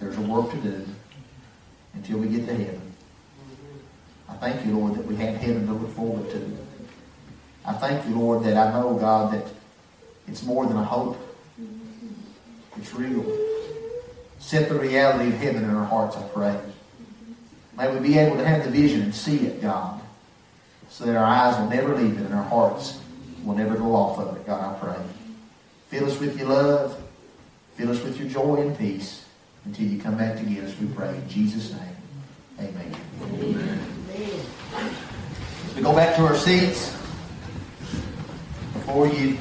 there's 0.00 0.16
a 0.16 0.22
work 0.22 0.50
to 0.52 0.56
do 0.56 0.86
until 1.92 2.16
we 2.16 2.28
get 2.28 2.46
to 2.46 2.54
heaven. 2.54 2.81
I 4.32 4.36
thank 4.36 4.66
you, 4.66 4.78
Lord, 4.78 4.94
that 4.94 5.04
we 5.04 5.14
have 5.16 5.36
heaven 5.36 5.66
to 5.66 5.72
look 5.74 5.94
forward 5.94 6.30
to. 6.30 6.58
I 7.66 7.74
thank 7.74 8.08
you, 8.08 8.18
Lord, 8.18 8.44
that 8.44 8.56
I 8.56 8.72
know, 8.72 8.94
God, 8.94 9.34
that 9.34 9.46
it's 10.26 10.42
more 10.42 10.66
than 10.66 10.78
a 10.78 10.84
hope. 10.84 11.18
It's 12.78 12.94
real. 12.94 13.24
Set 14.38 14.70
the 14.70 14.74
reality 14.74 15.28
of 15.28 15.34
heaven 15.34 15.64
in 15.64 15.70
our 15.70 15.84
hearts, 15.84 16.16
I 16.16 16.22
pray. 16.28 16.58
May 17.76 17.92
we 17.92 18.00
be 18.08 18.18
able 18.18 18.36
to 18.38 18.44
have 18.44 18.64
the 18.64 18.70
vision 18.70 19.02
and 19.02 19.14
see 19.14 19.46
it, 19.46 19.60
God, 19.60 20.00
so 20.88 21.04
that 21.04 21.14
our 21.14 21.24
eyes 21.24 21.58
will 21.58 21.68
never 21.68 21.94
leave 21.94 22.18
it 22.18 22.24
and 22.24 22.34
our 22.34 22.42
hearts 22.42 23.00
will 23.44 23.54
never 23.54 23.76
go 23.76 23.94
off 23.94 24.18
of 24.18 24.36
it, 24.36 24.46
God, 24.46 24.76
I 24.76 24.78
pray. 24.78 25.04
Fill 25.88 26.10
us 26.10 26.18
with 26.18 26.38
your 26.38 26.48
love. 26.48 26.98
Fill 27.76 27.90
us 27.90 28.02
with 28.02 28.18
your 28.18 28.28
joy 28.28 28.56
and 28.56 28.78
peace 28.78 29.24
until 29.64 29.86
you 29.86 30.00
come 30.00 30.16
back 30.16 30.36
to 30.38 30.44
get 30.44 30.64
us, 30.64 30.78
we 30.78 30.86
pray. 30.88 31.14
In 31.14 31.28
Jesus' 31.28 31.72
name, 31.72 31.96
amen. 32.58 32.94
amen. 33.22 34.01
We 35.74 35.82
go 35.82 35.94
back 35.94 36.16
to 36.16 36.26
our 36.26 36.36
seats, 36.36 36.90
before 38.74 39.08
you 39.08 39.38